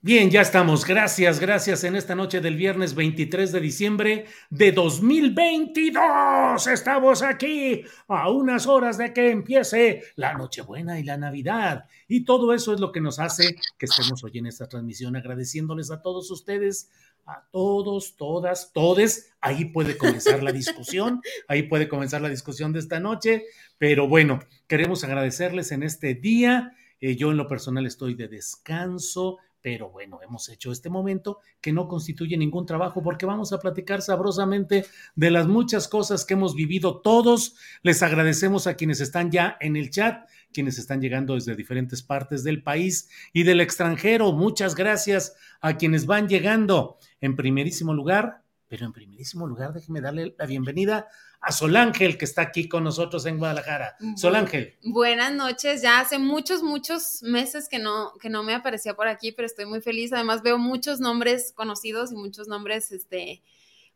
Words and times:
Bien, 0.00 0.30
ya 0.30 0.42
estamos. 0.42 0.84
Gracias, 0.84 1.40
gracias 1.40 1.82
en 1.82 1.96
esta 1.96 2.14
noche 2.14 2.40
del 2.40 2.54
viernes 2.54 2.94
23 2.94 3.50
de 3.50 3.60
diciembre 3.60 4.26
de 4.48 4.70
2022. 4.70 6.68
Estamos 6.68 7.20
aquí 7.24 7.82
a 8.06 8.30
unas 8.30 8.68
horas 8.68 8.96
de 8.96 9.12
que 9.12 9.32
empiece 9.32 10.04
la 10.14 10.34
Nochebuena 10.34 11.00
y 11.00 11.02
la 11.02 11.16
Navidad. 11.16 11.86
Y 12.06 12.24
todo 12.24 12.54
eso 12.54 12.72
es 12.72 12.78
lo 12.78 12.92
que 12.92 13.00
nos 13.00 13.18
hace 13.18 13.56
que 13.76 13.86
estemos 13.86 14.22
hoy 14.22 14.38
en 14.38 14.46
esta 14.46 14.68
transmisión 14.68 15.16
agradeciéndoles 15.16 15.90
a 15.90 16.00
todos 16.00 16.30
ustedes, 16.30 16.90
a 17.26 17.48
todos, 17.50 18.14
todas, 18.14 18.72
todes. 18.72 19.32
Ahí 19.40 19.64
puede 19.64 19.98
comenzar 19.98 20.44
la 20.44 20.52
discusión, 20.52 21.22
ahí 21.48 21.64
puede 21.64 21.88
comenzar 21.88 22.22
la 22.22 22.28
discusión 22.28 22.72
de 22.72 22.78
esta 22.78 23.00
noche. 23.00 23.46
Pero 23.78 24.06
bueno, 24.06 24.38
queremos 24.68 25.02
agradecerles 25.02 25.72
en 25.72 25.82
este 25.82 26.14
día. 26.14 26.76
Eh, 27.00 27.16
yo 27.16 27.32
en 27.32 27.36
lo 27.36 27.48
personal 27.48 27.84
estoy 27.84 28.14
de 28.14 28.28
descanso 28.28 29.38
pero 29.60 29.90
bueno, 29.90 30.20
hemos 30.22 30.48
hecho 30.48 30.70
este 30.70 30.88
momento 30.88 31.40
que 31.60 31.72
no 31.72 31.88
constituye 31.88 32.36
ningún 32.36 32.66
trabajo 32.66 33.02
porque 33.02 33.26
vamos 33.26 33.52
a 33.52 33.58
platicar 33.58 34.02
sabrosamente 34.02 34.86
de 35.16 35.30
las 35.30 35.46
muchas 35.46 35.88
cosas 35.88 36.24
que 36.24 36.34
hemos 36.34 36.54
vivido 36.54 37.00
todos. 37.00 37.56
Les 37.82 38.02
agradecemos 38.02 38.66
a 38.66 38.74
quienes 38.74 39.00
están 39.00 39.30
ya 39.30 39.56
en 39.60 39.76
el 39.76 39.90
chat, 39.90 40.28
quienes 40.52 40.78
están 40.78 41.00
llegando 41.00 41.34
desde 41.34 41.56
diferentes 41.56 42.02
partes 42.02 42.44
del 42.44 42.62
país 42.62 43.10
y 43.32 43.42
del 43.42 43.60
extranjero. 43.60 44.32
Muchas 44.32 44.74
gracias 44.74 45.34
a 45.60 45.76
quienes 45.76 46.06
van 46.06 46.28
llegando. 46.28 46.98
En 47.20 47.34
primerísimo 47.34 47.94
lugar, 47.94 48.42
pero 48.68 48.86
en 48.86 48.92
primerísimo 48.92 49.46
lugar, 49.46 49.72
déjeme 49.72 50.00
darle 50.00 50.34
la 50.38 50.46
bienvenida 50.46 51.08
a 51.40 51.52
Sol 51.52 51.74
Ángel, 51.76 52.18
que 52.18 52.24
está 52.24 52.42
aquí 52.42 52.68
con 52.68 52.84
nosotros 52.84 53.24
en 53.26 53.38
Guadalajara. 53.38 53.96
Sol 54.16 54.36
Ángel. 54.36 54.76
Buenas 54.82 55.32
noches, 55.32 55.82
ya 55.82 56.00
hace 56.00 56.18
muchos, 56.18 56.62
muchos 56.62 57.22
meses 57.22 57.68
que 57.68 57.78
no, 57.78 58.12
que 58.20 58.28
no 58.28 58.42
me 58.42 58.54
aparecía 58.54 58.94
por 58.94 59.08
aquí, 59.08 59.32
pero 59.32 59.46
estoy 59.46 59.66
muy 59.66 59.80
feliz. 59.80 60.12
Además 60.12 60.42
veo 60.42 60.58
muchos 60.58 61.00
nombres 61.00 61.52
conocidos 61.54 62.12
y 62.12 62.16
muchos 62.16 62.48
nombres, 62.48 62.92
este, 62.92 63.42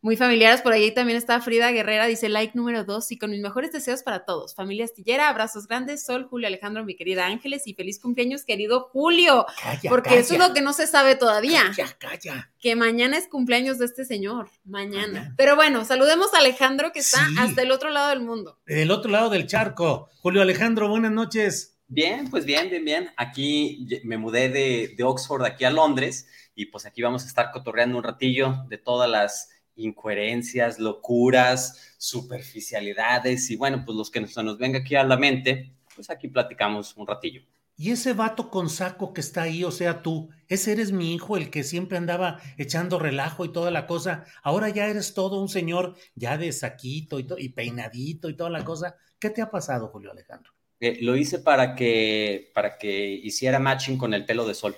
muy 0.02 0.16
familiares. 0.16 0.60
Por 0.60 0.72
ahí 0.72 0.90
también 0.92 1.16
está 1.16 1.40
Frida 1.40 1.70
Guerrera, 1.70 2.06
dice 2.06 2.28
like 2.28 2.52
número 2.54 2.84
dos 2.84 3.10
y 3.12 3.18
con 3.18 3.30
mis 3.30 3.40
mejores 3.40 3.70
deseos 3.72 4.02
para 4.02 4.24
todos. 4.24 4.54
Familia 4.54 4.84
Astillera, 4.84 5.28
abrazos 5.28 5.66
grandes, 5.68 6.04
Sol, 6.04 6.26
Julio, 6.28 6.48
Alejandro, 6.48 6.84
mi 6.84 6.96
querida 6.96 7.26
Ángeles 7.26 7.62
y 7.66 7.74
feliz 7.74 8.00
cumpleaños, 8.00 8.44
querido 8.44 8.88
Julio. 8.92 9.46
Calla, 9.62 9.88
porque 9.88 10.10
calla. 10.10 10.20
eso 10.20 10.34
es 10.34 10.40
lo 10.40 10.52
que 10.52 10.60
no 10.60 10.72
se 10.72 10.86
sabe 10.88 11.14
todavía. 11.14 11.62
Calla, 11.74 11.96
calla. 11.98 12.50
Que 12.58 12.74
mañana 12.76 13.16
es 13.16 13.28
cumpleaños 13.28 13.78
de 13.78 13.86
este 13.86 14.04
señor, 14.04 14.50
mañana. 14.64 15.32
Pero 15.38 15.54
bueno, 15.56 15.84
saludemos 15.84 16.34
a 16.34 16.38
Alejandro 16.38 16.90
que 16.92 16.98
está 16.98 17.24
Sí. 17.28 17.36
hasta 17.38 17.62
el 17.62 17.70
otro 17.70 17.90
lado 17.90 18.08
del 18.10 18.20
mundo. 18.20 18.58
Del 18.66 18.90
otro 18.90 19.10
lado 19.10 19.30
del 19.30 19.46
charco. 19.46 20.08
Julio 20.20 20.42
Alejandro, 20.42 20.88
buenas 20.88 21.12
noches. 21.12 21.78
Bien, 21.86 22.28
pues 22.28 22.44
bien, 22.44 22.70
bien, 22.70 22.84
bien. 22.84 23.10
Aquí 23.16 23.86
me 24.02 24.16
mudé 24.18 24.48
de, 24.48 24.94
de 24.96 25.04
Oxford 25.04 25.44
aquí 25.44 25.64
a 25.64 25.70
Londres 25.70 26.26
y 26.56 26.66
pues 26.66 26.86
aquí 26.86 27.02
vamos 27.02 27.22
a 27.22 27.26
estar 27.28 27.52
cotorreando 27.52 27.96
un 27.98 28.02
ratillo 28.02 28.64
de 28.68 28.78
todas 28.78 29.08
las 29.08 29.50
incoherencias, 29.76 30.78
locuras, 30.78 31.94
superficialidades 31.98 33.50
y 33.50 33.56
bueno, 33.56 33.82
pues 33.84 33.96
los 33.96 34.10
que 34.10 34.26
se 34.26 34.42
nos 34.42 34.58
venga 34.58 34.80
aquí 34.80 34.94
a 34.94 35.04
la 35.04 35.16
mente, 35.16 35.72
pues 35.94 36.10
aquí 36.10 36.28
platicamos 36.28 36.96
un 36.96 37.06
ratillo. 37.06 37.42
Y 37.76 37.90
ese 37.90 38.12
vato 38.12 38.50
con 38.50 38.68
saco 38.68 39.12
que 39.12 39.22
está 39.22 39.42
ahí, 39.42 39.64
o 39.64 39.70
sea, 39.70 40.02
tú, 40.02 40.28
ese 40.46 40.72
eres 40.72 40.92
mi 40.92 41.14
hijo, 41.14 41.36
el 41.36 41.50
que 41.50 41.64
siempre 41.64 41.96
andaba 41.96 42.38
echando 42.58 42.98
relajo 42.98 43.44
y 43.44 43.52
toda 43.52 43.70
la 43.70 43.86
cosa. 43.86 44.24
Ahora 44.42 44.68
ya 44.68 44.86
eres 44.86 45.14
todo 45.14 45.40
un 45.40 45.48
señor 45.48 45.96
ya 46.14 46.36
de 46.36 46.52
saquito 46.52 47.18
y, 47.18 47.26
y 47.38 47.48
peinadito 47.48 48.28
y 48.28 48.36
toda 48.36 48.50
la 48.50 48.64
cosa. 48.64 48.96
¿Qué 49.18 49.30
te 49.30 49.40
ha 49.40 49.50
pasado, 49.50 49.88
Julio 49.88 50.12
Alejandro? 50.12 50.52
Eh, 50.80 50.98
lo 51.00 51.16
hice 51.16 51.38
para 51.38 51.74
que, 51.74 52.50
para 52.54 52.76
que 52.76 53.08
hiciera 53.08 53.58
matching 53.58 53.96
con 53.96 54.14
el 54.14 54.26
pelo 54.26 54.46
de 54.46 54.54
sol. 54.54 54.76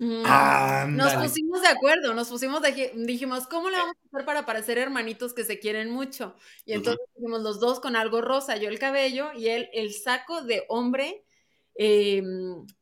Mm. 0.00 0.96
Nos 0.96 1.12
pusimos 1.12 1.60
de 1.60 1.68
acuerdo, 1.68 2.14
nos 2.14 2.30
pusimos 2.30 2.62
de, 2.62 2.90
dijimos, 2.96 3.46
¿cómo 3.46 3.68
le 3.68 3.76
vamos 3.76 3.96
a 4.02 4.06
hacer 4.08 4.24
para 4.24 4.46
parecer 4.46 4.78
hermanitos 4.78 5.34
que 5.34 5.44
se 5.44 5.58
quieren 5.58 5.90
mucho? 5.90 6.34
Y 6.64 6.72
entonces 6.72 7.04
dijimos 7.14 7.42
los 7.42 7.60
dos 7.60 7.80
con 7.80 7.96
algo 7.96 8.22
rosa, 8.22 8.56
yo 8.56 8.70
el 8.70 8.78
cabello 8.78 9.30
y 9.36 9.48
él 9.48 9.68
el 9.74 9.92
saco 9.92 10.40
de 10.40 10.64
hombre, 10.70 11.26
eh, 11.74 12.22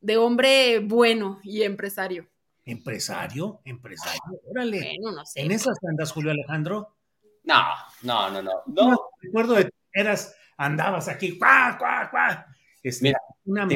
de 0.00 0.16
hombre 0.16 0.78
bueno 0.78 1.40
y 1.42 1.62
empresario. 1.62 2.28
¿Empresario? 2.64 3.62
¿Empresario? 3.64 4.20
Órale. 4.48 4.78
Bueno, 5.00 5.16
no 5.16 5.26
sé. 5.26 5.40
¿En 5.40 5.50
esas 5.50 5.76
andas, 5.90 6.12
Julio 6.12 6.30
Alejandro? 6.30 6.94
No, 7.42 7.62
no, 8.02 8.30
no, 8.30 8.42
no. 8.42 8.52
No, 8.66 8.90
no. 8.92 9.00
recuerdo 9.20 9.54
de 9.54 9.64
que 9.64 9.72
eras, 9.92 10.36
andabas 10.56 11.08
aquí, 11.08 11.36
cuá, 11.36 11.74
cuá, 11.80 12.08
cuá. 12.12 12.46
Este, 12.80 13.06
Mira, 13.06 13.18
una 13.44 13.66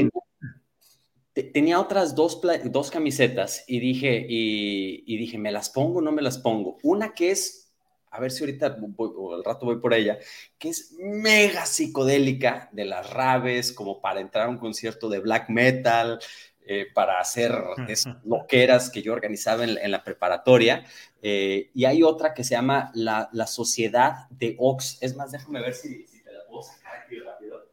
tenía 1.34 1.80
otras 1.80 2.14
dos, 2.14 2.40
dos 2.64 2.90
camisetas 2.90 3.64
y 3.66 3.80
dije, 3.80 4.26
y, 4.28 5.04
y 5.06 5.16
dije, 5.16 5.38
¿me 5.38 5.52
las 5.52 5.70
pongo 5.70 5.98
o 5.98 6.02
no 6.02 6.12
me 6.12 6.22
las 6.22 6.38
pongo? 6.38 6.78
Una 6.82 7.14
que 7.14 7.30
es, 7.30 7.72
a 8.10 8.20
ver 8.20 8.30
si 8.30 8.44
ahorita 8.44 8.76
voy, 8.78 9.10
o 9.16 9.34
al 9.34 9.44
rato 9.44 9.64
voy 9.64 9.80
por 9.80 9.94
ella, 9.94 10.18
que 10.58 10.68
es 10.68 10.94
mega 10.98 11.64
psicodélica 11.64 12.68
de 12.72 12.84
las 12.84 13.10
raves, 13.10 13.72
como 13.72 14.00
para 14.00 14.20
entrar 14.20 14.46
a 14.46 14.50
un 14.50 14.58
concierto 14.58 15.08
de 15.08 15.20
black 15.20 15.48
metal, 15.48 16.18
eh, 16.64 16.86
para 16.94 17.18
hacer 17.18 17.52
esas 17.88 18.16
loqueras 18.24 18.90
que 18.90 19.02
yo 19.02 19.12
organizaba 19.12 19.64
en, 19.64 19.78
en 19.78 19.90
la 19.90 20.04
preparatoria. 20.04 20.84
Eh, 21.22 21.70
y 21.74 21.86
hay 21.86 22.02
otra 22.02 22.34
que 22.34 22.44
se 22.44 22.54
llama 22.54 22.92
la, 22.94 23.30
la 23.32 23.46
Sociedad 23.46 24.28
de 24.30 24.54
Ox. 24.58 24.98
Es 25.00 25.16
más, 25.16 25.32
déjame 25.32 25.60
ver 25.60 25.74
si, 25.74 26.06
si 26.06 26.22
te 26.22 26.32
la 26.32 26.44
puedo 26.46 26.62
sacar 26.62 27.02
aquí 27.04 27.18
rápido 27.18 27.72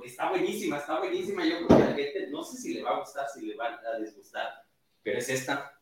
porque 0.00 0.08
está 0.08 0.30
buenísima, 0.30 0.78
está 0.78 0.98
buenísima. 0.98 1.44
Yo 1.44 1.56
creo 1.58 1.68
que 1.68 1.74
a 1.74 1.90
la 1.90 1.94
gente, 1.94 2.26
no 2.30 2.42
sé 2.42 2.56
si 2.56 2.72
le 2.72 2.82
va 2.82 2.96
a 2.96 3.00
gustar, 3.00 3.26
si 3.28 3.44
le 3.44 3.54
va 3.54 3.66
a 3.66 3.98
disgustar, 3.98 4.48
pero 5.02 5.18
es 5.18 5.28
esta. 5.28 5.72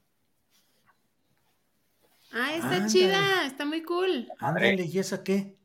Ah, 2.33 2.55
está 2.57 2.75
Ándale. 2.75 2.93
chida, 2.93 3.47
está 3.47 3.65
muy 3.65 3.83
cool. 3.85 4.29
Ándale, 4.41 4.85
¿y 4.85 4.99
esa 4.99 5.23
qué? 5.23 5.57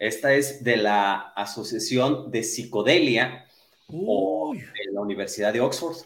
Esta 0.00 0.34
es 0.34 0.64
de 0.64 0.78
la 0.78 1.14
Asociación 1.36 2.32
de 2.32 2.42
Psicodelia 2.42 3.46
o 3.86 4.50
Uy, 4.50 4.58
de 4.58 4.92
la 4.92 5.00
Universidad 5.00 5.52
de 5.52 5.60
Oxford. 5.60 5.96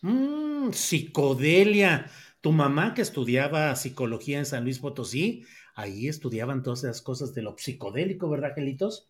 mm, 0.00 0.72
psicodelia. 0.72 2.10
Tu 2.40 2.50
mamá 2.50 2.92
que 2.92 3.02
estudiaba 3.02 3.74
psicología 3.76 4.38
en 4.38 4.46
San 4.46 4.64
Luis 4.64 4.80
Potosí, 4.80 5.44
ahí 5.76 6.08
estudiaban 6.08 6.64
todas 6.64 6.82
esas 6.82 7.02
cosas 7.02 7.34
de 7.34 7.42
lo 7.42 7.56
psicodélico, 7.56 8.28
¿verdad, 8.28 8.52
Gelitos? 8.54 9.08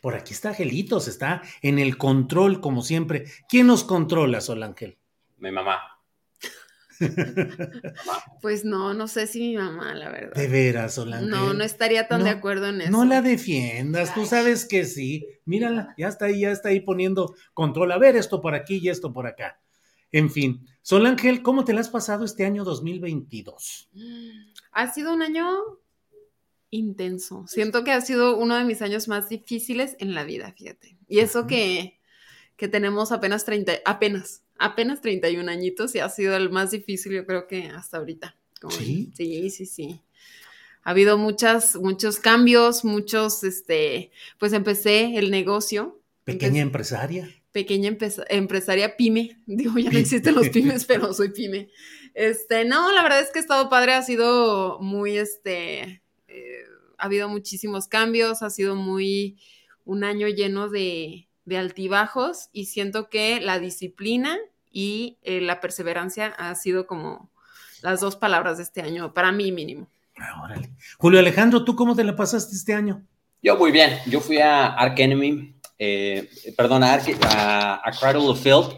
Por 0.00 0.14
aquí 0.14 0.32
está 0.32 0.54
Gelitos, 0.54 1.08
está 1.08 1.42
en 1.62 1.78
el 1.78 1.96
control, 1.96 2.60
como 2.60 2.82
siempre. 2.82 3.24
¿Quién 3.48 3.66
nos 3.66 3.84
controla, 3.84 4.40
Sol 4.40 4.62
Ángel? 4.62 4.98
Mi 5.38 5.50
mamá. 5.50 5.80
Pues 8.40 8.64
no, 8.64 8.94
no 8.94 9.08
sé 9.08 9.26
si 9.26 9.40
mi 9.40 9.56
mamá, 9.56 9.94
la 9.94 10.10
verdad. 10.10 10.34
De 10.34 10.48
veras, 10.48 10.94
Solange. 10.94 11.26
No, 11.26 11.54
no 11.54 11.64
estaría 11.64 12.08
tan 12.08 12.20
No, 12.20 12.26
de 12.26 12.30
acuerdo 12.30 12.68
en 12.68 12.82
eso. 12.82 12.90
No 12.90 13.04
la 13.04 13.22
defiendas, 13.22 14.14
tú 14.14 14.26
sabes 14.26 14.66
que 14.66 14.84
sí. 14.84 15.26
Mírala, 15.44 15.94
ya 15.96 16.08
está 16.08 16.26
ahí, 16.26 16.40
ya 16.40 16.50
está 16.50 16.68
ahí 16.68 16.80
poniendo 16.80 17.34
control. 17.52 17.92
A 17.92 17.98
ver, 17.98 18.16
esto 18.16 18.40
por 18.40 18.54
aquí 18.54 18.78
y 18.82 18.90
esto 18.90 19.12
por 19.12 19.26
acá. 19.26 19.60
En 20.12 20.30
fin, 20.30 20.66
Sol 20.82 21.06
Ángel, 21.06 21.42
¿cómo 21.42 21.64
te 21.64 21.72
la 21.72 21.80
has 21.80 21.88
pasado 21.88 22.24
este 22.24 22.44
año 22.44 22.64
2022? 22.64 23.90
Ha 24.76 24.92
sido 24.92 25.14
un 25.14 25.22
año 25.22 25.46
intenso. 26.74 27.44
Siento 27.48 27.84
que 27.84 27.92
ha 27.92 28.00
sido 28.00 28.36
uno 28.36 28.56
de 28.56 28.64
mis 28.64 28.82
años 28.82 29.08
más 29.08 29.28
difíciles 29.28 29.96
en 29.98 30.14
la 30.14 30.24
vida, 30.24 30.52
fíjate. 30.56 30.96
Y 31.08 31.20
eso 31.20 31.40
Ajá. 31.40 31.48
que, 31.48 31.98
que 32.56 32.68
tenemos 32.68 33.12
apenas 33.12 33.44
30, 33.44 33.72
apenas, 33.84 34.42
apenas 34.58 35.00
31 35.00 35.50
añitos 35.50 35.94
y 35.94 36.00
ha 36.00 36.08
sido 36.08 36.36
el 36.36 36.50
más 36.50 36.70
difícil, 36.70 37.12
yo 37.12 37.26
creo 37.26 37.46
que 37.46 37.64
hasta 37.68 37.98
ahorita. 37.98 38.36
Como- 38.60 38.76
¿Sí? 38.76 39.12
Sí, 39.16 39.50
sí, 39.50 39.66
sí. 39.66 40.00
Ha 40.82 40.90
habido 40.90 41.16
muchas, 41.16 41.76
muchos 41.76 42.18
cambios, 42.20 42.84
muchos, 42.84 43.42
este, 43.44 44.10
pues 44.38 44.52
empecé 44.52 45.16
el 45.16 45.30
negocio. 45.30 46.00
Pequeña 46.24 46.60
Empecé- 46.60 46.62
empresaria. 46.62 47.28
pequeña 47.52 47.88
empeza- 47.88 48.24
empresaria 48.28 48.96
pyme. 48.96 49.38
Digo, 49.46 49.78
ya 49.78 49.90
no 49.90 49.98
existen 49.98 50.34
los 50.34 50.48
pymes, 50.50 50.84
pero 50.84 51.12
soy 51.14 51.30
pyme. 51.30 51.68
Este, 52.14 52.64
no, 52.64 52.92
la 52.92 53.02
verdad 53.02 53.20
es 53.20 53.30
que 53.32 53.38
ha 53.38 53.42
estado 53.42 53.68
padre, 53.68 53.94
ha 53.94 54.02
sido 54.02 54.78
muy, 54.80 55.16
este, 55.16 56.02
eh, 56.34 56.64
ha 56.98 57.04
habido 57.06 57.28
muchísimos 57.28 57.86
cambios, 57.88 58.42
ha 58.42 58.50
sido 58.50 58.74
muy, 58.74 59.38
un 59.84 60.04
año 60.04 60.28
lleno 60.28 60.68
de, 60.68 61.28
de 61.44 61.58
altibajos 61.58 62.48
y 62.52 62.66
siento 62.66 63.08
que 63.08 63.40
la 63.40 63.58
disciplina 63.58 64.36
y 64.70 65.18
eh, 65.22 65.40
la 65.40 65.60
perseverancia 65.60 66.26
ha 66.38 66.54
sido 66.54 66.86
como 66.86 67.30
las 67.82 68.00
dos 68.00 68.16
palabras 68.16 68.56
de 68.56 68.62
este 68.64 68.80
año, 68.80 69.12
para 69.12 69.30
mí 69.30 69.52
mínimo. 69.52 69.86
Ah, 70.16 70.42
órale. 70.44 70.70
Julio 70.98 71.18
Alejandro, 71.18 71.64
¿tú 71.64 71.74
cómo 71.76 71.94
te 71.94 72.04
la 72.04 72.14
pasaste 72.16 72.54
este 72.54 72.72
año? 72.72 73.02
Yo 73.42 73.56
muy 73.56 73.72
bien. 73.72 73.98
Yo 74.06 74.20
fui 74.20 74.38
a 74.38 74.68
Ark 74.68 74.98
Enemy, 74.98 75.54
eh, 75.78 76.30
perdón, 76.56 76.82
a, 76.82 76.94
Ark- 76.94 77.18
a, 77.26 77.86
a 77.86 77.92
Cradle 77.92 78.28
of 78.28 78.40
Filth, 78.40 78.72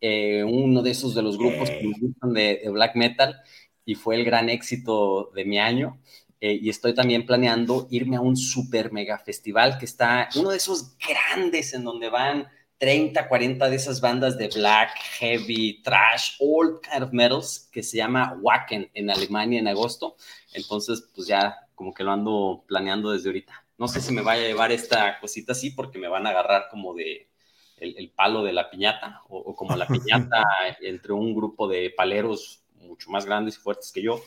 eh, 0.00 0.44
uno 0.44 0.82
de 0.82 0.90
esos 0.90 1.14
de 1.14 1.22
los 1.22 1.36
grupos 1.36 1.68
que 1.70 1.82
me 1.82 1.98
gustan 1.98 2.32
de, 2.32 2.60
de 2.62 2.70
black 2.70 2.94
metal, 2.94 3.40
y 3.84 3.94
fue 3.96 4.14
el 4.16 4.24
gran 4.24 4.48
éxito 4.50 5.30
de 5.34 5.44
mi 5.44 5.58
año. 5.58 5.98
Eh, 6.44 6.58
y 6.60 6.68
estoy 6.68 6.92
también 6.92 7.24
planeando 7.24 7.86
irme 7.88 8.16
a 8.16 8.20
un 8.20 8.36
super 8.36 8.92
mega 8.92 9.16
festival 9.16 9.78
que 9.78 9.86
está, 9.86 10.28
uno 10.34 10.50
de 10.50 10.58
esos 10.58 10.94
grandes 10.98 11.72
en 11.72 11.84
donde 11.84 12.10
van 12.10 12.46
30, 12.76 13.28
40 13.30 13.70
de 13.70 13.76
esas 13.76 13.98
bandas 14.02 14.36
de 14.36 14.48
black, 14.48 14.90
heavy, 15.18 15.80
trash, 15.82 16.36
all 16.40 16.82
kind 16.82 17.02
of 17.02 17.14
metals, 17.14 17.70
que 17.72 17.82
se 17.82 17.96
llama 17.96 18.36
Wacken 18.42 18.90
en 18.92 19.08
Alemania 19.08 19.58
en 19.58 19.68
agosto. 19.68 20.16
Entonces, 20.52 21.08
pues 21.14 21.26
ya 21.26 21.56
como 21.74 21.94
que 21.94 22.04
lo 22.04 22.12
ando 22.12 22.62
planeando 22.68 23.12
desde 23.12 23.30
ahorita. 23.30 23.64
No 23.78 23.88
sé 23.88 24.02
si 24.02 24.12
me 24.12 24.20
vaya 24.20 24.42
a 24.44 24.48
llevar 24.48 24.70
esta 24.70 25.18
cosita 25.20 25.52
así 25.52 25.70
porque 25.70 25.98
me 25.98 26.08
van 26.08 26.26
a 26.26 26.30
agarrar 26.30 26.68
como 26.70 26.92
de 26.92 27.30
el, 27.78 27.96
el 27.96 28.10
palo 28.10 28.44
de 28.44 28.52
la 28.52 28.68
piñata 28.68 29.22
o, 29.30 29.38
o 29.38 29.56
como 29.56 29.76
la 29.76 29.86
piñata 29.86 30.44
entre 30.82 31.14
un 31.14 31.34
grupo 31.34 31.66
de 31.68 31.88
paleros 31.96 32.64
mucho 32.80 33.10
más 33.10 33.24
grandes 33.24 33.56
y 33.56 33.60
fuertes 33.60 33.90
que 33.90 34.02
yo. 34.02 34.22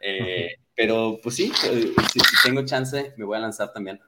Eh, 0.00 0.56
pero 0.80 1.20
pues 1.22 1.36
sí, 1.36 1.52
eh, 1.66 1.92
si, 2.12 2.20
si 2.20 2.36
tengo 2.42 2.64
chance 2.64 3.12
me 3.18 3.24
voy 3.26 3.36
a 3.36 3.40
lanzar 3.40 3.70
también. 3.72 4.00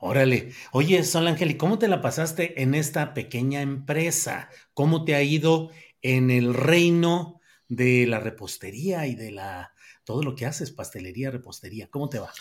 Órale. 0.00 0.52
Oye, 0.72 1.04
Sol 1.04 1.28
Ángel, 1.28 1.52
¿y 1.52 1.56
cómo 1.56 1.78
te 1.78 1.88
la 1.88 2.00
pasaste 2.02 2.60
en 2.62 2.74
esta 2.74 3.14
pequeña 3.14 3.62
empresa? 3.62 4.48
¿Cómo 4.74 5.04
te 5.04 5.14
ha 5.14 5.22
ido 5.22 5.70
en 6.02 6.30
el 6.30 6.54
reino 6.54 7.40
de 7.68 8.06
la 8.06 8.18
repostería 8.18 9.06
y 9.06 9.14
de 9.14 9.30
la 9.30 9.72
todo 10.04 10.22
lo 10.24 10.34
que 10.34 10.46
haces, 10.46 10.72
pastelería, 10.72 11.30
repostería? 11.30 11.88
¿Cómo 11.88 12.08
te 12.08 12.18
va? 12.18 12.32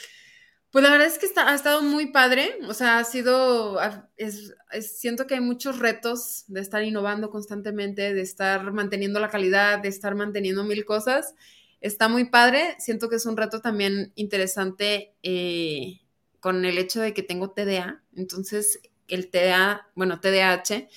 Pues 0.72 0.84
la 0.84 0.92
verdad 0.92 1.08
es 1.08 1.20
que 1.20 1.26
está, 1.26 1.50
ha 1.50 1.54
estado 1.54 1.82
muy 1.82 2.14
padre, 2.14 2.58
o 2.68 2.74
sea, 2.74 2.98
ha 2.98 3.04
sido, 3.04 3.78
es, 4.16 4.54
es- 4.72 4.98
siento 5.00 5.28
que 5.28 5.36
hay 5.36 5.42
muchos 5.42 5.80
retos 5.80 6.46
de 6.48 6.62
estar 6.62 6.82
innovando 6.84 7.30
constantemente, 7.30 8.14
de 8.14 8.22
estar 8.22 8.72
manteniendo 8.72 9.20
la 9.20 9.30
calidad, 9.30 9.80
de 9.80 9.90
estar 9.90 10.16
manteniendo 10.16 10.64
mil 10.64 10.86
cosas. 10.86 11.36
Está 11.82 12.08
muy 12.08 12.26
padre, 12.26 12.76
siento 12.80 13.10
que 13.10 13.18
es 13.18 13.26
un 13.26 13.36
reto 13.36 13.60
también 13.60 14.14
interesante 14.16 15.16
eh, 15.24 16.00
con 16.40 16.64
el 16.64 16.78
hecho 16.78 17.02
de 17.02 17.14
que 17.14 17.24
tengo 17.24 17.52
TDA, 17.52 18.04
entonces 18.16 18.80
el 19.08 19.30
TDA, 19.30 19.90
bueno, 19.96 20.22
TDAH, 20.22 20.88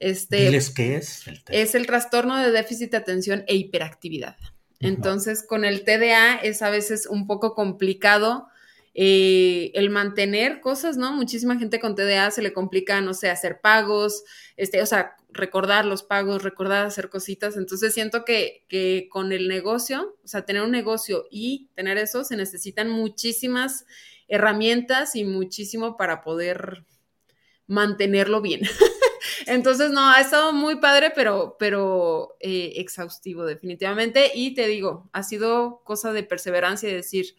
este, 0.00 0.50
qué 0.74 0.96
es. 0.96 1.26
el 1.28 1.42
es 1.48 1.74
el 1.74 1.86
trastorno 1.86 2.36
de 2.36 2.50
déficit 2.50 2.90
de 2.90 2.96
atención 2.96 3.44
e 3.46 3.54
hiperactividad. 3.54 4.36
Entonces, 4.80 5.44
con 5.46 5.64
el 5.64 5.84
TDA 5.84 6.34
es 6.34 6.60
a 6.60 6.70
veces 6.70 7.06
un 7.06 7.28
poco 7.28 7.54
complicado 7.54 8.48
eh, 8.94 9.70
el 9.74 9.90
mantener 9.90 10.60
cosas, 10.60 10.96
¿no? 10.96 11.12
Muchísima 11.12 11.56
gente 11.56 11.78
con 11.78 11.94
TDA 11.94 12.30
se 12.32 12.42
le 12.42 12.52
complica, 12.52 13.00
no 13.00 13.14
sé, 13.14 13.30
hacer 13.30 13.60
pagos, 13.60 14.24
este, 14.56 14.82
o 14.82 14.86
sea, 14.86 15.14
recordar 15.32 15.84
los 15.84 16.02
pagos, 16.02 16.42
recordar 16.42 16.86
hacer 16.86 17.08
cositas. 17.08 17.56
Entonces, 17.56 17.94
siento 17.94 18.24
que, 18.24 18.64
que 18.68 19.08
con 19.10 19.32
el 19.32 19.48
negocio, 19.48 20.16
o 20.24 20.28
sea, 20.28 20.44
tener 20.44 20.62
un 20.62 20.70
negocio 20.70 21.26
y 21.30 21.70
tener 21.74 21.98
eso, 21.98 22.24
se 22.24 22.36
necesitan 22.36 22.90
muchísimas 22.90 23.86
herramientas 24.28 25.16
y 25.16 25.24
muchísimo 25.24 25.96
para 25.96 26.22
poder 26.22 26.84
mantenerlo 27.66 28.40
bien. 28.40 28.62
Entonces, 29.46 29.90
no, 29.90 30.08
ha 30.08 30.20
estado 30.20 30.52
muy 30.52 30.76
padre, 30.76 31.12
pero, 31.14 31.56
pero 31.58 32.36
eh, 32.40 32.74
exhaustivo 32.76 33.44
definitivamente. 33.44 34.30
Y 34.34 34.54
te 34.54 34.66
digo, 34.66 35.10
ha 35.12 35.22
sido 35.22 35.82
cosa 35.84 36.12
de 36.12 36.22
perseverancia 36.22 36.88
y 36.88 36.94
decir, 36.94 37.34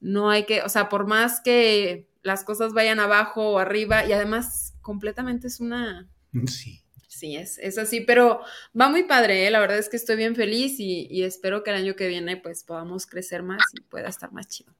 no 0.00 0.30
hay 0.30 0.44
que, 0.44 0.62
o 0.62 0.68
sea, 0.68 0.88
por 0.88 1.06
más 1.06 1.40
que 1.40 2.08
las 2.22 2.44
cosas 2.44 2.72
vayan 2.74 3.00
abajo 3.00 3.52
o 3.52 3.58
arriba, 3.58 4.04
y 4.04 4.12
además 4.12 4.74
completamente 4.82 5.46
es 5.46 5.60
una, 5.60 6.10
Sí. 6.46 6.82
Sí, 7.20 7.36
es, 7.36 7.58
es 7.58 7.78
así, 7.78 8.00
pero 8.00 8.40
va 8.78 8.88
muy 8.88 9.04
padre, 9.04 9.46
¿eh? 9.46 9.50
la 9.50 9.60
verdad 9.60 9.78
es 9.78 9.88
que 9.88 9.96
estoy 9.96 10.16
bien 10.16 10.34
feliz 10.34 10.80
y, 10.80 11.06
y 11.10 11.22
espero 11.22 11.62
que 11.62 11.70
el 11.70 11.76
año 11.76 11.94
que 11.94 12.08
viene 12.08 12.36
pues 12.36 12.64
podamos 12.64 13.06
crecer 13.06 13.42
más 13.42 13.60
y 13.74 13.82
pueda 13.82 14.08
estar 14.08 14.32
más 14.32 14.48
chido. 14.48 14.72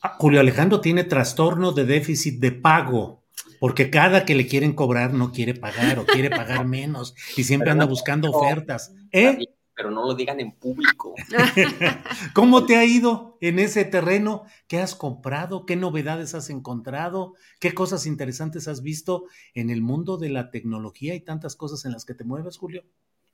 Ah, 0.00 0.16
Julio 0.18 0.40
Alejandro 0.40 0.80
tiene 0.80 1.04
trastorno 1.04 1.72
de 1.72 1.84
déficit 1.84 2.40
de 2.40 2.52
pago, 2.52 3.22
porque 3.58 3.90
cada 3.90 4.24
que 4.24 4.34
le 4.34 4.46
quieren 4.46 4.72
cobrar 4.72 5.12
no 5.12 5.32
quiere 5.32 5.54
pagar 5.54 5.98
o 5.98 6.06
quiere 6.06 6.30
pagar 6.30 6.64
menos 6.64 7.14
y 7.36 7.44
siempre 7.44 7.70
anda 7.70 7.84
buscando 7.84 8.30
ofertas. 8.30 8.94
¿Eh? 9.12 9.38
Pero 9.74 9.90
no 9.90 10.06
lo 10.06 10.14
digan 10.14 10.40
en 10.40 10.52
público. 10.52 11.14
¿Cómo 12.34 12.66
te 12.66 12.76
ha 12.76 12.84
ido 12.84 13.38
en 13.40 13.58
ese 13.58 13.84
terreno? 13.84 14.44
¿Qué 14.66 14.78
has 14.78 14.94
comprado? 14.94 15.64
¿Qué 15.64 15.76
novedades 15.76 16.34
has 16.34 16.50
encontrado? 16.50 17.34
¿Qué 17.60 17.72
cosas 17.72 18.06
interesantes 18.06 18.68
has 18.68 18.82
visto 18.82 19.24
en 19.54 19.70
el 19.70 19.80
mundo 19.80 20.16
de 20.18 20.28
la 20.28 20.50
tecnología 20.50 21.14
y 21.14 21.20
tantas 21.20 21.56
cosas 21.56 21.84
en 21.84 21.92
las 21.92 22.04
que 22.04 22.14
te 22.14 22.24
mueves, 22.24 22.58
Julio? 22.58 22.84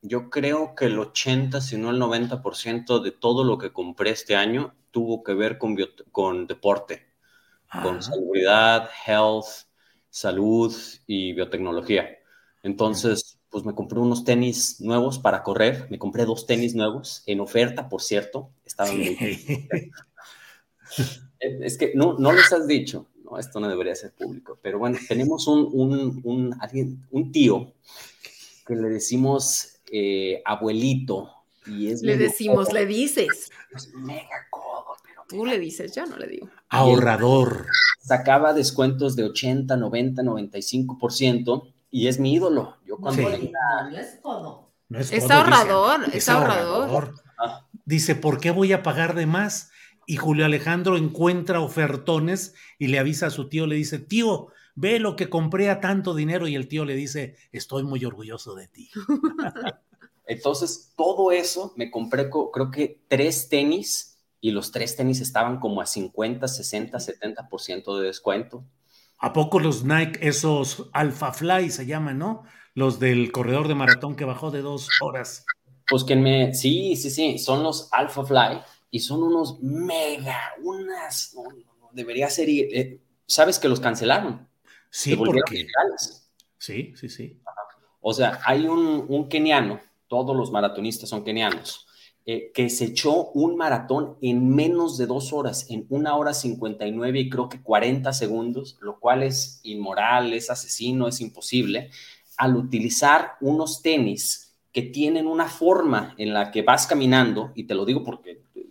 Yo 0.03 0.31
creo 0.31 0.75
que 0.75 0.87
el 0.87 0.99
80, 0.99 1.61
si 1.61 1.77
no 1.79 1.91
el 1.91 1.99
90% 1.99 3.03
de 3.03 3.11
todo 3.11 3.43
lo 3.45 3.59
que 3.59 3.73
compré 3.73 4.11
este 4.11 4.37
año 4.37 4.75
tuvo 4.91 5.25
que 5.25 5.35
ver 5.35 5.59
con, 5.59 5.77
con 6.13 6.47
deporte, 6.47 7.07
con 7.83 7.97
Ah, 7.97 8.03
seguridad, 8.03 8.89
health, 9.07 9.67
salud 10.11 10.75
y 11.07 11.33
biotecnología. 11.33 12.09
Entonces, 12.63 13.36
pues 13.57 13.65
me 13.65 13.75
compré 13.75 14.01
unos 14.01 14.23
tenis 14.23 14.83
nuevos 14.83 15.19
para 15.19 15.43
correr. 15.43 15.87
Me 15.89 15.99
compré 15.99 16.27
dos 16.27 16.45
tenis 16.45 16.75
nuevos 16.75 17.23
en 17.25 17.41
oferta, 17.41 17.89
por 17.89 18.03
cierto. 18.03 18.51
Estaban 18.67 18.99
muy 18.99 19.17
sí. 19.17 19.67
Es 21.41 21.79
que 21.79 21.93
no, 21.95 22.19
no 22.19 22.33
les 22.35 22.53
has 22.53 22.67
dicho, 22.67 23.07
no, 23.25 23.39
esto 23.39 23.59
no 23.59 23.67
debería 23.67 23.95
ser 23.95 24.13
público, 24.13 24.59
pero 24.61 24.79
bueno, 24.79 24.99
tenemos 25.09 25.47
un, 25.47 25.71
un, 25.73 26.21
un, 26.25 26.55
alguien, 26.61 27.03
un 27.11 27.33
tío 27.33 27.73
que 28.67 28.77
le 28.77 28.91
decimos 28.91 29.79
eh, 29.91 30.43
abuelito 30.45 31.31
y 31.67 31.89
es 31.89 32.03
Le 32.03 32.19
decimos, 32.19 32.67
codo, 32.67 32.75
le 32.75 32.85
dices, 32.85 33.51
es 33.75 33.95
mega 33.95 34.49
codo, 34.51 34.97
pero 35.03 35.23
tú 35.27 35.47
le 35.47 35.59
dices, 35.59 35.95
yo 35.95 36.05
no 36.05 36.19
le 36.19 36.27
digo. 36.27 36.51
Ahorrador. 36.69 37.65
sacaba 38.03 38.53
descuentos 38.53 39.17
de 39.17 39.25
80, 39.25 39.79
90, 39.79 40.23
95% 40.23 41.73
y 41.91 42.09
es 42.09 42.19
mi 42.19 42.35
ídolo. 42.35 42.77
Yo 42.87 42.97
cuando 42.99 43.29
Sí. 43.31 43.51
No 44.89 44.99
es 45.01 45.13
Es 45.13 45.25
codo, 45.25 45.29
dice. 45.29 45.33
ahorrador, 45.35 46.01
es 46.15 46.29
ahorrador. 46.29 47.15
Ah, 47.39 47.67
Dice, 47.85 48.15
¿por 48.15 48.39
qué 48.41 48.51
voy 48.51 48.73
a 48.73 48.83
pagar 48.83 49.15
de 49.15 49.27
más? 49.27 49.71
Y 50.07 50.17
Julio 50.17 50.45
Alejandro 50.45 50.97
encuentra 50.97 51.61
ofertones 51.61 52.55
y 52.79 52.87
le 52.89 52.99
avisa 52.99 53.27
a 53.27 53.31
su 53.31 53.49
tío, 53.49 53.67
le 53.67 53.75
dice, 53.77 53.99
tío, 53.99 54.49
ve 54.77 55.01
lo 55.01 55.17
que 55.17 55.29
compré 55.29 55.71
a 55.71 55.81
tanto 55.81 56.15
dinero. 56.15 56.47
Y 56.47 56.55
el 56.55 56.69
tío 56.69 56.85
le 56.85 56.95
dice, 56.95 57.37
estoy 57.51 57.83
muy 57.83 58.05
orgulloso 58.05 58.55
de 58.55 58.69
ti. 58.69 58.91
Entonces, 60.27 60.93
todo 60.97 61.31
eso 61.33 61.73
me 61.77 61.91
compré, 61.91 62.29
co- 62.31 62.51
creo 62.51 62.71
que 62.71 63.01
tres 63.09 63.49
tenis 63.49 64.19
y 64.41 64.51
los 64.51 64.71
tres 64.73 64.97
tenis 64.97 65.21
estaban 65.21 65.59
como 65.61 65.81
a 65.81 65.87
50, 65.87 66.47
60, 66.49 66.99
70% 66.99 67.99
de 67.99 68.07
descuento. 68.07 68.65
¿A 69.19 69.33
poco 69.33 69.61
los 69.61 69.85
Nike, 69.85 70.19
esos 70.27 70.89
Alpha 70.93 71.33
Fly 71.33 71.71
se 71.71 71.87
llaman, 71.87 72.19
no? 72.19 72.45
Los 72.75 73.01
del 73.01 73.33
corredor 73.33 73.69
de 73.69 73.75
maratón 73.75 74.15
que 74.17 74.25
bajó 74.25 74.51
de 74.51 74.61
dos 74.61 74.89
horas. 75.01 75.45
Pues 75.89 76.05
que 76.05 76.17
me, 76.17 76.53
sí, 76.55 76.97
sí, 76.97 77.11
sí, 77.11 77.39
son 77.39 77.63
los 77.63 77.89
Alpha 77.93 78.25
Fly 78.25 78.61
y 78.91 79.01
son 79.01 79.23
unos 79.23 79.61
mega, 79.63 80.53
unas, 80.63 81.35
debería 81.93 82.29
ser, 82.29 82.49
eh, 82.51 83.01
sabes 83.27 83.59
que 83.59 83.69
los 83.69 83.81
cancelaron. 83.81 84.49
Sí, 84.91 85.17
porque... 85.17 85.67
Sí, 86.59 86.93
sí, 86.97 87.09
sí. 87.09 87.41
O 88.01 88.13
sea, 88.13 88.41
hay 88.45 88.67
un, 88.67 89.07
un 89.09 89.29
keniano, 89.29 89.81
todos 90.09 90.37
los 90.37 90.51
maratonistas 90.51 91.09
son 91.09 91.25
kenianos, 91.25 91.87
eh, 92.29 92.51
que 92.53 92.69
se 92.71 92.87
echó 92.87 93.31
un 93.35 93.57
maratón 93.57 94.17
en 94.21 94.53
menos 94.53 94.99
de 94.99 95.07
dos 95.07 95.33
horas, 95.33 95.71
en 95.71 95.87
una 95.91 96.17
hora 96.17 96.35
59 96.35 97.21
y 97.21 97.31
creo 97.31 97.49
que 97.49 97.63
40 97.63 98.13
segundos, 98.13 98.77
lo 98.81 98.99
cual 98.99 99.23
es 99.23 99.61
inmoral, 99.63 100.33
es 100.33 100.51
asesino, 100.51 101.07
es 101.07 101.21
imposible, 101.21 101.89
al 102.37 102.57
utilizar 102.57 103.35
unos 103.41 103.81
tenis 103.81 104.57
que 104.73 104.83
tienen 104.83 105.29
una 105.29 105.47
forma 105.47 106.17
en 106.19 106.35
la 106.35 106.51
que 106.51 106.63
vas 106.63 106.89
caminando, 106.89 107.53
y 107.55 107.63
te 107.63 107.77
lo 107.77 107.85
digo 107.85 108.03
porque 108.03 108.43
eh, 108.57 108.65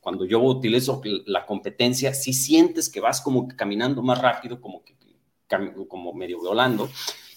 cuando 0.00 0.24
yo 0.24 0.40
utilizo 0.40 1.02
la 1.26 1.44
competencia, 1.44 2.14
si 2.14 2.32
sientes 2.32 2.88
que 2.88 3.00
vas 3.00 3.20
como 3.20 3.48
caminando 3.48 4.02
más 4.02 4.18
rápido, 4.18 4.62
como 4.62 4.82
como 5.88 6.14
medio 6.14 6.38
volando, 6.38 6.88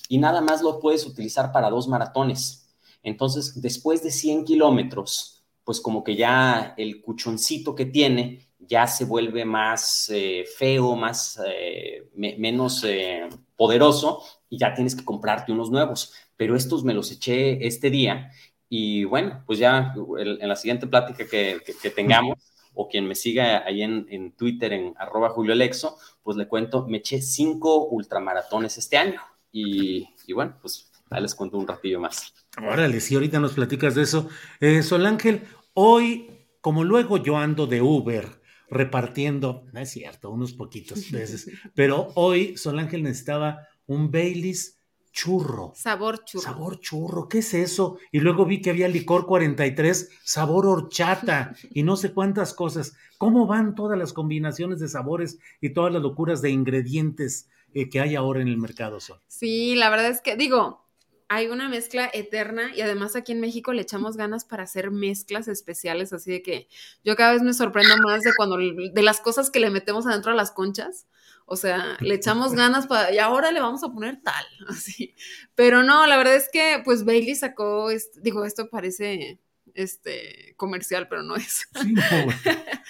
y 0.07 0.17
nada 0.17 0.39
más 0.39 0.61
lo 0.61 0.79
puedes 0.79 1.05
utilizar 1.05 1.51
para 1.51 1.69
dos 1.69 1.89
maratones 1.89 2.64
entonces, 3.05 3.61
después 3.61 4.01
de 4.01 4.09
100 4.09 4.45
kilómetros, 4.45 5.43
pues 5.63 5.79
como 5.79 6.03
que 6.03 6.15
ya 6.15 6.73
el 6.75 7.01
cuchoncito 7.03 7.75
que 7.75 7.85
tiene 7.85 8.39
ya 8.59 8.87
se 8.87 9.05
vuelve 9.05 9.45
más 9.45 10.09
eh, 10.11 10.43
feo, 10.57 10.95
más, 10.95 11.39
eh, 11.47 12.09
menos 12.15 12.83
eh, 12.83 13.29
poderoso 13.55 14.23
y 14.49 14.57
ya 14.57 14.73
tienes 14.73 14.95
que 14.95 15.05
comprarte 15.05 15.51
unos 15.51 15.69
nuevos. 15.69 16.13
Pero 16.35 16.55
estos 16.55 16.83
me 16.83 16.95
los 16.95 17.11
eché 17.11 17.67
este 17.67 17.91
día 17.91 18.31
y 18.67 19.03
bueno, 19.03 19.43
pues 19.45 19.59
ya 19.59 19.93
en 20.17 20.49
la 20.49 20.55
siguiente 20.55 20.87
plática 20.87 21.27
que, 21.27 21.61
tengamos 21.95 22.39
o 22.73 22.87
quien 22.89 23.07
me 23.07 23.13
siga 23.13 23.63
ahí 23.67 23.83
en, 23.83 24.31
Twitter 24.31 24.73
en 24.73 24.95
arroba 24.97 25.29
Julio 25.29 25.53
Lexo, 25.53 25.95
pues 26.23 26.37
le 26.37 26.47
cuento, 26.47 26.87
me 26.87 26.97
eché 26.97 27.21
cinco 27.21 27.85
ultramaratones 27.85 28.79
este 28.79 28.97
año 28.97 29.21
y, 29.51 30.09
y 30.25 30.33
bueno, 30.33 30.57
pues 30.59 30.91
ahí 31.15 31.21
les 31.21 31.35
cuento 31.35 31.57
un 31.57 31.67
ratillo 31.67 31.99
más. 31.99 32.33
Órale, 32.57 32.99
sí, 32.99 33.15
ahorita 33.15 33.39
nos 33.39 33.53
platicas 33.53 33.95
de 33.95 34.03
eso. 34.03 34.29
Eh, 34.59 34.83
Sol 34.83 35.05
Ángel, 35.05 35.43
hoy, 35.73 36.29
como 36.61 36.83
luego 36.83 37.17
yo 37.17 37.37
ando 37.37 37.67
de 37.67 37.81
Uber 37.81 38.41
repartiendo, 38.69 39.63
no 39.71 39.79
es 39.79 39.89
cierto, 39.89 40.31
unos 40.31 40.53
poquitos 40.53 41.11
veces, 41.11 41.49
pero 41.75 42.11
hoy 42.15 42.57
Sol 42.57 42.79
Ángel 42.79 43.03
necesitaba 43.03 43.67
un 43.87 44.11
Baileys 44.11 44.79
churro. 45.11 45.71
Sabor 45.75 46.25
churro. 46.25 46.43
Sabor 46.43 46.79
churro, 46.81 47.29
¿qué 47.29 47.39
es 47.39 47.53
eso? 47.53 47.97
Y 48.11 48.19
luego 48.19 48.45
vi 48.45 48.61
que 48.61 48.69
había 48.69 48.87
licor 48.89 49.25
43, 49.25 50.11
sabor 50.23 50.67
horchata 50.67 51.55
y 51.71 51.83
no 51.83 51.95
sé 51.95 52.13
cuántas 52.13 52.53
cosas. 52.53 52.97
¿Cómo 53.17 53.47
van 53.47 53.75
todas 53.75 53.97
las 53.97 54.11
combinaciones 54.11 54.79
de 54.79 54.89
sabores 54.89 55.39
y 55.61 55.69
todas 55.69 55.93
las 55.93 56.01
locuras 56.01 56.41
de 56.41 56.49
ingredientes 56.49 57.49
eh, 57.73 57.89
que 57.89 58.01
hay 58.01 58.15
ahora 58.15 58.41
en 58.41 58.49
el 58.49 58.57
mercado, 58.57 58.99
Sol? 58.99 59.21
Sí, 59.27 59.75
la 59.75 59.89
verdad 59.89 60.09
es 60.09 60.21
que, 60.21 60.35
digo, 60.35 60.84
hay 61.27 61.47
una 61.47 61.69
mezcla 61.69 62.09
eterna 62.13 62.71
y 62.75 62.81
además 62.81 63.15
aquí 63.15 63.31
en 63.31 63.39
México 63.39 63.73
le 63.73 63.81
echamos 63.81 64.15
ganas 64.15 64.45
para 64.45 64.63
hacer 64.63 64.91
mezclas 64.91 65.47
especiales, 65.47 66.13
así 66.13 66.31
de 66.31 66.41
que 66.41 66.67
yo 67.03 67.15
cada 67.15 67.33
vez 67.33 67.41
me 67.41 67.53
sorprendo 67.53 67.97
más 67.97 68.21
de 68.21 68.31
cuando 68.35 68.57
de 68.57 69.01
las 69.01 69.21
cosas 69.21 69.49
que 69.49 69.59
le 69.59 69.69
metemos 69.69 70.05
adentro 70.05 70.31
a 70.31 70.35
las 70.35 70.51
conchas. 70.51 71.07
O 71.47 71.55
sea, 71.55 71.97
le 71.99 72.15
echamos 72.15 72.53
ganas 72.55 72.87
para 72.87 73.11
y 73.13 73.19
ahora 73.19 73.51
le 73.51 73.59
vamos 73.59 73.83
a 73.83 73.89
poner 73.89 74.21
tal, 74.21 74.45
así. 74.67 75.15
Pero 75.55 75.83
no, 75.83 76.05
la 76.07 76.17
verdad 76.17 76.35
es 76.35 76.49
que 76.51 76.81
pues 76.83 77.05
Bailey 77.05 77.35
sacó, 77.35 77.89
digo, 78.21 78.45
esto 78.45 78.69
parece 78.69 79.39
este 79.73 80.53
comercial, 80.57 81.07
pero 81.07 81.23
no 81.23 81.35
es. 81.35 81.67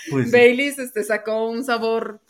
Pues 0.10 0.32
Bailey 0.32 0.68
este, 0.68 1.04
sacó 1.04 1.48
un 1.50 1.63
sabor 1.63 2.22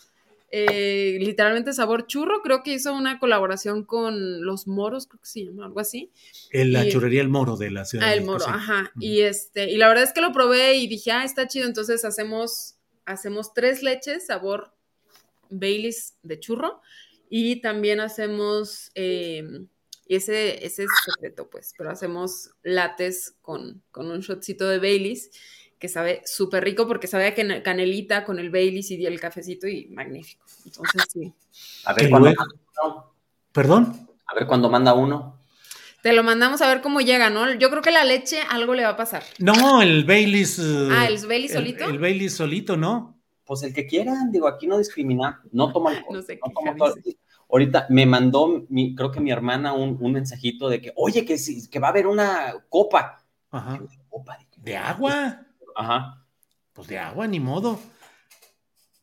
eh, 0.51 1.17
literalmente 1.19 1.73
sabor 1.73 2.07
churro. 2.07 2.41
Creo 2.41 2.63
que 2.63 2.73
hizo 2.73 2.93
una 2.93 3.19
colaboración 3.19 3.83
con 3.83 4.45
los 4.45 4.67
moros, 4.67 5.07
creo 5.07 5.21
que 5.21 5.27
se 5.27 5.45
llama, 5.45 5.65
algo 5.65 5.79
así. 5.79 6.11
En 6.51 6.73
la 6.73 6.87
churrería 6.87 7.21
El 7.21 7.29
Moro 7.29 7.57
de 7.57 7.71
la 7.71 7.85
ciudad. 7.85 8.07
Ah, 8.07 8.13
El 8.13 8.23
Moro, 8.23 8.47
ajá. 8.47 8.91
Y 8.99 9.21
este, 9.21 9.69
y 9.71 9.77
la 9.77 9.87
verdad 9.87 10.03
es 10.03 10.13
que 10.13 10.21
lo 10.21 10.31
probé 10.31 10.75
y 10.75 10.87
dije, 10.87 11.11
ah, 11.11 11.23
está 11.23 11.47
chido. 11.47 11.67
Entonces 11.67 12.05
hacemos, 12.05 12.75
hacemos 13.05 13.53
tres 13.53 13.83
leches, 13.83 14.27
sabor 14.27 14.73
Baileys 15.49 16.15
de 16.23 16.39
churro. 16.39 16.81
Y 17.29 17.61
también 17.61 17.99
hacemos, 17.99 18.91
em, 18.93 19.67
ese, 20.07 20.65
ese 20.65 20.83
es 20.83 20.89
secreto, 21.03 21.49
pues, 21.49 21.73
pero 21.77 21.89
hacemos 21.89 22.51
lates 22.61 23.35
con, 23.41 23.83
con 23.91 24.11
un 24.11 24.19
shotcito 24.19 24.69
de 24.69 24.77
Baileys 24.77 25.31
que 25.85 25.89
sabe 25.89 26.23
súper 26.25 26.63
rico 26.63 26.87
porque 26.87 27.05
sabe 27.05 27.31
que 27.35 27.61
canelita 27.61 28.25
con 28.25 28.39
el 28.39 28.49
Baileys 28.49 28.89
y 28.89 29.05
el 29.05 29.19
cafecito 29.19 29.67
y 29.67 29.85
magnífico. 29.89 30.43
Entonces, 30.65 31.03
sí. 31.13 31.31
A 31.85 31.93
ver 31.93 32.09
cuándo 32.09 32.33
¿Perdón? 33.51 34.07
A 34.25 34.33
ver 34.33 34.47
cuándo 34.47 34.67
manda 34.67 34.95
uno. 34.95 35.39
Te 36.01 36.11
lo 36.13 36.23
mandamos 36.23 36.63
a 36.63 36.67
ver 36.67 36.81
cómo 36.81 37.01
llega, 37.01 37.29
¿no? 37.29 37.53
Yo 37.53 37.69
creo 37.69 37.83
que 37.83 37.91
la 37.91 38.03
leche 38.03 38.39
algo 38.49 38.73
le 38.73 38.81
va 38.81 38.89
a 38.89 38.97
pasar. 38.97 39.23
No, 39.37 39.83
el 39.83 40.05
Baileys. 40.05 40.59
ah, 40.91 41.05
el 41.07 41.23
Baileys 41.27 41.53
solito. 41.53 41.85
El, 41.85 41.99
Baileys 41.99 42.33
solito, 42.33 42.75
¿no? 42.75 43.19
Pues 43.45 43.61
el 43.61 43.71
que 43.71 43.85
quieran, 43.85 44.31
digo, 44.31 44.47
aquí 44.47 44.65
no 44.65 44.79
discrimina, 44.79 45.43
no 45.51 45.71
toma 45.71 45.91
alcohol. 45.91 46.17
no 46.17 46.23
sé 46.23 46.39
qué 46.39 47.17
Ahorita 47.47 47.85
me 47.89 48.07
mandó, 48.07 48.65
mi, 48.69 48.95
creo 48.95 49.11
que 49.11 49.19
mi 49.19 49.29
hermana, 49.29 49.73
un, 49.73 49.99
un 50.01 50.11
mensajito 50.11 50.67
de 50.67 50.81
que, 50.81 50.91
oye, 50.95 51.23
que, 51.25 51.37
que 51.69 51.79
va 51.79 51.87
a 51.87 51.91
haber 51.91 52.07
una 52.07 52.55
copa. 52.69 53.23
Ajá. 53.51 53.79
¿Copa 54.09 54.39
de 54.65 54.75
agua? 54.75 55.45
Ajá. 55.75 56.25
Pues 56.74 56.88
de 56.88 56.98
agua, 56.98 57.27
ni 57.27 57.39
modo. 57.39 57.79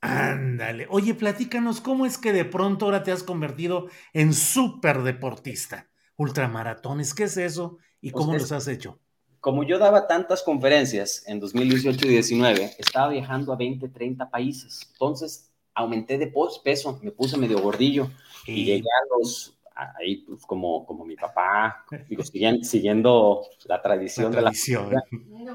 Ándale. 0.01 0.87
Oye, 0.91 1.15
platícanos, 1.15 1.81
¿cómo 1.81 2.07
es 2.07 2.19
que 2.19 2.33
de 2.33 2.45
pronto 2.45 2.87
ahora 2.87 3.05
te 3.05 3.13
has 3.13 3.23
convertido 3.23 3.87
en 4.13 4.35
súper 4.35 5.03
deportista? 5.03 5.89
Ultramaratones, 6.17 7.15
¿qué 7.15 7.25
es 7.25 7.37
eso? 7.37 7.79
¿Y 8.01 8.11
pues 8.11 8.25
cómo 8.25 8.37
los 8.37 8.51
has 8.51 8.67
hecho? 8.67 8.99
Como 9.39 9.65
yo 9.65 9.79
daba 9.79 10.07
tantas 10.07 10.43
conferencias 10.43 11.25
en 11.27 11.41
2018 11.41 12.07
y 12.07 12.17
2019, 12.17 12.75
estaba 12.79 13.09
viajando 13.11 13.53
a 13.53 13.57
20, 13.57 13.89
30 13.89 14.29
países. 14.29 14.89
Entonces, 14.93 15.53
aumenté 15.75 16.19
de 16.19 16.33
peso, 16.65 16.99
me 17.03 17.13
puse 17.13 17.37
medio 17.37 17.61
gordillo 17.61 18.11
y 18.47 18.65
llegué 18.65 18.89
a 18.89 19.19
los 19.19 19.57
ahí 19.75 20.17
pues 20.27 20.45
como, 20.47 20.85
como 20.85 21.05
mi 21.05 21.17
papá, 21.17 21.85
digo, 22.09 22.23
siguiendo, 22.23 23.43
la 23.65 23.81
tradición, 23.81 24.33
de 24.33 24.43
la 24.43 24.53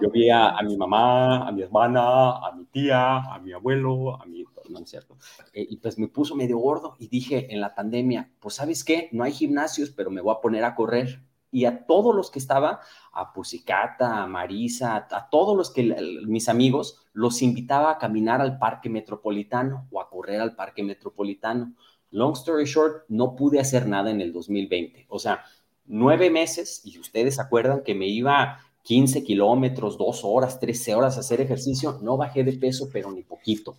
yo 0.01 0.09
vi 0.11 0.29
a, 0.29 0.55
mi 0.63 0.77
mamá, 0.77 1.47
a 1.47 1.51
mi 1.51 1.61
hermana, 1.61 2.31
a 2.37 2.51
mi 2.55 2.65
tía, 2.65 3.17
a 3.17 3.39
mi 3.39 3.53
abuelo, 3.53 4.21
a 4.21 4.25
mi, 4.25 4.43
no 4.69 4.79
es 4.79 4.89
cierto, 4.89 5.17
eh, 5.53 5.65
y 5.69 5.77
pues 5.77 5.97
me 5.97 6.07
puso 6.07 6.35
medio 6.35 6.57
gordo 6.57 6.95
y 6.99 7.07
dije 7.07 7.53
en 7.53 7.61
la 7.61 7.75
pandemia, 7.75 8.31
pues 8.39 8.55
sabes 8.55 8.83
qué, 8.83 9.09
no 9.11 9.23
hay 9.23 9.31
gimnasios, 9.31 9.91
pero 9.91 10.11
me 10.11 10.21
voy 10.21 10.33
a 10.35 10.41
poner 10.41 10.63
a 10.63 10.75
correr. 10.75 11.21
Y 11.49 11.63
a 11.63 11.85
todos 11.85 12.13
los 12.13 12.29
que 12.29 12.39
estaba, 12.39 12.81
a 13.13 13.31
Pusicata, 13.31 14.21
a 14.21 14.27
Marisa, 14.27 15.07
a 15.09 15.29
todos 15.29 15.55
los 15.55 15.71
que 15.71 15.95
mis 16.27 16.49
amigos, 16.49 17.07
los 17.13 17.41
invitaba 17.41 17.91
a 17.91 17.97
caminar 17.97 18.41
al 18.41 18.59
parque 18.59 18.89
metropolitano 18.89 19.87
o 19.89 20.01
a 20.01 20.09
correr 20.09 20.41
al 20.41 20.55
parque 20.55 20.83
metropolitano 20.83 21.73
Long 22.11 22.33
story 22.33 22.65
short, 22.65 23.03
no 23.07 23.35
pude 23.35 23.59
hacer 23.59 23.87
nada 23.87 24.11
en 24.11 24.21
el 24.21 24.31
2020. 24.31 25.05
O 25.09 25.19
sea, 25.19 25.43
nueve 25.85 26.29
meses, 26.29 26.81
y 26.83 26.99
ustedes 26.99 27.39
acuerdan 27.39 27.83
que 27.83 27.95
me 27.95 28.07
iba 28.07 28.59
15 28.83 29.23
kilómetros, 29.23 29.97
dos 29.97 30.21
horas, 30.23 30.59
13 30.59 30.95
horas 30.95 31.17
a 31.17 31.19
hacer 31.19 31.41
ejercicio, 31.41 31.99
no 32.01 32.15
bajé 32.15 32.43
de 32.43 32.53
peso, 32.53 32.89
pero 32.91 33.11
ni 33.11 33.23
poquito. 33.23 33.75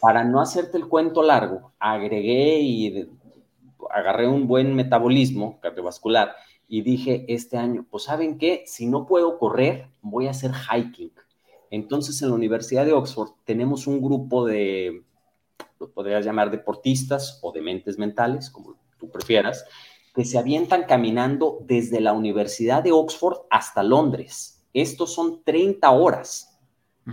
Para 0.00 0.24
no 0.24 0.40
hacerte 0.40 0.76
el 0.76 0.88
cuento 0.88 1.22
largo, 1.22 1.72
agregué 1.78 2.60
y 2.60 3.08
agarré 3.90 4.26
un 4.26 4.46
buen 4.46 4.74
metabolismo 4.74 5.60
cardiovascular 5.60 6.34
y 6.68 6.82
dije 6.82 7.24
este 7.28 7.56
año, 7.56 7.86
pues 7.88 8.04
saben 8.04 8.38
qué, 8.38 8.64
si 8.66 8.86
no 8.86 9.06
puedo 9.06 9.38
correr, 9.38 9.88
voy 10.02 10.26
a 10.26 10.30
hacer 10.30 10.50
hiking. 10.52 11.12
Entonces 11.70 12.20
en 12.22 12.28
la 12.28 12.34
Universidad 12.34 12.84
de 12.84 12.92
Oxford 12.92 13.30
tenemos 13.44 13.86
un 13.86 14.00
grupo 14.00 14.44
de 14.44 15.04
lo 15.78 15.90
podrías 15.90 16.24
llamar 16.24 16.50
deportistas 16.50 17.38
o 17.42 17.52
de 17.52 17.60
mentes 17.60 17.98
mentales, 17.98 18.50
como 18.50 18.76
tú 18.98 19.10
prefieras, 19.10 19.64
que 20.14 20.24
se 20.24 20.38
avientan 20.38 20.84
caminando 20.84 21.58
desde 21.62 22.00
la 22.00 22.12
Universidad 22.12 22.82
de 22.82 22.92
Oxford 22.92 23.40
hasta 23.50 23.82
Londres. 23.82 24.64
Estos 24.72 25.12
son 25.12 25.42
30 25.44 25.90
horas 25.90 26.58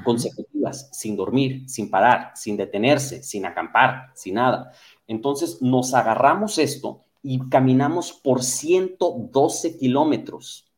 consecutivas, 0.03 0.89
sin 0.91 1.15
dormir, 1.15 1.70
sin 1.70 1.89
parar, 1.89 2.32
sin 2.36 2.58
detenerse, 2.58 3.22
sin 3.22 3.46
acampar, 3.46 4.12
sin 4.15 4.36
nada. 4.36 4.72
Entonces 5.08 5.62
nos 5.62 5.93
agarramos 5.93 6.58
esto 6.58 7.01
y 7.22 7.48
caminamos 7.50 8.12
por 8.12 8.43
112 8.43 9.77
kilómetros. 9.77 10.72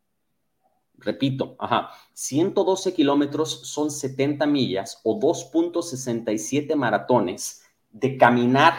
Repito, 0.98 1.56
ajá, 1.60 1.92
112 2.13 2.94
kilómetros 2.94 3.62
son 3.68 3.92
70 3.92 4.46
millas 4.46 5.00
o 5.04 5.20
2.67 5.20 6.75
maratones 6.75 7.65
de 7.96 8.18
caminar 8.18 8.74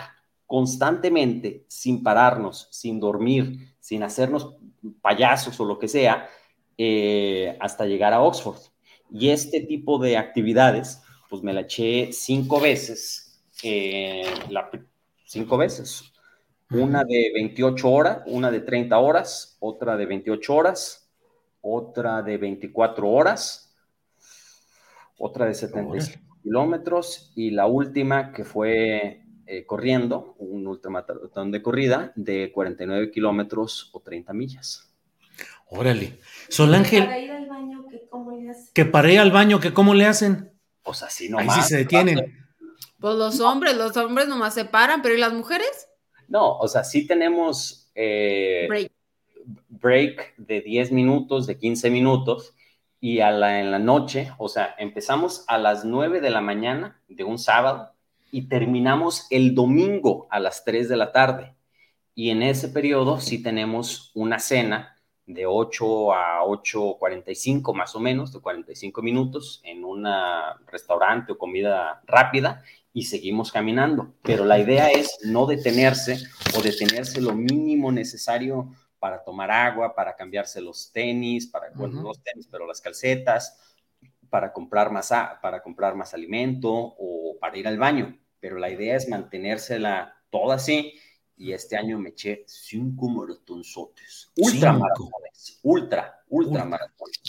constantemente, 0.46 1.64
sin 1.68 2.02
pararnos, 2.02 2.68
sin 2.70 3.00
dormir, 3.00 3.74
sin 3.80 4.02
hacernos 4.02 4.56
payasos 5.00 5.58
o 5.58 5.64
lo 5.64 5.78
que 5.78 5.88
sea, 5.88 6.28
eh, 6.76 7.56
hasta 7.58 7.86
llegar 7.86 8.12
a 8.12 8.20
Oxford. 8.20 8.58
Y 9.10 9.30
este 9.30 9.62
tipo 9.62 9.98
de 9.98 10.18
actividades, 10.18 11.02
pues 11.30 11.42
me 11.42 11.54
la 11.54 11.62
eché 11.62 12.12
cinco 12.12 12.60
veces, 12.60 13.42
eh, 13.62 14.26
cinco 15.24 15.56
veces. 15.56 16.12
Una 16.70 17.02
de 17.04 17.30
28 17.34 17.90
horas, 17.90 18.18
una 18.26 18.50
de 18.50 18.60
30 18.60 18.98
horas, 18.98 19.56
otra 19.60 19.96
de 19.96 20.04
28 20.04 20.54
horas, 20.54 21.10
otra 21.62 22.22
de 22.22 22.36
24 22.36 23.08
horas, 23.08 23.74
otra 25.16 25.46
de 25.46 25.54
75 25.54 26.25
kilómetros 26.46 27.32
y 27.34 27.50
la 27.50 27.66
última 27.66 28.32
que 28.32 28.44
fue 28.44 29.22
eh, 29.46 29.66
corriendo, 29.66 30.36
un 30.38 30.64
ultramaratón 30.68 31.50
de 31.50 31.60
corrida 31.60 32.12
de 32.14 32.52
49 32.52 33.10
kilómetros 33.10 33.90
o 33.92 33.98
30 33.98 34.32
millas. 34.32 34.88
Órale. 35.68 36.20
Sol 36.48 36.72
Ángel. 36.72 37.04
Para 37.04 37.18
ir 37.18 37.32
al 37.32 37.48
baño, 37.48 37.84
que 37.90 38.06
cómo 38.08 38.30
le 38.30 38.50
hacen. 38.50 38.68
Que 38.72 38.84
para 38.84 39.12
ir 39.12 39.18
al 39.18 39.32
baño, 39.32 39.58
que 39.58 39.74
cómo 39.74 39.92
le 39.92 40.06
hacen. 40.06 40.52
Pues 40.84 41.02
así 41.02 41.28
nomás. 41.28 41.56
Ahí 41.56 41.62
sí 41.62 41.68
se 41.68 41.76
detienen. 41.78 42.46
Pues 43.00 43.16
los 43.16 43.40
hombres, 43.40 43.76
los 43.76 43.96
hombres 43.96 44.28
nomás 44.28 44.54
se 44.54 44.66
paran, 44.66 45.02
pero 45.02 45.16
¿y 45.16 45.18
las 45.18 45.32
mujeres? 45.32 45.88
No, 46.28 46.58
o 46.58 46.68
sea, 46.68 46.84
sí 46.84 47.08
tenemos 47.08 47.90
eh, 47.96 48.66
break. 48.68 48.92
break. 49.68 50.36
de 50.36 50.60
10 50.60 50.92
minutos, 50.92 51.48
de 51.48 51.58
15 51.58 51.90
minutos, 51.90 52.54
y 53.00 53.20
a 53.20 53.30
la, 53.30 53.60
en 53.60 53.70
la 53.70 53.78
noche, 53.78 54.32
o 54.38 54.48
sea, 54.48 54.74
empezamos 54.78 55.44
a 55.48 55.58
las 55.58 55.84
9 55.84 56.20
de 56.20 56.30
la 56.30 56.40
mañana 56.40 57.00
de 57.08 57.24
un 57.24 57.38
sábado 57.38 57.92
y 58.30 58.48
terminamos 58.48 59.26
el 59.30 59.54
domingo 59.54 60.26
a 60.30 60.40
las 60.40 60.64
3 60.64 60.88
de 60.88 60.96
la 60.96 61.12
tarde. 61.12 61.54
Y 62.14 62.30
en 62.30 62.42
ese 62.42 62.68
periodo 62.68 63.20
sí 63.20 63.42
tenemos 63.42 64.10
una 64.14 64.38
cena 64.38 64.96
de 65.26 65.44
8 65.44 66.12
a 66.12 66.42
8.45 66.44 67.74
más 67.74 67.94
o 67.94 68.00
menos, 68.00 68.32
de 68.32 68.40
45 68.40 69.02
minutos, 69.02 69.60
en 69.64 69.84
un 69.84 70.06
restaurante 70.66 71.32
o 71.32 71.38
comida 71.38 72.00
rápida 72.06 72.62
y 72.92 73.04
seguimos 73.04 73.52
caminando. 73.52 74.14
Pero 74.22 74.44
la 74.44 74.58
idea 74.58 74.88
es 74.88 75.18
no 75.24 75.46
detenerse 75.46 76.18
o 76.56 76.62
detenerse 76.62 77.20
lo 77.20 77.34
mínimo 77.34 77.92
necesario 77.92 78.70
para 79.06 79.22
tomar 79.22 79.52
agua, 79.52 79.94
para 79.94 80.16
cambiarse 80.16 80.60
los 80.60 80.90
tenis, 80.90 81.46
para, 81.46 81.70
bueno, 81.76 82.02
los 82.02 82.20
tenis, 82.24 82.48
pero 82.50 82.66
las 82.66 82.80
calcetas, 82.80 83.56
para 84.28 84.52
comprar 84.52 84.90
más, 84.90 85.12
para 85.40 85.62
comprar 85.62 85.94
más 85.94 86.12
alimento 86.12 86.72
o 86.72 87.36
para 87.40 87.56
ir 87.56 87.68
al 87.68 87.78
baño. 87.78 88.18
Pero 88.40 88.58
la 88.58 88.68
idea 88.68 88.96
es 88.96 89.08
mantenérsela 89.08 90.12
toda 90.28 90.56
así 90.56 90.94
y 91.36 91.52
este 91.52 91.76
año 91.76 92.00
me 92.00 92.08
eché 92.08 92.42
cinco 92.48 93.08
maratonzotes. 93.08 94.32
Ultra 94.38 94.72
maratones. 94.72 95.60
Ultra, 95.62 96.24
ultra, 96.28 96.64
maratones. 96.64 97.20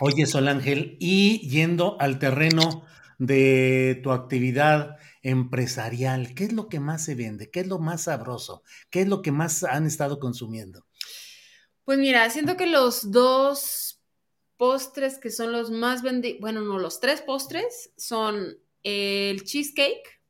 Oye, 0.00 0.26
Sol 0.26 0.48
Ángel, 0.48 0.96
y 0.98 1.48
yendo 1.48 1.96
al 2.00 2.18
terreno 2.18 2.84
de 3.18 4.00
tu 4.02 4.10
actividad 4.10 4.96
empresarial, 5.22 6.34
¿qué 6.34 6.42
es 6.42 6.52
lo 6.52 6.68
que 6.68 6.80
más 6.80 7.04
se 7.04 7.14
vende? 7.14 7.52
¿Qué 7.52 7.60
es 7.60 7.68
lo 7.68 7.78
más 7.78 8.02
sabroso? 8.02 8.64
¿Qué 8.90 9.02
es 9.02 9.08
lo 9.08 9.22
que 9.22 9.30
más 9.30 9.62
han 9.62 9.86
estado 9.86 10.18
consumiendo? 10.18 10.84
Pues 11.84 11.98
mira, 11.98 12.28
siento 12.30 12.56
que 12.56 12.66
los 12.66 13.10
dos 13.10 14.00
postres 14.56 15.18
que 15.18 15.30
son 15.30 15.52
los 15.52 15.70
más 15.70 16.02
vendidos, 16.02 16.40
bueno, 16.40 16.60
no, 16.62 16.78
los 16.78 17.00
tres 17.00 17.20
postres 17.20 17.92
son 17.96 18.58
el 18.82 19.44
cheesecake, 19.44 20.20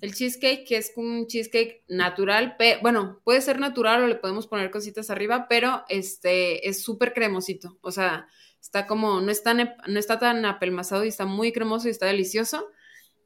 el 0.00 0.14
cheesecake, 0.14 0.66
que 0.66 0.78
es 0.78 0.92
un 0.96 1.26
cheesecake 1.26 1.84
natural, 1.88 2.56
bueno, 2.80 3.20
puede 3.22 3.42
ser 3.42 3.60
natural 3.60 4.02
o 4.02 4.06
le 4.06 4.14
podemos 4.14 4.46
poner 4.46 4.70
cositas 4.70 5.10
arriba, 5.10 5.46
pero 5.48 5.84
este 5.88 6.66
es 6.68 6.82
súper 6.82 7.12
cremosito. 7.12 7.78
O 7.82 7.90
sea, 7.90 8.26
está 8.60 8.86
como, 8.86 9.20
no, 9.20 9.30
está, 9.30 9.54
no 9.54 9.98
está 9.98 10.18
tan 10.18 10.44
apelmazado 10.46 11.04
y 11.04 11.08
está 11.08 11.26
muy 11.26 11.52
cremoso 11.52 11.88
y 11.88 11.90
está 11.90 12.06
delicioso. 12.06 12.70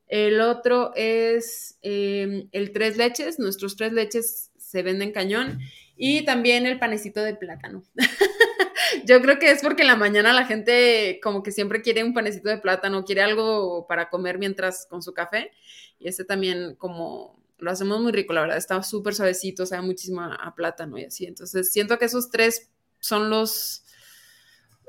El 0.09 0.41
otro 0.41 0.93
es 0.95 1.79
em, 1.81 2.49
el 2.53 2.73
tres 2.73 2.97
leches. 2.97 3.39
Nuestros 3.39 3.77
tres 3.77 3.93
leches 3.93 4.51
se 4.59 4.83
venden 4.83 5.13
cañón. 5.13 5.61
Y 5.97 6.25
también 6.25 6.67
el 6.67 6.79
panecito 6.79 7.23
de 7.23 7.35
plátano. 7.35 7.83
Yo 9.07 9.21
creo 9.23 9.39
que 9.39 9.51
es 9.51 9.63
porque 9.63 9.83
en 9.83 9.89
la 9.89 9.97
mañana 9.97 10.33
la 10.33 10.47
gente 10.47 11.21
como 11.23 11.43
que 11.43 11.53
siempre 11.53 11.83
quiere 11.83 12.05
un 12.05 12.15
panecito 12.15 12.49
de 12.49 12.59
plátano, 12.59 13.05
quiere 13.05 13.23
algo 13.23 13.87
para 13.87 14.11
comer 14.11 14.39
mientras 14.39 14.87
con 14.89 15.03
su 15.03 15.15
café. 15.15 15.51
Y 15.99 16.09
ese 16.09 16.25
también 16.25 16.75
como 16.77 17.43
lo 17.63 17.71
hacemos 17.71 18.01
muy 18.01 18.13
rico, 18.13 18.33
la 18.33 18.41
verdad, 18.41 18.57
está 18.57 18.83
súper 18.83 19.15
suavecito, 19.15 19.65
sabe 19.67 19.83
muchísimo 19.83 20.21
a, 20.21 20.55
plátano 20.55 20.99
y 20.99 21.05
así. 21.05 21.27
Entonces 21.27 21.73
siento 21.73 21.99
que 21.99 22.07
esos 22.07 22.31
tres 22.31 22.71
son 22.99 23.31
los... 23.31 23.85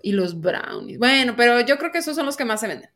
Y 0.05 0.11
los 0.11 0.41
brownies. 0.41 0.99
Bueno, 0.99 1.33
pero 1.37 1.61
yo 1.61 1.77
creo 1.77 1.89
que 1.91 1.99
esos 1.99 2.17
son 2.17 2.25
los 2.25 2.35
que 2.35 2.43
más 2.43 2.59
se 2.59 2.67
venden. 2.67 2.89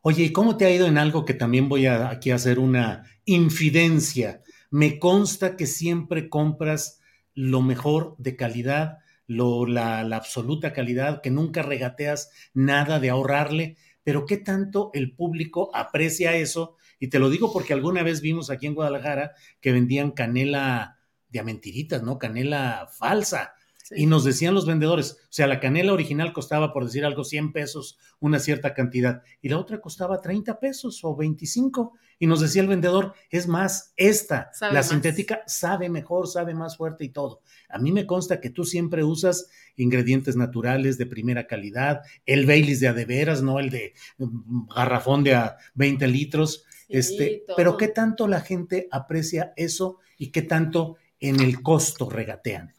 Oye, 0.00 0.24
¿y 0.24 0.32
cómo 0.32 0.56
te 0.56 0.64
ha 0.64 0.70
ido 0.70 0.86
en 0.86 0.96
algo 0.96 1.26
que 1.26 1.34
también 1.34 1.68
voy 1.68 1.84
a 1.84 2.08
aquí 2.08 2.30
a 2.30 2.36
hacer 2.36 2.58
una 2.58 3.04
infidencia? 3.26 4.42
Me 4.70 4.98
consta 4.98 5.56
que 5.56 5.66
siempre 5.66 6.30
compras 6.30 6.99
lo 7.40 7.62
mejor 7.62 8.14
de 8.18 8.36
calidad, 8.36 8.98
lo, 9.26 9.66
la, 9.66 10.04
la 10.04 10.16
absoluta 10.16 10.72
calidad, 10.72 11.22
que 11.22 11.30
nunca 11.30 11.62
regateas 11.62 12.30
nada 12.52 13.00
de 13.00 13.10
ahorrarle, 13.10 13.76
pero 14.02 14.26
¿qué 14.26 14.36
tanto 14.36 14.90
el 14.92 15.14
público 15.14 15.70
aprecia 15.74 16.34
eso 16.34 16.76
y 16.98 17.08
te 17.08 17.18
lo 17.18 17.30
digo 17.30 17.50
porque 17.52 17.72
alguna 17.72 18.02
vez 18.02 18.20
vimos 18.20 18.50
aquí 18.50 18.66
en 18.66 18.74
Guadalajara 18.74 19.32
que 19.60 19.72
vendían 19.72 20.10
canela 20.10 20.98
de 21.30 21.42
mentiritas, 21.42 22.02
¿no? 22.02 22.18
Canela 22.18 22.88
falsa. 22.92 23.54
Y 23.92 24.06
nos 24.06 24.22
decían 24.22 24.54
los 24.54 24.66
vendedores, 24.66 25.12
o 25.22 25.32
sea, 25.32 25.46
la 25.46 25.58
canela 25.58 25.92
original 25.92 26.32
costaba, 26.32 26.72
por 26.72 26.84
decir 26.84 27.04
algo, 27.04 27.24
100 27.24 27.52
pesos, 27.52 27.98
una 28.20 28.38
cierta 28.38 28.72
cantidad, 28.72 29.22
y 29.40 29.48
la 29.48 29.58
otra 29.58 29.80
costaba 29.80 30.20
30 30.20 30.60
pesos 30.60 31.00
o 31.02 31.16
25. 31.16 31.94
Y 32.20 32.26
nos 32.26 32.40
decía 32.40 32.62
el 32.62 32.68
vendedor, 32.68 33.14
es 33.30 33.48
más, 33.48 33.92
esta, 33.96 34.52
la 34.60 34.82
sintética, 34.82 35.42
sabe 35.46 35.88
mejor, 35.88 36.28
sabe 36.28 36.54
más 36.54 36.76
fuerte 36.76 37.04
y 37.04 37.08
todo. 37.08 37.40
A 37.68 37.78
mí 37.78 37.90
me 37.90 38.06
consta 38.06 38.40
que 38.40 38.50
tú 38.50 38.64
siempre 38.64 39.02
usas 39.02 39.48
ingredientes 39.74 40.36
naturales 40.36 40.98
de 40.98 41.06
primera 41.06 41.46
calidad, 41.46 42.02
el 42.26 42.44
Baileys 42.44 42.80
de 42.80 42.88
a 42.88 42.92
de 42.92 43.06
veras, 43.06 43.42
no 43.42 43.58
el 43.58 43.70
de 43.70 43.94
mm, 44.18 44.68
garrafón 44.68 45.24
de 45.24 45.34
a 45.34 45.56
20 45.74 46.06
litros. 46.08 46.64
Este, 46.90 47.44
pero 47.56 47.76
¿qué 47.76 47.88
tanto 47.88 48.28
la 48.28 48.40
gente 48.40 48.86
aprecia 48.90 49.54
eso 49.56 49.98
y 50.18 50.30
qué 50.30 50.42
tanto 50.42 50.98
en 51.20 51.40
el 51.40 51.62
costo 51.62 52.10
regatean? 52.10 52.74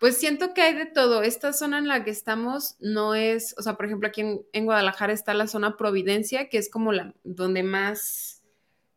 Pues 0.00 0.16
siento 0.16 0.54
que 0.54 0.62
hay 0.62 0.74
de 0.74 0.86
todo. 0.86 1.22
Esta 1.22 1.52
zona 1.52 1.78
en 1.78 1.86
la 1.86 2.04
que 2.04 2.10
estamos 2.10 2.76
no 2.80 3.14
es, 3.14 3.54
o 3.58 3.62
sea, 3.62 3.74
por 3.74 3.84
ejemplo, 3.84 4.08
aquí 4.08 4.22
en, 4.52 4.64
Guadalajara 4.64 5.12
está 5.12 5.34
la 5.34 5.46
zona 5.46 5.76
Providencia, 5.76 6.48
que 6.48 6.56
es 6.56 6.70
como 6.70 6.90
la 6.90 7.14
donde 7.22 7.62
más, 7.62 8.39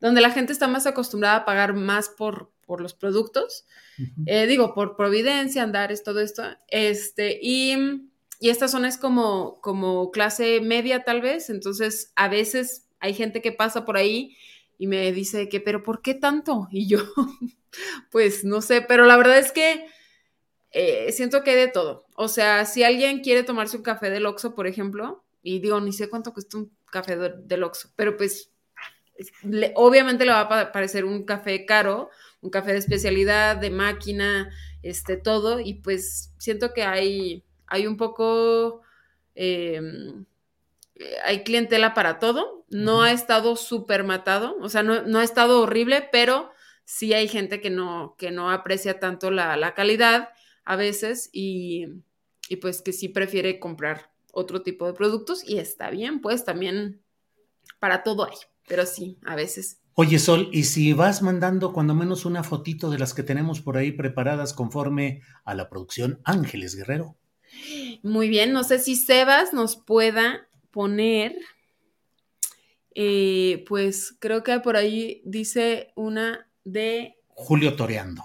donde 0.03 0.19
la 0.19 0.31
gente 0.31 0.51
está 0.51 0.67
más 0.67 0.85
acostumbrada 0.85 1.37
a 1.37 1.45
pagar 1.45 1.73
más 1.73 2.09
por, 2.09 2.51
por 2.65 2.81
los 2.81 2.93
productos. 2.93 3.65
Eh, 4.25 4.47
digo, 4.47 4.73
por 4.73 4.97
Providencia, 4.97 5.63
Andares, 5.63 6.03
todo 6.03 6.19
esto. 6.19 6.43
Este, 6.67 7.39
y, 7.41 8.09
y 8.41 8.49
esta 8.49 8.67
zona 8.67 8.89
es 8.89 8.97
como, 8.97 9.61
como 9.61 10.11
clase 10.11 10.59
media, 10.59 11.05
tal 11.05 11.21
vez. 11.21 11.49
Entonces, 11.49 12.11
a 12.17 12.27
veces 12.27 12.89
hay 12.99 13.13
gente 13.13 13.41
que 13.41 13.53
pasa 13.53 13.85
por 13.85 13.95
ahí 13.95 14.35
y 14.77 14.87
me 14.87 15.09
dice 15.13 15.47
que, 15.47 15.61
pero 15.61 15.83
¿por 15.83 16.01
qué 16.01 16.13
tanto? 16.13 16.67
Y 16.69 16.87
yo, 16.87 16.99
pues 18.11 18.43
no 18.43 18.61
sé, 18.61 18.81
pero 18.81 19.05
la 19.05 19.15
verdad 19.15 19.39
es 19.39 19.53
que 19.53 19.85
eh, 20.71 21.13
siento 21.13 21.45
que 21.45 21.51
hay 21.51 21.57
de 21.57 21.67
todo. 21.69 22.07
O 22.17 22.27
sea, 22.27 22.65
si 22.65 22.83
alguien 22.83 23.21
quiere 23.21 23.43
tomarse 23.43 23.77
un 23.77 23.83
café 23.83 24.09
del 24.09 24.25
Oxxo, 24.25 24.53
por 24.53 24.67
ejemplo, 24.67 25.23
y 25.41 25.59
digo, 25.59 25.79
ni 25.79 25.93
sé 25.93 26.09
cuánto 26.09 26.33
cuesta 26.33 26.57
un 26.57 26.73
café 26.91 27.15
del 27.15 27.63
Oxxo, 27.63 27.93
pero 27.95 28.17
pues 28.17 28.52
obviamente 29.75 30.25
le 30.25 30.31
va 30.31 30.41
a 30.41 30.71
parecer 30.71 31.05
un 31.05 31.23
café 31.23 31.65
caro, 31.65 32.09
un 32.41 32.49
café 32.49 32.73
de 32.73 32.79
especialidad, 32.79 33.57
de 33.57 33.69
máquina, 33.69 34.51
este, 34.81 35.17
todo, 35.17 35.59
y 35.59 35.75
pues 35.75 36.33
siento 36.37 36.73
que 36.73 36.83
hay, 36.83 37.43
hay 37.67 37.87
un 37.87 37.97
poco... 37.97 38.81
Em, 39.35 40.25
hay 41.23 41.43
clientela 41.43 41.93
para 41.93 42.19
todo, 42.19 42.65
no 42.69 43.01
ha 43.03 43.11
estado 43.11 43.55
súper 43.55 44.03
matado, 44.03 44.57
o 44.61 44.69
sea, 44.69 44.83
no, 44.83 45.19
ha 45.19 45.23
estado 45.23 45.61
horrible, 45.61 46.07
pero 46.11 46.51
sí 46.85 47.13
hay 47.13 47.27
gente 47.27 47.61
que 47.61 47.69
no, 47.69 48.15
que 48.17 48.31
no 48.31 48.51
aprecia 48.51 48.99
tanto 48.99 49.31
la, 49.31 49.73
calidad 49.73 50.29
a 50.65 50.75
veces 50.75 51.29
y, 51.33 51.87
y, 52.47 52.57
pues 52.57 52.81
que 52.81 52.93
sí 52.93 53.09
prefiere 53.09 53.59
comprar 53.59 54.11
otro 54.31 54.61
tipo 54.61 54.85
de 54.85 54.93
productos 54.93 55.47
y 55.47 55.57
está 55.59 55.89
bien, 55.89 56.21
pues 56.21 56.45
también 56.45 57.01
para 57.79 58.03
todo 58.03 58.25
hay, 58.25 58.37
pero 58.67 58.85
sí, 58.85 59.17
a 59.25 59.35
veces. 59.35 59.79
Oye, 59.95 60.17
Sol, 60.17 60.49
y 60.51 60.63
si 60.63 60.93
vas 60.93 61.21
mandando 61.21 61.71
cuando 61.71 61.93
menos 61.93 62.25
una 62.25 62.43
fotito 62.43 62.89
de 62.89 62.97
las 62.97 63.13
que 63.13 63.23
tenemos 63.23 63.61
por 63.61 63.77
ahí 63.77 63.91
preparadas 63.91 64.53
conforme 64.53 65.21
a 65.45 65.53
la 65.53 65.69
producción 65.69 66.19
Ángeles 66.23 66.75
Guerrero. 66.75 67.15
Muy 68.01 68.27
bien, 68.27 68.53
no 68.53 68.63
sé 68.63 68.79
si 68.79 68.95
Sebas 68.95 69.53
nos 69.53 69.75
pueda 69.75 70.47
poner, 70.71 71.35
eh, 72.95 73.63
pues 73.67 74.15
creo 74.19 74.43
que 74.43 74.59
por 74.59 74.75
ahí 74.75 75.21
dice 75.25 75.91
una 75.95 76.49
de... 76.63 77.15
Julio 77.27 77.75
Toreando. 77.75 78.23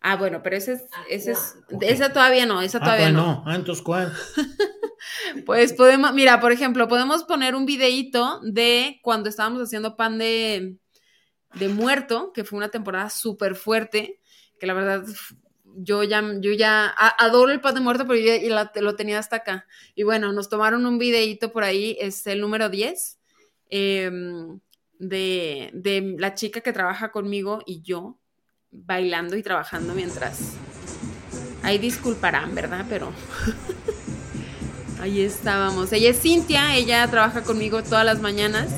Ah, 0.00 0.16
bueno, 0.16 0.42
pero 0.42 0.56
ese 0.56 0.72
es, 0.72 0.84
ese 1.08 1.32
es, 1.32 1.56
esa 1.80 2.12
todavía 2.12 2.44
no, 2.44 2.60
esa 2.60 2.78
ah, 2.78 2.84
todavía 2.84 3.12
no. 3.12 3.26
no. 3.26 3.44
Ah, 3.46 3.54
entonces, 3.54 3.84
¿cuál? 3.84 4.12
Pues 5.46 5.72
podemos, 5.72 6.12
mira, 6.12 6.40
por 6.40 6.52
ejemplo, 6.52 6.88
podemos 6.88 7.24
poner 7.24 7.54
un 7.54 7.66
videíto 7.66 8.40
de 8.42 9.00
cuando 9.02 9.28
estábamos 9.28 9.62
haciendo 9.62 9.96
pan 9.96 10.18
de, 10.18 10.76
de 11.54 11.68
muerto, 11.68 12.32
que 12.32 12.44
fue 12.44 12.56
una 12.56 12.70
temporada 12.70 13.10
súper 13.10 13.54
fuerte, 13.54 14.20
que 14.58 14.66
la 14.66 14.74
verdad 14.74 15.04
yo 15.76 16.02
ya, 16.02 16.22
yo 16.40 16.52
ya 16.52 16.86
adoro 17.18 17.50
el 17.50 17.60
pan 17.60 17.74
de 17.74 17.80
muerto, 17.80 18.06
pero 18.06 18.18
yo 18.18 18.34
ya 18.36 18.70
lo 18.80 18.96
tenía 18.96 19.18
hasta 19.18 19.36
acá. 19.36 19.66
Y 19.94 20.02
bueno, 20.02 20.32
nos 20.32 20.48
tomaron 20.48 20.86
un 20.86 20.98
videíto 20.98 21.52
por 21.52 21.64
ahí, 21.64 21.96
es 22.00 22.26
el 22.26 22.40
número 22.40 22.68
10, 22.68 23.18
em, 23.70 24.60
de, 24.98 25.70
de 25.72 26.14
la 26.18 26.34
chica 26.34 26.60
que 26.60 26.72
trabaja 26.72 27.10
conmigo 27.10 27.62
y 27.66 27.82
yo 27.82 28.18
bailando 28.70 29.36
y 29.36 29.42
trabajando 29.42 29.94
mientras... 29.94 30.54
Ahí 31.64 31.78
disculparán, 31.78 32.56
¿verdad? 32.56 32.84
Pero 32.88 33.12
ahí 35.02 35.22
estábamos. 35.22 35.92
Ella 35.92 36.10
es 36.10 36.20
Cintia, 36.20 36.76
ella 36.76 37.06
trabaja 37.08 37.42
conmigo 37.42 37.82
todas 37.82 38.06
las 38.06 38.20
mañanas. 38.20 38.70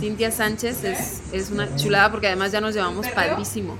Cintia 0.00 0.30
Sánchez 0.30 0.84
es, 0.84 1.22
es 1.32 1.50
una 1.50 1.74
chulada 1.76 2.10
porque 2.10 2.26
además 2.26 2.52
ya 2.52 2.60
nos 2.60 2.74
llevamos 2.74 3.08
padrísimo. 3.08 3.78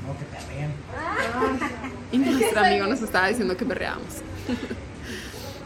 Y 2.10 2.18
nuestro 2.18 2.60
amigo 2.60 2.86
nos 2.86 3.02
estaba 3.02 3.28
diciendo 3.28 3.56
que 3.56 3.64
perreábamos. 3.64 4.22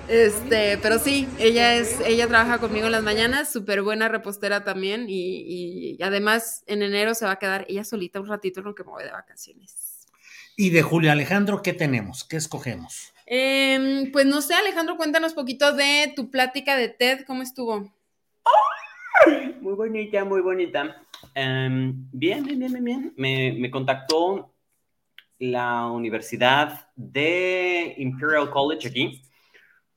Este, 0.08 0.78
pero 0.78 1.00
sí, 1.00 1.26
ella 1.38 1.74
es, 1.74 1.98
ella 2.06 2.28
trabaja 2.28 2.58
conmigo 2.58 2.86
en 2.86 2.92
las 2.92 3.02
mañanas, 3.02 3.52
súper 3.52 3.82
buena 3.82 4.08
repostera 4.08 4.62
también, 4.62 5.06
y, 5.08 5.98
además 6.00 6.62
en 6.68 6.82
enero 6.82 7.14
se 7.16 7.24
va 7.24 7.32
a 7.32 7.38
quedar 7.40 7.66
ella 7.68 7.82
solita 7.82 8.20
un 8.20 8.28
ratito 8.28 8.60
en 8.60 8.66
lo 8.66 8.74
que 8.76 8.84
me 8.84 8.90
voy 8.90 9.02
de 9.02 9.10
vacaciones. 9.10 10.06
Y 10.56 10.70
de 10.70 10.82
Julio 10.82 11.10
Alejandro, 11.10 11.60
¿qué 11.60 11.72
tenemos? 11.72 12.22
¿Qué 12.22 12.36
escogemos? 12.36 13.12
Em, 13.26 14.12
pues 14.12 14.24
no 14.24 14.40
sé, 14.40 14.54
Alejandro, 14.54 14.96
cuéntanos 14.96 15.34
poquito 15.34 15.72
de 15.72 16.12
tu 16.14 16.30
plática 16.30 16.76
de 16.76 16.88
TED, 16.88 17.24
¿cómo 17.26 17.42
estuvo? 17.42 17.92
Muy 19.60 19.74
bonita, 19.74 20.24
muy 20.24 20.40
bonita. 20.40 21.02
Em, 21.34 22.08
bien, 22.12 22.44
bien, 22.44 22.58
bien, 22.60 22.84
bien, 22.84 23.12
Me, 23.16 23.52
me 23.52 23.70
contactó 23.70 24.54
la 25.40 25.86
Universidad 25.88 26.88
de 26.94 27.94
Imperial 27.98 28.48
College 28.50 28.88
aquí 28.88 29.22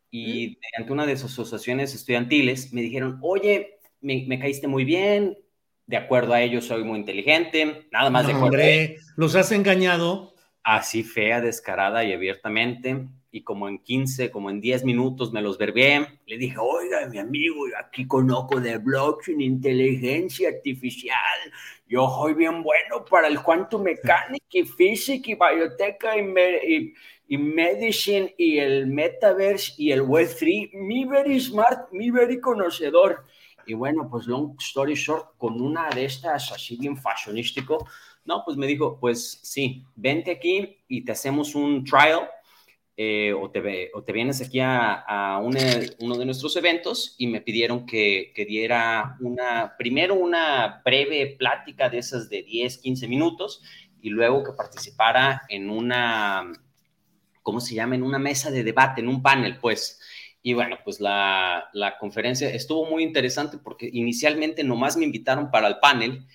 y 0.09 0.57
mediante 0.59 0.91
una 0.91 1.05
de 1.05 1.17
sus 1.17 1.31
asociaciones 1.33 1.93
estudiantiles 1.93 2.73
me 2.73 2.81
dijeron, 2.81 3.19
oye, 3.21 3.79
me, 4.01 4.39
caíste 4.39 4.67
muy 4.67 4.85
bien, 4.85 5.37
de 5.85 5.97
acuerdo 5.97 6.33
a 6.33 6.41
ellos 6.41 6.65
soy 6.65 6.83
muy 6.83 6.97
inteligente, 6.97 7.87
nada 7.91 8.09
más 8.09 8.25
de 8.25 8.33
acuerdo. 8.33 8.47
Hombre, 8.55 8.97
los 9.15 9.35
has 9.35 9.51
engañado. 9.51 10.33
Así 10.61 11.03
fea, 11.03 11.41
descarada 11.41 12.03
y 12.03 12.11
abiertamente 12.11 13.07
y 13.31 13.43
como 13.43 13.67
en 13.67 13.79
15, 13.79 14.31
como 14.31 14.49
en 14.49 14.59
10 14.59 14.83
minutos 14.85 15.31
me 15.31 15.41
los 15.41 15.57
verbié. 15.57 16.19
Le 16.25 16.37
dije, 16.37 16.57
oiga, 16.57 17.07
mi 17.07 17.19
amigo, 17.19 17.67
yo 17.67 17.77
aquí 17.77 18.07
conozco 18.07 18.59
de 18.59 18.77
blockchain, 18.77 19.41
inteligencia 19.41 20.49
artificial. 20.49 21.39
Yo 21.87 22.07
soy 22.09 22.33
bien 22.33 22.63
bueno 22.63 23.05
para 23.09 23.27
el 23.27 23.41
quantum 23.41 23.83
mechanics 23.83 24.45
y 24.51 24.63
física 24.63 25.31
y 25.31 25.35
biblioteca 25.35 26.17
y, 26.17 26.93
y, 27.27 27.37
medicine 27.37 28.33
y 28.37 28.57
el 28.57 28.87
metaverse 28.87 29.73
y 29.77 29.91
el 29.91 30.03
Web3. 30.03 30.71
Mi 30.73 31.05
very 31.05 31.39
smart, 31.39 31.91
mi 31.91 32.09
very 32.09 32.39
conocedor. 32.39 33.25
Y 33.67 33.75
bueno, 33.75 34.07
pues 34.09 34.25
long 34.25 34.55
story 34.59 34.95
short, 34.95 35.37
con 35.37 35.61
una 35.61 35.89
de 35.89 36.05
estas 36.05 36.51
así 36.51 36.75
bien 36.77 36.97
fashionístico, 36.97 37.87
no, 38.25 38.43
pues 38.43 38.57
me 38.57 38.65
dijo, 38.65 38.97
pues 38.99 39.39
sí, 39.43 39.85
vente 39.95 40.31
aquí 40.31 40.77
y 40.87 41.05
te 41.05 41.11
hacemos 41.11 41.53
un 41.53 41.83
trial 41.83 42.27
eh, 43.01 43.31
o, 43.31 43.49
te, 43.49 43.91
o, 43.93 44.01
vienes 44.01 44.41
aquí 44.41 44.59
a, 44.61 45.39
uno 45.41 46.17
de 46.17 46.25
nuestros 46.25 46.57
eventos 46.57 47.15
y 47.17 47.27
me 47.27 47.39
pidieron 47.39 47.85
que, 47.85 48.33
diera 48.45 49.15
una, 49.21 49.77
primero 49.77 50.15
una 50.15 50.81
breve 50.83 51.37
plática 51.39 51.89
de 51.89 51.99
esas 51.99 52.29
de 52.29 52.43
10, 52.43 52.79
15 52.79 53.07
minutos 53.07 53.63
y 54.01 54.09
luego 54.09 54.43
que 54.43 54.51
participara 54.51 55.43
en 55.47 55.69
una, 55.69 56.51
¿cómo 57.41 57.61
se 57.61 57.73
llama? 57.73 57.95
En 57.95 58.03
una 58.03 58.19
mesa 58.19 58.51
de 58.51 58.65
debate, 58.65 58.99
en 58.99 59.07
un 59.07 59.21
panel, 59.21 59.59
pues. 59.61 60.01
Y 60.41 60.51
bueno, 60.51 60.77
pues 60.83 60.99
la, 60.99 61.69
la 61.71 61.97
conferencia 61.99 62.49
estuvo 62.49 62.83
muy 62.85 63.03
interesante 63.03 63.59
porque 63.59 63.89
inicialmente 63.93 64.61
nomás 64.65 64.97
me 64.97 65.05
invitaron 65.05 65.51
para 65.51 65.69
el 65.69 65.79
panel 65.79 66.25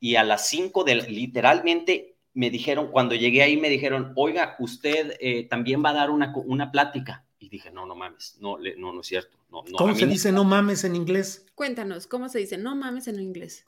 y 0.00 0.16
a 0.16 0.24
las 0.24 0.48
5 0.48 0.84
de, 0.84 0.94
literalmente 1.02 2.13
me 2.34 2.50
dijeron, 2.50 2.88
cuando 2.90 3.14
llegué 3.14 3.42
ahí 3.42 3.56
me 3.56 3.70
dijeron, 3.70 4.12
oiga, 4.16 4.56
usted 4.58 5.16
eh, 5.20 5.46
también 5.48 5.82
va 5.84 5.90
a 5.90 5.94
dar 5.94 6.10
una, 6.10 6.32
una 6.34 6.70
plática. 6.70 7.24
Y 7.38 7.48
dije, 7.48 7.70
no, 7.70 7.86
no 7.86 7.94
mames, 7.94 8.36
no, 8.40 8.58
no, 8.76 8.92
no 8.92 9.00
es 9.00 9.06
cierto. 9.06 9.38
No, 9.50 9.62
¿Cómo 9.78 9.94
se 9.94 10.06
dice 10.06 10.32
no 10.32 10.42
mames 10.44 10.82
en 10.82 10.96
inglés? 10.96 11.46
Cuéntanos, 11.54 12.08
¿cómo 12.08 12.28
se 12.28 12.40
dice 12.40 12.58
no 12.58 12.74
mames 12.74 13.06
en 13.06 13.20
inglés? 13.20 13.66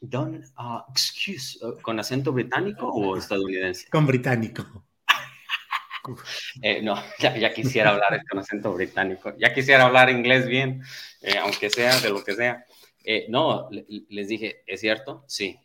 Don, 0.00 0.44
uh, 0.58 0.90
excuse, 0.90 1.58
uh, 1.64 1.80
¿con 1.80 1.98
acento 1.98 2.32
británico 2.32 2.86
o 2.86 3.16
estadounidense? 3.16 3.88
Con 3.88 4.06
británico. 4.06 4.64
Eh, 6.62 6.82
no, 6.82 6.94
ya, 7.18 7.52
quisiera 7.52 7.90
hablar 7.90 8.22
con 8.30 8.38
acento 8.38 8.72
británico, 8.72 9.34
ya 9.38 9.52
quisiera 9.52 9.86
hablar 9.86 10.08
inglés 10.08 10.46
bien, 10.46 10.80
eh, 11.20 11.36
aunque 11.36 11.68
sea 11.68 11.98
de 11.98 12.10
lo 12.10 12.22
que 12.22 12.36
sea. 12.36 12.64
no, 13.28 13.68
les 13.70 14.28
dije, 14.28 14.62
¿es 14.68 14.82
cierto? 14.82 15.24
Sí, 15.26 15.58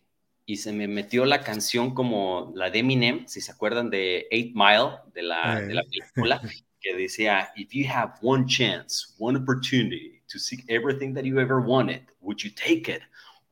y 0.51 0.57
se 0.57 0.73
me 0.73 0.85
metió 0.85 1.23
la 1.23 1.43
canción 1.45 1.93
como 1.93 2.51
la 2.55 2.69
de 2.69 2.79
Eminem, 2.79 3.25
si 3.25 3.39
se 3.39 3.53
acuerdan 3.53 3.89
de 3.89 4.27
Eight 4.31 4.51
Mile, 4.53 4.97
de 5.13 5.23
la, 5.23 5.61
de 5.61 5.73
la 5.73 5.83
película, 5.83 6.41
que 6.81 6.93
decía, 6.93 7.53
if 7.55 7.71
you 7.71 7.85
have 7.89 8.15
one 8.21 8.45
chance, 8.45 9.15
one 9.17 9.39
opportunity 9.39 10.21
to 10.29 10.37
seek 10.37 10.65
everything 10.67 11.13
that 11.13 11.23
you 11.23 11.39
ever 11.39 11.61
wanted, 11.61 12.01
would 12.19 12.43
you 12.43 12.49
take 12.49 12.91
it 12.91 13.01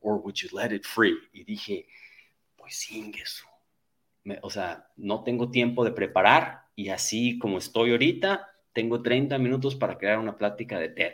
or 0.02 0.18
would 0.18 0.36
you 0.42 0.50
let 0.52 0.74
it 0.74 0.86
free? 0.86 1.16
Y 1.32 1.46
dije, 1.46 1.88
pues 2.58 2.76
sin 2.76 3.14
eso. 3.16 3.46
o 4.42 4.50
sea, 4.50 4.86
no 4.98 5.24
tengo 5.24 5.52
tiempo 5.52 5.86
de 5.86 5.94
preparar 5.94 6.66
y 6.76 6.90
así 6.90 7.40
como 7.40 7.60
estoy 7.60 7.92
ahorita, 7.92 8.46
tengo 8.74 9.02
30 9.02 9.38
minutos 9.38 9.74
para 9.78 9.98
crear 9.98 10.20
una 10.20 10.38
plática 10.38 10.78
de 10.78 10.90
TED. 10.90 11.14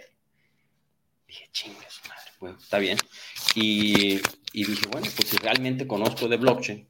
Dije, 1.28 1.48
chingas, 1.52 2.02
madre, 2.10 2.32
bueno, 2.40 2.58
está 2.58 2.80
bien. 2.80 2.98
Y, 3.56 4.20
dije, 4.54 4.88
bueno, 4.92 5.08
pues 5.16 5.30
si 5.30 5.38
realmente 5.38 5.88
conozco 5.88 6.28
de 6.28 6.38
blockchain 6.38 6.90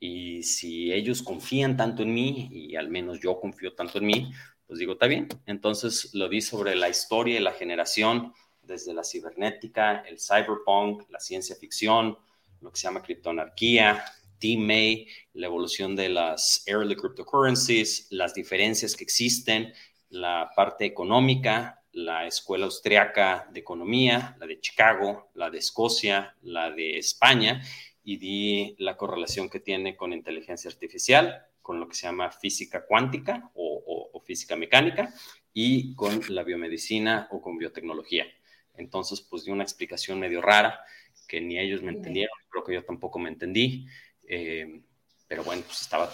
y 0.00 0.42
si 0.42 0.92
ellos 0.92 1.22
confían 1.22 1.76
tanto 1.76 2.02
en 2.02 2.12
mí 2.12 2.48
y 2.50 2.76
al 2.76 2.90
menos 2.90 3.20
yo 3.20 3.40
confío 3.40 3.72
tanto 3.74 3.98
en 3.98 4.06
mí, 4.06 4.32
pues 4.66 4.78
digo, 4.78 4.94
está 4.94 5.06
bien. 5.06 5.28
Entonces 5.46 6.12
lo 6.14 6.28
di 6.28 6.40
sobre 6.40 6.74
la 6.74 6.88
historia 6.88 7.38
y 7.38 7.42
la 7.42 7.52
generación 7.52 8.32
desde 8.62 8.92
la 8.94 9.04
cibernética, 9.04 10.00
el 10.00 10.18
cyberpunk, 10.18 11.08
la 11.10 11.20
ciencia 11.20 11.54
ficción, 11.56 12.18
lo 12.60 12.72
que 12.72 12.80
se 12.80 12.88
llama 12.88 13.02
criptoanarquía, 13.02 14.04
D-May, 14.40 15.06
la 15.34 15.46
evolución 15.46 15.94
de 15.94 16.08
las 16.08 16.64
early 16.66 16.96
cryptocurrencies, 16.96 18.08
las 18.10 18.34
diferencias 18.34 18.96
que 18.96 19.04
existen, 19.04 19.72
la 20.08 20.50
parte 20.54 20.84
económica, 20.84 21.83
la 21.94 22.26
Escuela 22.26 22.66
Austriaca 22.66 23.48
de 23.50 23.60
Economía, 23.60 24.36
la 24.38 24.46
de 24.46 24.60
Chicago, 24.60 25.30
la 25.34 25.50
de 25.50 25.58
Escocia, 25.58 26.36
la 26.42 26.70
de 26.70 26.98
España, 26.98 27.62
y 28.02 28.16
di 28.18 28.76
la 28.78 28.96
correlación 28.96 29.48
que 29.48 29.60
tiene 29.60 29.96
con 29.96 30.12
inteligencia 30.12 30.70
artificial, 30.70 31.46
con 31.62 31.80
lo 31.80 31.88
que 31.88 31.94
se 31.94 32.06
llama 32.06 32.30
física 32.30 32.84
cuántica 32.84 33.50
o, 33.54 34.20
física 34.26 34.56
mecánica, 34.56 35.12
y 35.52 35.94
con 35.94 36.20
la 36.28 36.42
biomedicina 36.42 37.28
o 37.30 37.42
con 37.42 37.58
biotecnología. 37.58 38.26
Entonces, 38.74 39.20
pues 39.20 39.44
di 39.44 39.50
una 39.50 39.62
explicación 39.62 40.18
medio 40.18 40.40
rara 40.40 40.80
que 41.28 41.40
ni 41.40 41.58
ellos 41.58 41.82
me 41.82 41.92
entendieron, 41.92 42.36
creo 42.48 42.64
que 42.64 42.74
yo 42.74 42.84
tampoco 42.84 43.18
me 43.18 43.28
entendí, 43.28 43.86
eh, 44.26 44.80
pero 45.28 45.44
bueno, 45.44 45.62
pues 45.66 45.82
estaba 45.82 46.10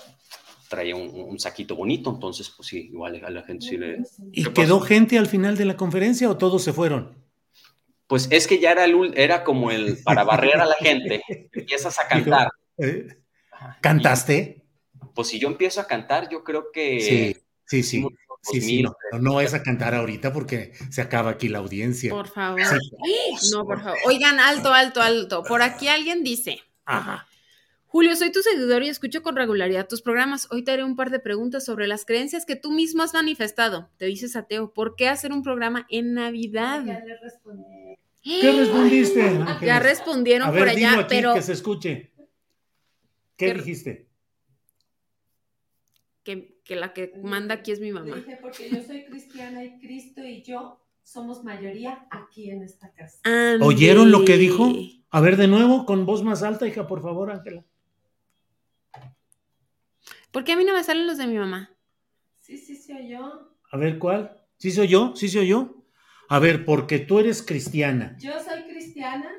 traía 0.71 0.95
un, 0.95 1.39
saquito 1.41 1.75
bonito, 1.75 2.11
entonces 2.11 2.49
pues 2.57 2.69
sí, 2.69 2.91
igual 2.93 3.21
a 3.25 3.29
la 3.29 3.43
gente 3.43 3.67
sí 3.67 3.77
le... 3.77 3.99
¿Y 4.33 4.45
quedó 4.45 4.81
gente 4.81 5.19
al 5.19 5.27
final 5.27 5.57
de 5.57 5.65
la 5.65 5.77
conferencia 5.77 6.31
o 6.31 6.39
todos 6.39 6.63
se 6.63 6.73
fueron? 6.73 7.19
Pues 8.07 8.29
es 8.31 8.47
que 8.47 8.61
ya 8.61 8.71
era, 8.71 8.85
el, 8.85 9.13
era 9.17 9.43
como 9.43 9.73
el, 9.73 9.99
para 10.05 10.23
barrer 10.23 10.61
a 10.61 10.67
la 10.67 10.77
gente, 10.77 11.23
empiezas 11.53 11.99
a 11.99 12.07
cantar. 12.07 12.51
Eh, 12.79 13.09
¿Cantaste? 13.81 14.63
pues 15.13 15.27
si 15.27 15.41
yo 15.41 15.49
empiezo 15.49 15.81
a 15.81 15.89
cantar, 15.89 16.29
yo 16.31 16.45
creo 16.45 16.71
que... 16.73 17.01
Sí, 17.01 17.37
sí, 17.67 17.83
sí. 17.83 18.07
Sí, 18.43 18.61
sí, 18.63 18.83
no, 18.83 18.95
no 19.21 19.43
es 19.43 19.53
a 19.53 19.63
cantar 19.63 19.95
ahorita 19.95 20.33
porque 20.33 20.73
se 20.89 21.03
acaba 21.03 21.33
aquí 21.33 21.49
la 21.49 21.59
audiencia. 21.59 22.11
Por 22.11 22.29
favor. 22.29 22.63
No, 23.53 23.67
por 23.67 23.83
favor. 23.83 23.99
Oigan, 24.07 24.41
alto, 24.41 24.73
alto, 24.73 25.03
alto. 25.03 25.43
Por 25.43 25.61
aquí 25.61 25.89
alguien 25.89 26.25
dice. 26.25 26.59
Ajá. 26.87 27.27
Julio, 27.90 28.14
soy 28.14 28.31
tu 28.31 28.40
seguidor 28.40 28.85
y 28.85 28.88
escucho 28.88 29.20
con 29.20 29.35
regularidad 29.35 29.88
tus 29.88 30.00
programas. 30.00 30.46
Hoy 30.53 30.62
te 30.62 30.70
haré 30.70 30.85
un 30.85 30.94
par 30.94 31.11
de 31.11 31.18
preguntas 31.18 31.64
sobre 31.64 31.88
las 31.88 32.05
creencias 32.05 32.46
que 32.46 32.55
tú 32.55 32.70
mismo 32.70 33.03
has 33.03 33.14
manifestado. 33.14 33.90
Te 33.96 34.07
dices 34.07 34.37
ateo, 34.37 34.72
¿por 34.72 34.94
qué 34.94 35.09
hacer 35.09 35.33
un 35.33 35.42
programa 35.42 35.88
en 35.90 36.14
Navidad? 36.14 36.85
Ya 36.87 37.05
le 37.05 37.18
respondí. 37.18 37.98
¿Qué 38.22 38.53
respondiste? 38.53 39.40
Ya 39.66 39.81
respondieron 39.81 40.53
por 40.57 40.68
allá, 40.68 41.05
pero 41.09 41.35
que 41.35 41.42
se 41.42 41.53
escuche. 41.53 42.12
¿Qué, 43.37 43.55
dijiste? 43.55 44.07
Que, 46.22 46.62
la 46.68 46.92
que 46.92 47.12
manda 47.24 47.57
aquí 47.57 47.72
es 47.72 47.81
mi 47.81 47.90
mamá. 47.90 48.14
Dije 48.14 48.38
porque 48.40 48.70
yo 48.70 48.85
soy 48.85 49.05
cristiana 49.07 49.64
y 49.64 49.81
Cristo 49.81 50.24
y 50.24 50.42
yo 50.44 50.81
somos 51.03 51.42
mayoría 51.42 52.07
aquí 52.12 52.50
en 52.50 52.62
esta 52.62 52.92
casa. 52.92 53.18
¿Oyeron 53.61 54.12
lo 54.12 54.24
que 54.24 54.37
dijo? 54.37 54.72
A 55.11 55.20
ver, 55.20 55.37
de 55.37 55.48
nuevo, 55.48 55.87
con 55.87 56.07
voz 56.07 56.22
más 56.22 56.44
alta, 56.44 56.68
hija, 56.68 56.87
por 56.87 57.03
favor, 57.03 57.33
Ángela. 57.33 57.64
¿Por 60.31 60.45
qué 60.45 60.53
a 60.53 60.57
mí 60.57 60.64
no 60.64 60.73
me 60.75 60.85
salen 60.85 61.07
los 61.07 61.19
de 61.19 61.27
mi 61.27 61.37
mamá? 61.38 61.71
Sí, 62.40 62.57
sí, 62.59 62.77
se 62.77 62.95
oyó. 62.95 63.57
A 63.73 63.77
ver, 63.77 63.99
¿cuál? 63.99 64.40
¿Sí 64.59 64.71
se 64.71 64.83
oyó? 64.83 65.14
¿Sí 65.16 65.29
se 65.29 65.40
oyó? 65.40 65.85
A 66.29 66.38
ver, 66.38 66.64
porque 66.64 66.99
tú 67.01 67.19
eres 67.19 67.43
cristiana. 67.43 68.16
Yo 68.21 68.33
soy 68.43 68.62
cristiana 68.64 69.31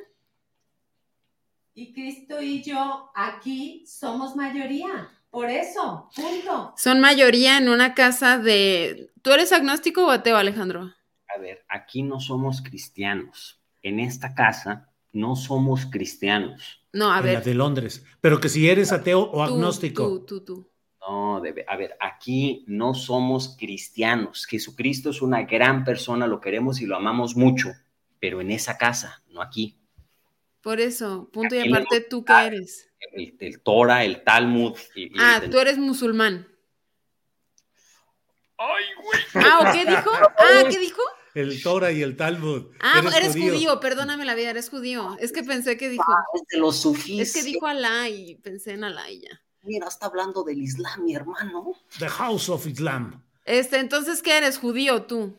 y 1.74 1.94
Cristo 1.94 2.42
y 2.42 2.62
yo 2.64 3.12
aquí 3.16 3.86
somos 3.88 4.36
mayoría. 4.36 5.10
Por 5.30 5.50
eso, 5.50 6.10
punto. 6.14 6.74
Son 6.76 7.00
mayoría 7.00 7.58
en 7.58 7.70
una 7.70 7.94
casa 7.94 8.38
de... 8.38 9.12
¿Tú 9.22 9.32
eres 9.32 9.54
agnóstico 9.54 10.06
o 10.06 10.10
ateo, 10.12 10.36
Alejandro? 10.36 10.94
A 11.34 11.40
ver, 11.40 11.64
aquí 11.70 12.04
no 12.04 12.20
somos 12.20 12.62
cristianos. 12.62 13.62
En 13.82 14.02
esta 14.02 14.36
casa 14.36 14.90
no 15.14 15.38
somos 15.38 15.86
cristianos. 15.86 16.86
No, 16.92 17.14
a 17.14 17.20
en 17.20 17.24
ver. 17.24 17.34
la 17.36 17.42
de 17.42 17.54
Londres. 17.54 18.06
Pero 18.20 18.42
que 18.42 18.50
si 18.50 18.70
eres 18.70 18.92
ateo 18.92 19.22
o 19.32 19.32
tú, 19.32 19.42
agnóstico. 19.42 20.04
Tú, 20.08 20.26
tú, 20.26 20.44
tú. 20.44 20.71
No, 21.02 21.42
debe, 21.42 21.66
a 21.68 21.76
ver, 21.78 21.98
aquí 22.00 22.64
no 22.68 22.94
somos 22.94 23.56
cristianos. 23.58 24.46
Jesucristo 24.46 25.10
es 25.10 25.22
una 25.22 25.44
gran 25.44 25.84
persona, 25.84 26.28
lo 26.28 26.40
queremos 26.40 26.80
y 26.80 26.86
lo 26.86 26.96
amamos 26.96 27.36
mucho, 27.36 27.70
pero 28.20 28.40
en 28.40 28.52
esa 28.52 28.78
casa, 28.78 29.24
no 29.30 29.42
aquí. 29.42 29.78
Por 30.62 30.80
eso, 30.80 31.28
punto 31.34 31.56
y 31.56 31.60
aparte, 31.60 32.02
no- 32.02 32.06
¿tú 32.08 32.24
qué 32.24 32.34
eres? 32.46 32.88
El, 33.14 33.36
el 33.40 33.62
Torah, 33.64 34.04
el 34.06 34.24
Talmud. 34.24 34.78
y- 34.96 35.06
y 35.06 35.12
Ah, 35.18 35.40
el- 35.44 35.50
tú 35.50 35.58
eres 35.58 35.80
musulmán. 35.80 36.48
Ay, 38.58 38.84
güey. 39.04 39.46
Ah, 39.46 39.60
¿o 39.62 39.74
qué 39.74 39.86
dijo? 39.90 40.12
Ah, 40.38 40.64
¿qué 40.70 40.78
dijo? 40.78 41.02
El 41.34 41.64
Torah 41.64 41.92
y 41.92 42.02
el 42.04 42.16
Talmud. 42.18 42.68
Ah, 42.82 43.02
eres, 43.18 43.32
judío. 43.36 43.80
perdóname 43.80 44.26
la 44.26 44.36
vida, 44.36 44.50
eres 44.52 44.70
judío. 44.70 45.16
Es 45.20 45.32
que 45.32 45.44
pensé 45.44 45.78
que 45.78 45.90
dijo. 45.90 46.04
Es 46.36 46.42
de 46.52 46.60
los 46.60 46.80
sufís. 46.82 47.22
Es 47.22 47.34
que 47.34 47.42
dijo 47.44 47.66
Alá 47.66 48.08
y 48.10 48.36
pensé 48.36 48.74
en 48.74 48.84
Alá 48.84 49.10
y 49.10 49.22
ya. 49.22 49.42
Mira, 49.64 49.88
está 49.88 50.08
hablando 50.08 50.44
del 50.44 50.62
Islam, 50.62 51.06
mi 51.06 51.16
hermano. 51.16 51.76
The 52.00 52.10
House 52.10 52.50
of 52.50 52.66
Islam. 52.68 53.24
Este, 53.46 53.80
entonces, 53.80 54.22
¿qué 54.22 54.38
eres? 54.38 54.58
¿Judío 54.58 55.04
tú? 55.04 55.36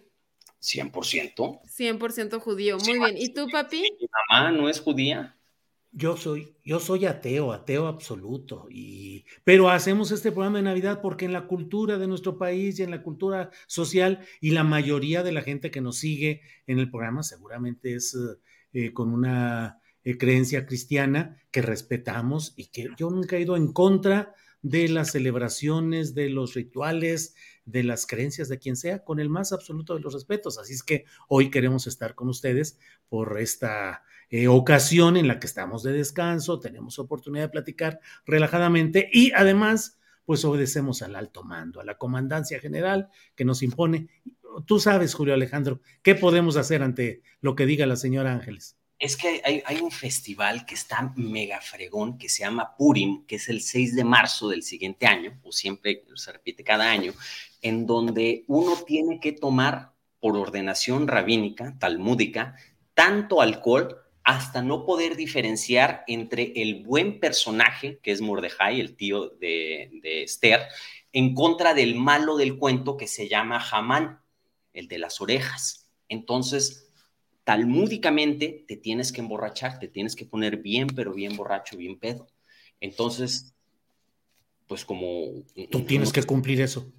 100%. 0.60 1.60
100% 1.64 2.38
judío. 2.40 2.78
Muy 2.78 2.98
bien. 2.98 3.16
¿Y 3.16 3.30
tú, 3.30 3.48
papi? 3.50 3.82
Mi 3.82 4.08
mamá 4.30 4.52
no 4.52 4.68
es 4.68 4.80
judía. 4.80 5.36
Yo 5.94 6.16
soy, 6.16 6.56
yo 6.64 6.80
soy 6.80 7.04
ateo, 7.04 7.52
ateo 7.52 7.86
absoluto. 7.86 8.66
Y, 8.70 9.26
pero 9.44 9.68
hacemos 9.68 10.10
este 10.10 10.32
programa 10.32 10.58
de 10.58 10.64
Navidad 10.64 11.00
porque 11.02 11.26
en 11.26 11.32
la 11.32 11.46
cultura 11.46 11.98
de 11.98 12.06
nuestro 12.06 12.38
país 12.38 12.78
y 12.78 12.82
en 12.82 12.90
la 12.90 13.02
cultura 13.02 13.50
social 13.66 14.20
y 14.40 14.52
la 14.52 14.64
mayoría 14.64 15.22
de 15.22 15.32
la 15.32 15.42
gente 15.42 15.70
que 15.70 15.82
nos 15.82 15.98
sigue 15.98 16.40
en 16.66 16.78
el 16.78 16.90
programa 16.90 17.22
seguramente 17.22 17.94
es 17.94 18.14
eh, 18.14 18.38
eh, 18.72 18.92
con 18.94 19.12
una 19.12 19.81
eh, 20.04 20.18
creencia 20.18 20.66
cristiana 20.66 21.36
que 21.50 21.62
respetamos 21.62 22.54
y 22.56 22.66
que 22.66 22.88
yo 22.96 23.10
nunca 23.10 23.36
he 23.36 23.42
ido 23.42 23.56
en 23.56 23.72
contra 23.72 24.34
de 24.62 24.88
las 24.88 25.10
celebraciones, 25.10 26.14
de 26.14 26.30
los 26.30 26.54
rituales, 26.54 27.34
de 27.64 27.82
las 27.82 28.06
creencias 28.06 28.48
de 28.48 28.58
quien 28.58 28.76
sea, 28.76 29.04
con 29.04 29.20
el 29.20 29.28
más 29.28 29.52
absoluto 29.52 29.94
de 29.94 30.00
los 30.00 30.14
respetos. 30.14 30.58
Así 30.58 30.72
es 30.72 30.82
que 30.82 31.04
hoy 31.28 31.50
queremos 31.50 31.86
estar 31.86 32.14
con 32.14 32.28
ustedes 32.28 32.78
por 33.08 33.38
esta 33.40 34.04
eh, 34.30 34.48
ocasión 34.48 35.16
en 35.16 35.28
la 35.28 35.38
que 35.38 35.46
estamos 35.46 35.82
de 35.82 35.92
descanso, 35.92 36.60
tenemos 36.60 36.98
oportunidad 36.98 37.44
de 37.44 37.50
platicar 37.50 38.00
relajadamente 38.24 39.10
y 39.12 39.32
además, 39.32 39.98
pues 40.24 40.44
obedecemos 40.44 41.02
al 41.02 41.16
alto 41.16 41.42
mando, 41.42 41.80
a 41.80 41.84
la 41.84 41.98
comandancia 41.98 42.60
general 42.60 43.08
que 43.34 43.44
nos 43.44 43.62
impone. 43.62 44.08
Tú 44.64 44.78
sabes, 44.78 45.14
Julio 45.14 45.34
Alejandro, 45.34 45.80
¿qué 46.02 46.14
podemos 46.14 46.56
hacer 46.56 46.82
ante 46.82 47.22
lo 47.40 47.56
que 47.56 47.66
diga 47.66 47.84
la 47.86 47.96
señora 47.96 48.32
Ángeles? 48.32 48.76
Es 49.02 49.16
que 49.16 49.42
hay, 49.44 49.80
un 49.80 49.90
festival 49.90 50.64
que 50.64 50.76
está 50.76 51.12
mega 51.16 51.60
fregón 51.60 52.18
que 52.18 52.28
se 52.28 52.44
llama 52.44 52.76
Purim, 52.76 53.26
que 53.26 53.34
es 53.34 53.48
el 53.48 53.60
6 53.60 53.96
de 53.96 54.04
marzo 54.04 54.48
del 54.48 54.62
siguiente 54.62 55.06
año, 55.06 55.40
o 55.42 55.50
siempre 55.50 56.04
se 56.14 56.30
repite 56.30 56.62
cada 56.62 56.88
año, 56.88 57.12
en 57.62 57.84
donde 57.84 58.44
uno 58.46 58.76
tiene 58.86 59.18
que 59.18 59.32
tomar 59.32 59.90
por 60.20 60.36
ordenación 60.36 61.08
rabínica, 61.08 61.76
talmúdica, 61.80 62.54
tanto 62.94 63.40
alcohol 63.40 63.98
hasta 64.22 64.62
no 64.62 64.86
poder 64.86 65.16
diferenciar 65.16 66.04
entre 66.06 66.52
el 66.54 66.84
buen 66.84 67.18
personaje, 67.18 67.98
que 68.04 68.12
es 68.12 68.20
Mordejai, 68.20 68.78
el 68.78 68.94
tío 68.94 69.30
de, 69.30 69.90
de 70.00 70.22
Esther, 70.22 70.68
en 71.12 71.34
contra 71.34 71.74
del 71.74 71.96
malo 71.96 72.36
del 72.36 72.56
cuento 72.56 72.96
que 72.96 73.08
se 73.08 73.26
llama 73.28 73.60
Hamán, 73.68 74.20
el 74.72 74.86
de 74.86 74.98
las 74.98 75.20
orejas. 75.20 75.90
Entonces, 76.08 76.81
talmúdicamente 77.44 78.64
te 78.66 78.76
tienes 78.76 79.12
que 79.12 79.20
emborrachar, 79.20 79.78
te 79.78 79.88
tienes 79.88 80.16
que 80.16 80.26
poner 80.26 80.58
bien, 80.58 80.88
pero 80.88 81.12
bien 81.12 81.36
borracho, 81.36 81.76
bien 81.76 81.98
pedo. 81.98 82.26
Entonces, 82.80 83.54
pues 84.66 84.84
como... 84.84 85.44
Tú 85.70 85.80
tienes 85.82 86.12
que 86.12 86.22
cumplir 86.22 86.60
eso. 86.60 86.92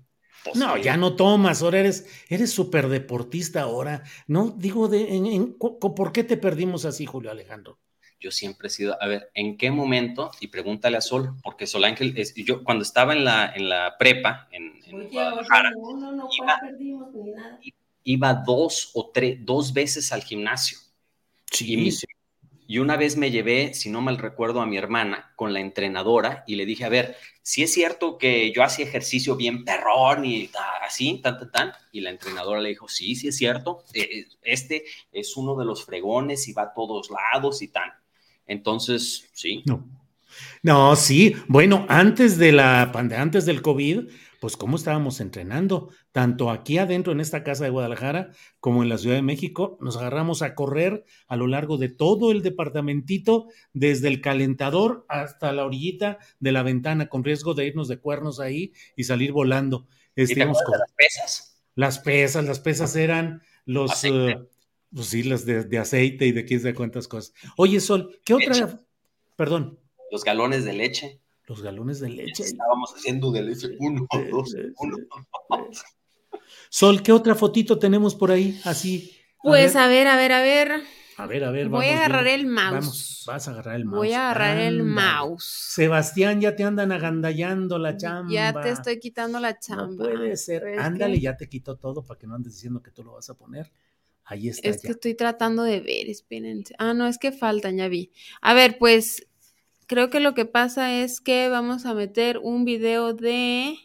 Pues 0.43 0.57
no, 0.57 0.77
ya 0.77 0.97
no 0.97 1.15
tomas, 1.15 1.61
ahora 1.61 1.79
eres, 1.79 2.05
eres 2.27 2.51
súper 2.51 2.89
deportista 2.89 3.61
ahora. 3.61 4.03
No, 4.27 4.53
digo, 4.57 4.89
de, 4.89 5.15
en, 5.15 5.25
en, 5.25 5.53
¿por 5.53 6.11
qué 6.11 6.25
te 6.25 6.35
perdimos 6.35 6.83
así, 6.83 7.05
Julio 7.05 7.31
Alejandro? 7.31 7.79
Yo 8.19 8.31
siempre 8.31 8.67
he 8.67 8.71
sido, 8.71 9.01
a 9.01 9.07
ver, 9.07 9.29
¿en 9.33 9.57
qué 9.57 9.69
momento? 9.71 10.31
Y 10.39 10.47
pregúntale 10.47 10.95
a 10.95 11.01
Sol, 11.01 11.35
porque 11.43 11.67
Sol 11.67 11.83
Ángel, 11.83 12.13
es, 12.17 12.33
yo 12.35 12.63
cuando 12.63 12.83
estaba 12.83 13.13
en 13.13 13.25
la, 13.25 13.53
en 13.53 13.67
la 13.67 13.97
prepa, 13.97 14.47
en, 14.51 14.79
en 14.85 14.95
oye, 14.95 15.09
Guadalajara, 15.11 15.71
no, 15.71 15.97
no, 15.97 16.11
no, 16.13 16.29
iba, 16.41 16.57
perdimos 16.61 17.13
ni 17.13 17.31
nada. 17.31 17.59
Iba 18.03 18.33
dos 18.33 18.91
o 18.93 19.11
tres, 19.13 19.37
dos 19.41 19.73
veces 19.73 20.11
al 20.11 20.23
gimnasio. 20.23 20.77
Sí, 21.51 21.73
y, 21.73 21.77
mi, 21.77 21.91
sí. 21.91 22.05
y 22.67 22.79
una 22.79 22.97
vez 22.97 23.17
me 23.17 23.31
llevé, 23.31 23.73
si 23.73 23.89
no 23.89 24.01
mal 24.01 24.17
recuerdo, 24.17 24.61
a 24.61 24.65
mi 24.65 24.77
hermana 24.77 25.33
con 25.35 25.53
la 25.53 25.59
entrenadora 25.59 26.43
y 26.47 26.55
le 26.55 26.65
dije, 26.65 26.85
a 26.85 26.89
ver, 26.89 27.15
si 27.41 27.61
es 27.61 27.73
cierto 27.73 28.17
que 28.17 28.53
yo 28.53 28.63
hacía 28.63 28.85
ejercicio 28.85 29.35
bien 29.35 29.65
perrón 29.65 30.25
y 30.25 30.49
así, 30.81 31.19
tan, 31.21 31.37
tan, 31.37 31.51
tan. 31.51 31.71
Y 31.91 32.01
la 32.01 32.09
entrenadora 32.09 32.61
le 32.61 32.69
dijo, 32.69 32.87
sí, 32.87 33.15
sí 33.15 33.27
es 33.27 33.37
cierto. 33.37 33.83
Este 34.41 34.85
es 35.11 35.35
uno 35.35 35.55
de 35.57 35.65
los 35.65 35.83
fregones 35.85 36.47
y 36.47 36.53
va 36.53 36.63
a 36.63 36.73
todos 36.73 37.09
lados 37.11 37.61
y 37.61 37.67
tan. 37.67 37.91
Entonces, 38.47 39.29
sí. 39.33 39.61
No. 39.65 39.85
No, 40.63 40.95
sí. 40.95 41.35
Bueno, 41.47 41.85
antes 41.89 42.37
de 42.37 42.53
la 42.53 42.83
antes 42.83 43.45
del 43.45 43.61
COVID, 43.61 44.09
pues 44.43 44.57
cómo 44.57 44.75
estábamos 44.75 45.21
entrenando, 45.21 45.89
tanto 46.11 46.51
aquí 46.51 46.77
adentro 46.77 47.13
en 47.13 47.21
esta 47.21 47.45
casa 47.45 47.63
de 47.63 47.69
Guadalajara 47.69 48.31
como 48.59 48.83
en 48.83 48.89
la 48.89 48.97
Ciudad 48.97 49.15
de 49.15 49.21
México, 49.21 49.77
nos 49.79 49.95
agarramos 49.95 50.41
a 50.41 50.53
correr 50.53 51.05
a 51.29 51.37
lo 51.37 51.47
largo 51.47 51.77
de 51.77 51.87
todo 51.87 52.29
el 52.29 52.41
departamentito, 52.41 53.47
desde 53.71 54.09
el 54.09 54.19
calentador 54.19 55.05
hasta 55.07 55.53
la 55.53 55.63
orillita 55.63 56.17
de 56.41 56.51
la 56.51 56.61
ventana, 56.61 57.07
con 57.07 57.23
riesgo 57.23 57.53
de 57.53 57.67
irnos 57.67 57.87
de 57.87 57.99
cuernos 57.99 58.41
ahí 58.41 58.73
y 58.97 59.05
salir 59.05 59.31
volando. 59.31 59.87
Este, 60.13 60.33
¿Y 60.33 60.35
te 60.35 60.43
con... 60.43 60.77
las 60.77 60.91
pesas? 60.91 61.63
Las 61.75 61.99
pesas, 61.99 62.43
las 62.43 62.59
pesas 62.59 62.97
eran 62.97 63.43
los, 63.63 64.03
uh, 64.03 64.45
pues 64.93 65.07
sí, 65.07 65.23
las 65.23 65.45
de, 65.45 65.63
de, 65.63 65.77
aceite 65.77 66.25
y 66.25 66.33
de 66.33 66.43
quién 66.43 66.59
sabe 66.59 66.73
cuántas 66.73 67.07
cosas. 67.07 67.33
Oye, 67.55 67.79
Sol, 67.79 68.19
¿qué 68.25 68.33
otra? 68.33 68.77
Perdón. 69.37 69.79
Los 70.11 70.25
galones 70.25 70.65
de 70.65 70.73
leche. 70.73 71.22
Los 71.53 71.61
galones 71.61 71.99
de 71.99 72.09
leche. 72.09 72.41
Estábamos 72.41 72.95
haciendo 72.95 73.31
de 73.31 73.43
leche. 73.43 73.75
Uno, 73.77 74.07
dos, 74.31 74.55
uno. 74.79 74.97
Sol, 76.67 77.03
¿qué 77.03 77.11
otra 77.11 77.35
fotito 77.35 77.77
tenemos 77.77 78.15
por 78.15 78.31
ahí? 78.31 78.59
Así. 78.63 79.11
A 79.37 79.43
pues 79.43 79.75
ver. 79.75 79.83
a 79.83 79.87
ver, 79.87 80.07
a 80.07 80.15
ver, 80.17 80.31
a 80.31 80.41
ver. 80.41 80.71
A 81.17 81.27
ver, 81.27 81.43
a 81.43 81.51
ver. 81.51 81.69
Voy 81.69 81.85
a 81.85 81.97
agarrar 81.97 82.23
bien. 82.23 82.39
el 82.39 82.45
mouse. 82.47 82.71
Vamos, 82.71 83.23
vas 83.27 83.47
a 83.47 83.51
agarrar 83.51 83.75
el 83.75 83.85
mouse. 83.85 83.97
Voy 83.97 84.13
a 84.13 84.31
agarrar 84.31 84.57
Anda. 84.57 84.67
el 84.67 84.81
mouse. 84.81 85.45
Sebastián, 85.45 86.41
ya 86.41 86.55
te 86.55 86.63
andan 86.63 86.91
agandallando 86.91 87.77
la 87.77 87.97
chamba. 87.97 88.33
Ya 88.33 88.59
te 88.59 88.71
estoy 88.71 88.99
quitando 88.99 89.39
la 89.39 89.59
chamba. 89.59 89.85
No 89.85 89.95
puede 89.95 90.35
ser. 90.37 90.79
Ándale, 90.79 91.17
que... 91.17 91.21
ya 91.21 91.37
te 91.37 91.47
quito 91.47 91.75
todo 91.75 92.03
para 92.03 92.19
que 92.19 92.25
no 92.25 92.33
andes 92.33 92.53
diciendo 92.53 92.81
que 92.81 92.89
tú 92.89 93.03
lo 93.03 93.13
vas 93.13 93.29
a 93.29 93.35
poner. 93.35 93.71
Ahí 94.25 94.49
está. 94.49 94.69
Es 94.69 94.77
ya. 94.77 94.87
que 94.87 94.91
estoy 94.93 95.13
tratando 95.13 95.61
de 95.61 95.81
ver, 95.81 96.09
espérense. 96.09 96.73
Ah, 96.79 96.95
no, 96.95 97.05
es 97.05 97.19
que 97.19 97.31
faltan, 97.31 97.77
ya 97.77 97.87
vi. 97.89 98.11
A 98.41 98.55
ver, 98.55 98.79
pues 98.79 99.27
creo 99.87 100.09
que 100.09 100.19
lo 100.19 100.33
que 100.33 100.45
pasa 100.45 100.93
es 100.93 101.21
que 101.21 101.49
vamos 101.49 101.85
a 101.85 101.93
meter 101.93 102.37
un 102.39 102.65
video 102.65 103.13
de. 103.13 103.77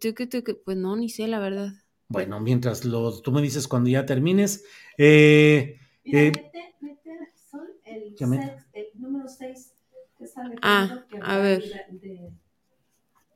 Tuque. 0.00 0.28
Pues 0.64 0.76
no, 0.76 0.96
ni 0.96 1.08
sé, 1.08 1.26
la 1.26 1.38
verdad. 1.38 1.72
Bueno, 2.08 2.40
mientras 2.40 2.84
lo, 2.84 3.20
tú 3.20 3.32
me 3.32 3.42
dices 3.42 3.66
cuando 3.66 3.90
ya 3.90 4.06
termines. 4.06 4.64
Eh, 4.96 5.78
Mira, 6.04 6.20
eh, 6.20 6.32
mete, 6.34 6.74
mete 6.80 7.10
son 7.50 7.66
el, 7.84 8.16
sex, 8.16 8.64
el, 8.72 8.86
número 8.94 9.28
6 9.28 9.72
que 10.18 10.26
sale. 10.26 10.56
Ah, 10.62 11.04
que 11.10 11.18
a 11.20 11.36
ver. 11.38 11.62
De, 11.62 12.08
de... 12.08 12.30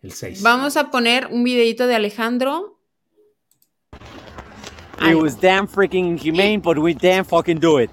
El 0.02 0.12
6. 0.12 0.42
Vamos 0.42 0.76
a 0.76 0.90
poner 0.90 1.26
un 1.26 1.42
videito 1.42 1.86
de 1.86 1.94
Alejandro. 1.96 2.78
It 5.02 5.16
was 5.16 5.40
damn 5.40 5.66
freaking 5.66 6.18
inhumane, 6.18 6.60
but 6.60 6.78
we 6.78 6.92
damn 6.92 7.24
fucking 7.24 7.58
do 7.58 7.78
it. 7.78 7.90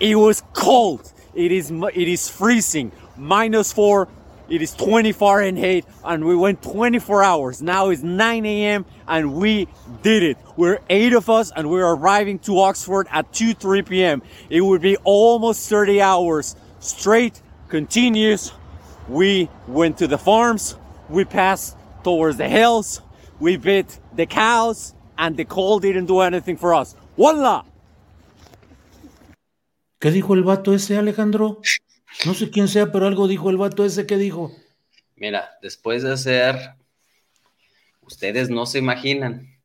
It 0.00 0.16
was 0.16 0.42
cold. 0.54 1.12
It 1.36 1.52
is 1.52 1.70
it 1.70 2.08
is 2.08 2.28
freezing. 2.30 2.90
Minus 3.16 3.72
four, 3.72 4.08
It 4.48 4.62
is 4.62 4.72
20 4.74 5.12
Fahrenheit 5.12 5.84
and 6.04 6.24
we 6.24 6.34
went 6.36 6.62
24 6.62 7.22
hours. 7.22 7.60
Now 7.60 7.90
it's 7.90 8.02
9 8.02 8.46
a.m. 8.46 8.86
and 9.06 9.34
we 9.34 9.68
did 10.02 10.22
it. 10.22 10.38
We're 10.56 10.78
eight 10.88 11.12
of 11.12 11.28
us 11.28 11.52
and 11.54 11.68
we're 11.68 11.86
arriving 11.86 12.38
to 12.40 12.58
Oxford 12.60 13.06
at 13.10 13.32
2 13.32 13.54
3 13.54 13.82
p.m. 13.82 14.22
It 14.48 14.62
would 14.62 14.80
be 14.80 14.96
almost 14.98 15.68
30 15.68 16.00
hours 16.00 16.56
straight, 16.78 17.42
continuous. 17.68 18.52
We 19.08 19.50
went 19.68 19.98
to 19.98 20.06
the 20.06 20.18
farms, 20.18 20.76
we 21.08 21.24
passed 21.24 21.76
towards 22.02 22.38
the 22.38 22.48
hills, 22.48 23.02
we 23.40 23.56
bit 23.56 23.98
the 24.14 24.26
cows, 24.26 24.94
and 25.18 25.36
the 25.36 25.44
cold 25.44 25.82
didn't 25.82 26.06
do 26.06 26.20
anything 26.20 26.56
for 26.56 26.72
us. 26.74 26.94
Voila! 27.16 27.64
¿Qué 29.98 30.10
dijo 30.10 30.34
el 30.34 30.42
vato 30.42 30.74
ese, 30.74 30.96
Alejandro? 30.96 31.60
No 32.24 32.34
sé 32.34 32.50
quién 32.50 32.68
sea, 32.68 32.92
pero 32.92 33.06
algo 33.06 33.28
dijo 33.28 33.50
el 33.50 33.56
vato 33.56 33.84
ese. 33.84 34.06
¿Qué 34.06 34.16
dijo? 34.16 34.54
Mira, 35.14 35.50
después 35.62 36.02
de 36.02 36.12
hacer, 36.12 36.74
ustedes 38.02 38.50
no 38.50 38.66
se 38.66 38.78
imaginan, 38.78 39.58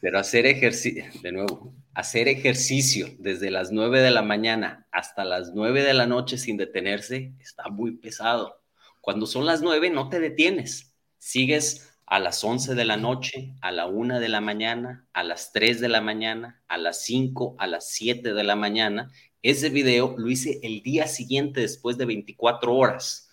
pero 0.00 0.20
hacer 0.20 0.46
ejercicio, 0.46 1.04
de 1.22 1.32
nuevo, 1.32 1.74
hacer 1.94 2.28
ejercicio 2.28 3.08
desde 3.18 3.50
las 3.50 3.72
9 3.72 4.00
de 4.00 4.10
la 4.12 4.22
mañana 4.22 4.86
hasta 4.92 5.24
las 5.24 5.52
9 5.54 5.82
de 5.82 5.94
la 5.94 6.06
noche 6.06 6.38
sin 6.38 6.56
detenerse 6.56 7.32
está 7.40 7.68
muy 7.68 7.96
pesado. 7.96 8.62
Cuando 9.00 9.26
son 9.26 9.46
las 9.46 9.62
9 9.62 9.90
no 9.90 10.08
te 10.08 10.20
detienes, 10.20 10.94
sigues 11.18 11.95
a 12.06 12.20
las 12.20 12.42
11 12.42 12.74
de 12.74 12.84
la 12.84 12.96
noche, 12.96 13.54
a 13.60 13.72
la 13.72 13.86
1 13.86 14.20
de 14.20 14.28
la 14.28 14.40
mañana, 14.40 15.06
a 15.12 15.24
las 15.24 15.52
3 15.52 15.80
de 15.80 15.88
la 15.88 16.00
mañana, 16.00 16.62
a 16.68 16.78
las 16.78 17.02
5, 17.02 17.56
a 17.58 17.66
las 17.66 17.90
7 17.90 18.32
de 18.32 18.44
la 18.44 18.54
mañana. 18.54 19.10
Ese 19.42 19.70
video 19.70 20.14
lo 20.16 20.30
hice 20.30 20.60
el 20.62 20.82
día 20.82 21.08
siguiente 21.08 21.60
después 21.60 21.98
de 21.98 22.06
24 22.06 22.74
horas. 22.74 23.28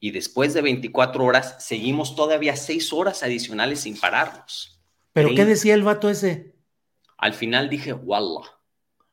Y 0.00 0.10
después 0.10 0.54
de 0.54 0.62
24 0.62 1.24
horas 1.24 1.56
seguimos 1.58 2.16
todavía 2.16 2.56
6 2.56 2.92
horas 2.94 3.22
adicionales 3.22 3.80
sin 3.80 3.98
pararnos. 3.98 4.80
¿Pero 5.12 5.34
qué 5.34 5.44
decía 5.44 5.74
el 5.74 5.82
vato 5.82 6.08
ese? 6.08 6.54
Al 7.18 7.34
final 7.34 7.68
dije, 7.68 7.92
Wallah. 7.92 8.50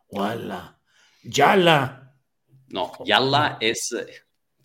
Wallah. 0.10 0.78
Yala. 1.24 2.16
No, 2.68 2.92
Yalla 3.06 3.58
es... 3.60 3.96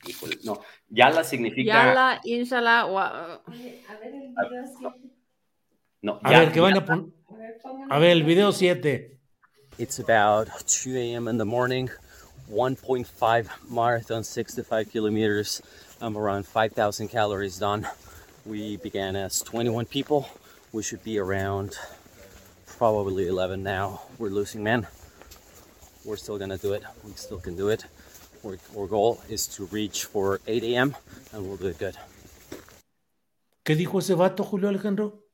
híjole, 0.08 0.38
no, 0.44 0.60
Yalla 0.90 1.22
significa... 1.24 1.72
Yala, 1.72 2.20
inshallah. 2.24 2.86
wa- 2.86 3.40
No, 6.02 6.20
A 6.22 6.30
ya- 6.32 6.38
ver, 6.40 6.52
¿qué 6.52 6.60
van 6.60 6.74
ya- 6.74 6.80
a 6.80 6.84
poner? 6.84 7.06
A 7.90 7.98
ver, 7.98 8.10
el 8.10 8.22
video 8.24 8.52
7. 8.52 9.18
It's 9.78 9.98
about 9.98 10.48
2 10.66 10.96
a.m. 10.96 11.28
in 11.28 11.38
the 11.38 11.44
morning, 11.44 11.88
1.5 12.50 13.48
marathon, 13.70 14.22
65 14.24 14.90
kilometers. 14.90 15.60
I'm 16.00 16.16
around 16.16 16.46
5,000 16.46 17.08
calories 17.08 17.58
done. 17.58 17.86
We 18.46 18.76
began 18.78 19.16
as 19.16 19.40
21 19.42 19.86
people. 19.86 20.26
We 20.72 20.82
should 20.82 21.02
be 21.04 21.18
around 21.18 21.76
probably 22.66 23.26
11 23.28 23.62
now. 23.62 24.02
We're 24.18 24.30
losing 24.30 24.62
men. 24.62 24.86
We're 26.04 26.16
still 26.16 26.38
gonna 26.38 26.58
do 26.58 26.72
it. 26.72 26.82
We 27.04 27.12
still 27.14 27.40
can 27.40 27.56
do 27.56 27.68
it. 27.68 27.84
Our, 28.44 28.58
our 28.76 28.86
goal 28.86 29.18
is 29.28 29.48
to 29.56 29.66
reach 29.72 30.04
for 30.04 30.40
8 30.46 30.62
a.m. 30.64 30.94
and 31.32 31.46
we'll 31.46 31.56
do 31.56 31.68
it 31.68 31.78
good. 31.78 31.94
¿Qué 33.64 33.74
dijo 33.74 33.98
ese 33.98 34.14
vato, 34.14 34.44
Julio 34.44 34.68
Alejandro? 34.68 35.24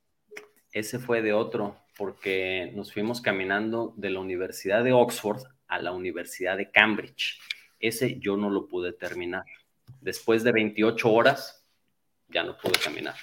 Ese 0.73 0.99
fue 0.99 1.23
de 1.23 1.33
otro, 1.33 1.77
porque 1.97 2.73
nos 2.75 2.93
fuimos 2.93 3.21
caminando 3.21 3.95
de 3.97 4.11
la 4.11 4.21
Universidad 4.21 4.83
de 4.83 4.93
Oxford 4.93 5.43
a 5.69 5.81
la 5.81 5.93
Universidad 5.93 6.57
de 6.57 6.71
Cambridge. 6.71 7.39
Ese 7.79 8.19
yo 8.19 8.37
no 8.37 8.51
lo 8.51 8.67
pude 8.67 8.93
terminar. 8.93 9.45
Después 10.01 10.43
de 10.43 10.53
28 10.53 11.13
horas, 11.13 11.65
ya 12.29 12.43
no 12.43 12.57
pude 12.59 12.79
caminar. 12.83 13.15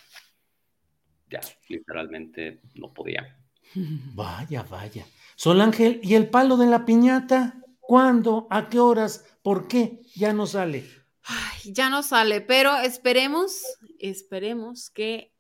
Ya, 1.30 1.42
literalmente 1.68 2.62
no 2.76 2.94
podía. 2.94 3.38
Vaya, 3.76 4.64
vaya. 4.64 5.06
Sol 5.36 5.62
Ángel, 5.62 6.00
¿y 6.04 6.16
el 6.16 6.30
palo 6.30 6.58
de 6.58 6.68
la 6.68 6.86
piñata? 6.86 7.61
¿Cuándo? 7.82 8.48
¿A 8.50 8.70
qué 8.70 8.80
horas? 8.80 9.26
¿Por 9.42 9.68
qué? 9.68 10.00
Ya 10.16 10.34
no 10.34 10.48
sale. 10.48 10.86
Ay, 11.24 11.74
ya 11.74 11.90
no 11.90 12.04
sale, 12.04 12.42
pero 12.42 12.78
esperemos, 12.78 13.64
esperemos 14.00 14.90
que. 14.90 15.34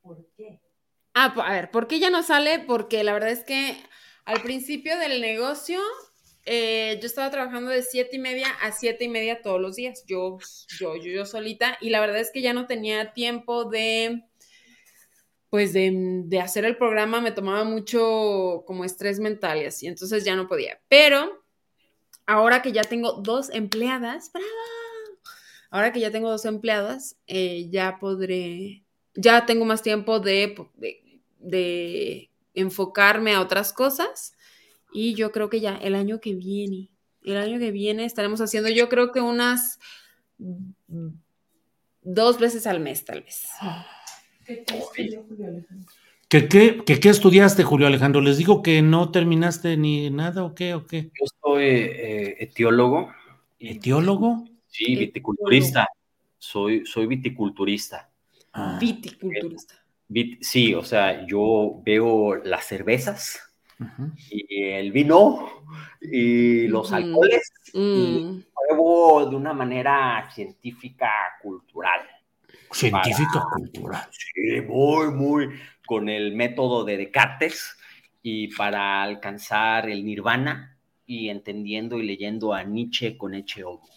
¿Por 0.00 0.26
qué? 0.36 0.60
Ah, 1.14 1.34
a 1.36 1.52
ver, 1.52 1.70
¿por 1.70 1.86
qué 1.86 2.00
ya 2.00 2.10
no 2.10 2.22
sale? 2.22 2.58
Porque 2.60 3.04
la 3.04 3.12
verdad 3.12 3.30
es 3.30 3.44
que 3.44 3.76
al 4.24 4.40
principio 4.40 4.98
del 4.98 5.20
negocio 5.20 5.80
eh, 6.44 6.98
yo 7.00 7.06
estaba 7.06 7.30
trabajando 7.30 7.70
de 7.70 7.82
siete 7.82 8.16
y 8.16 8.18
media 8.18 8.48
a 8.62 8.72
siete 8.72 9.04
y 9.04 9.08
media 9.08 9.42
todos 9.42 9.60
los 9.60 9.76
días, 9.76 10.04
yo, 10.06 10.38
yo, 10.78 10.96
yo, 10.96 11.12
yo 11.12 11.26
solita, 11.26 11.76
y 11.80 11.90
la 11.90 12.00
verdad 12.00 12.18
es 12.18 12.30
que 12.32 12.42
ya 12.42 12.52
no 12.52 12.66
tenía 12.66 13.12
tiempo 13.12 13.66
de, 13.66 14.24
pues 15.50 15.72
de, 15.72 15.92
de 16.24 16.40
hacer 16.40 16.64
el 16.64 16.76
programa, 16.76 17.20
me 17.20 17.30
tomaba 17.30 17.62
mucho 17.64 18.64
como 18.66 18.84
estrés 18.84 19.20
mental 19.20 19.62
y 19.62 19.66
así, 19.66 19.86
entonces 19.86 20.24
ya 20.24 20.34
no 20.34 20.48
podía. 20.48 20.80
Pero 20.88 21.41
ahora 22.32 22.62
que 22.62 22.72
ya 22.72 22.82
tengo 22.82 23.12
dos 23.12 23.50
empleadas, 23.50 24.32
¡bravo! 24.32 24.48
Ahora 25.70 25.92
que 25.92 26.00
ya 26.00 26.10
tengo 26.10 26.30
dos 26.30 26.44
empleadas, 26.44 27.16
eh, 27.26 27.68
ya 27.70 27.98
podré, 27.98 28.84
ya 29.14 29.46
tengo 29.46 29.64
más 29.64 29.82
tiempo 29.82 30.20
de, 30.20 30.54
de, 30.76 31.20
de 31.38 32.30
enfocarme 32.54 33.34
a 33.34 33.40
otras 33.40 33.72
cosas 33.72 34.34
y 34.92 35.14
yo 35.14 35.32
creo 35.32 35.48
que 35.48 35.60
ya 35.60 35.76
el 35.76 35.94
año 35.94 36.20
que 36.20 36.34
viene, 36.34 36.90
el 37.24 37.36
año 37.36 37.58
que 37.58 37.70
viene 37.70 38.04
estaremos 38.04 38.40
haciendo 38.40 38.68
yo 38.68 38.88
creo 38.88 39.12
que 39.12 39.20
unas 39.20 39.78
dos 42.02 42.38
veces 42.38 42.66
al 42.66 42.80
mes 42.80 43.04
tal 43.04 43.22
vez. 43.22 43.46
¿Qué, 44.44 44.64
qué, 46.40 46.82
qué, 46.86 47.00
qué 47.00 47.08
estudiaste, 47.08 47.62
Julio 47.62 47.86
Alejandro? 47.86 48.20
¿Les 48.20 48.38
digo 48.38 48.62
que 48.62 48.80
no 48.82 49.10
terminaste 49.10 49.76
ni 49.76 50.08
nada 50.10 50.44
o 50.44 50.54
qué? 50.54 50.74
¿O 50.74 50.86
qué? 50.86 51.10
Yo 51.20 51.26
soy 51.42 51.64
eh, 51.64 52.36
etiólogo. 52.40 53.12
y- 53.58 53.70
¿Etiólogo? 53.76 54.44
Sí, 54.68 54.96
viticulturista. 54.96 55.86
Soy, 56.38 56.84
soy 56.86 57.06
viticulturista. 57.06 58.10
Ah, 58.54 58.78
Viticulturista. 58.80 59.74
Vit- 60.08 60.38
sí, 60.42 60.74
o 60.74 60.82
sea, 60.84 61.26
yo 61.26 61.80
veo 61.84 62.36
las 62.36 62.64
cervezas 62.66 63.38
y 64.30 64.62
el 64.64 64.92
vino 64.92 65.64
y 66.00 66.66
los 66.68 66.86
Ujú. 66.88 66.94
alcoholes 66.96 67.52
Mm. 67.74 68.40
pruebo 68.54 69.26
de 69.28 69.36
una 69.36 69.52
manera 69.52 70.28
científica, 70.34 71.10
cultural. 71.42 72.00
Científica 72.70 73.44
cultural. 73.54 74.06
Sí, 74.10 74.60
muy, 74.68 75.10
muy 75.12 75.48
con 75.86 76.08
el 76.08 76.34
método 76.34 76.84
de 76.84 76.96
Descartes 76.96 77.76
y 78.22 78.48
para 78.54 79.02
alcanzar 79.02 79.88
el 79.90 80.04
nirvana 80.04 80.78
y 81.06 81.28
entendiendo 81.28 81.98
y 81.98 82.06
leyendo 82.06 82.54
a 82.54 82.62
Nietzsche 82.64 83.16
con 83.18 83.34
Eche 83.34 83.64
Ovo. 83.64 83.88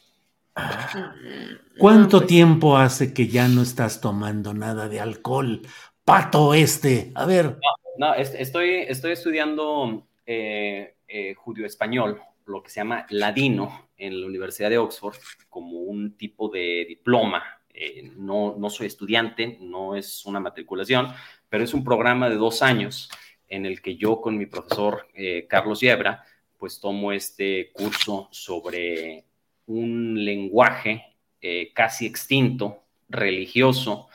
¿Cuánto 1.77 2.17
No, 2.17 2.19
pues, 2.21 2.27
tiempo 2.27 2.77
hace 2.77 3.13
que 3.13 3.27
ya 3.27 3.47
no 3.47 3.61
estás 3.61 4.01
tomando 4.01 4.53
nada 4.53 4.87
de 4.87 4.99
alcohol? 4.99 5.61
Pato 6.03 6.53
este. 6.53 7.11
A 7.15 7.25
ver, 7.25 7.57
No, 7.97 8.13
est- 8.13 8.35
estoy, 8.35 8.69
estoy 8.87 9.11
estudiando 9.13 10.07
eh, 10.25 10.95
eh, 11.07 11.33
judío-español, 11.35 12.21
lo 12.45 12.61
que 12.63 12.69
se 12.69 12.79
llama 12.81 13.05
ladino, 13.09 13.89
en 13.97 14.19
la 14.21 14.27
Universidad 14.27 14.69
de 14.69 14.77
Oxford, 14.77 15.15
como 15.49 15.79
un 15.79 16.17
tipo 16.17 16.49
de 16.49 16.85
diploma. 16.87 17.43
Eh, 17.73 18.11
no, 18.15 18.55
no 18.57 18.69
soy 18.69 18.87
estudiante, 18.87 19.57
no 19.61 19.95
es 19.95 20.25
una 20.25 20.39
matriculación, 20.39 21.07
pero 21.55 21.63
es 21.63 21.73
un 21.73 21.85
programa 21.85 22.29
de 22.29 22.35
dos 22.35 22.61
años 22.61 23.09
en 23.47 23.65
el 23.65 23.81
que 23.81 23.95
yo 23.95 24.19
con 24.19 24.37
mi 24.37 24.45
profesor 24.45 25.07
eh, 25.13 25.45
Carlos 25.47 25.79
Yebra, 25.79 26.25
pues 26.57 26.81
tomo 26.81 27.13
este 27.13 27.71
curso 27.71 28.27
sobre 28.29 29.23
un 29.65 30.25
lenguaje 30.25 31.15
eh, 31.39 31.71
casi 31.73 32.07
extinto, 32.07 32.83
religioso, 33.07 34.09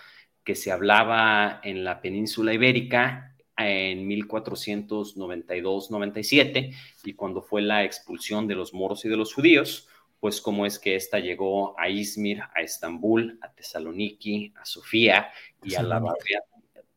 que 0.44 0.54
se 0.54 0.70
hablaba 0.70 1.62
en 1.64 1.82
la 1.82 2.02
península 2.02 2.52
ibérica 2.52 3.34
en 3.56 4.06
1492-97 4.06 6.74
y 7.04 7.14
cuando 7.14 7.40
fue 7.40 7.62
la 7.62 7.84
expulsión 7.84 8.46
de 8.48 8.54
los 8.54 8.74
moros 8.74 9.06
y 9.06 9.08
de 9.08 9.16
los 9.16 9.32
judíos, 9.32 9.88
pues 10.20 10.42
cómo 10.42 10.66
es 10.66 10.78
que 10.78 10.94
esta 10.94 11.18
llegó 11.18 11.74
a 11.80 11.88
Izmir, 11.88 12.42
a 12.54 12.60
Estambul, 12.60 13.38
a 13.40 13.50
Tesaloniki, 13.50 14.52
a 14.60 14.66
Sofía 14.66 15.30
y 15.64 15.76
a 15.76 15.82
la 15.82 16.00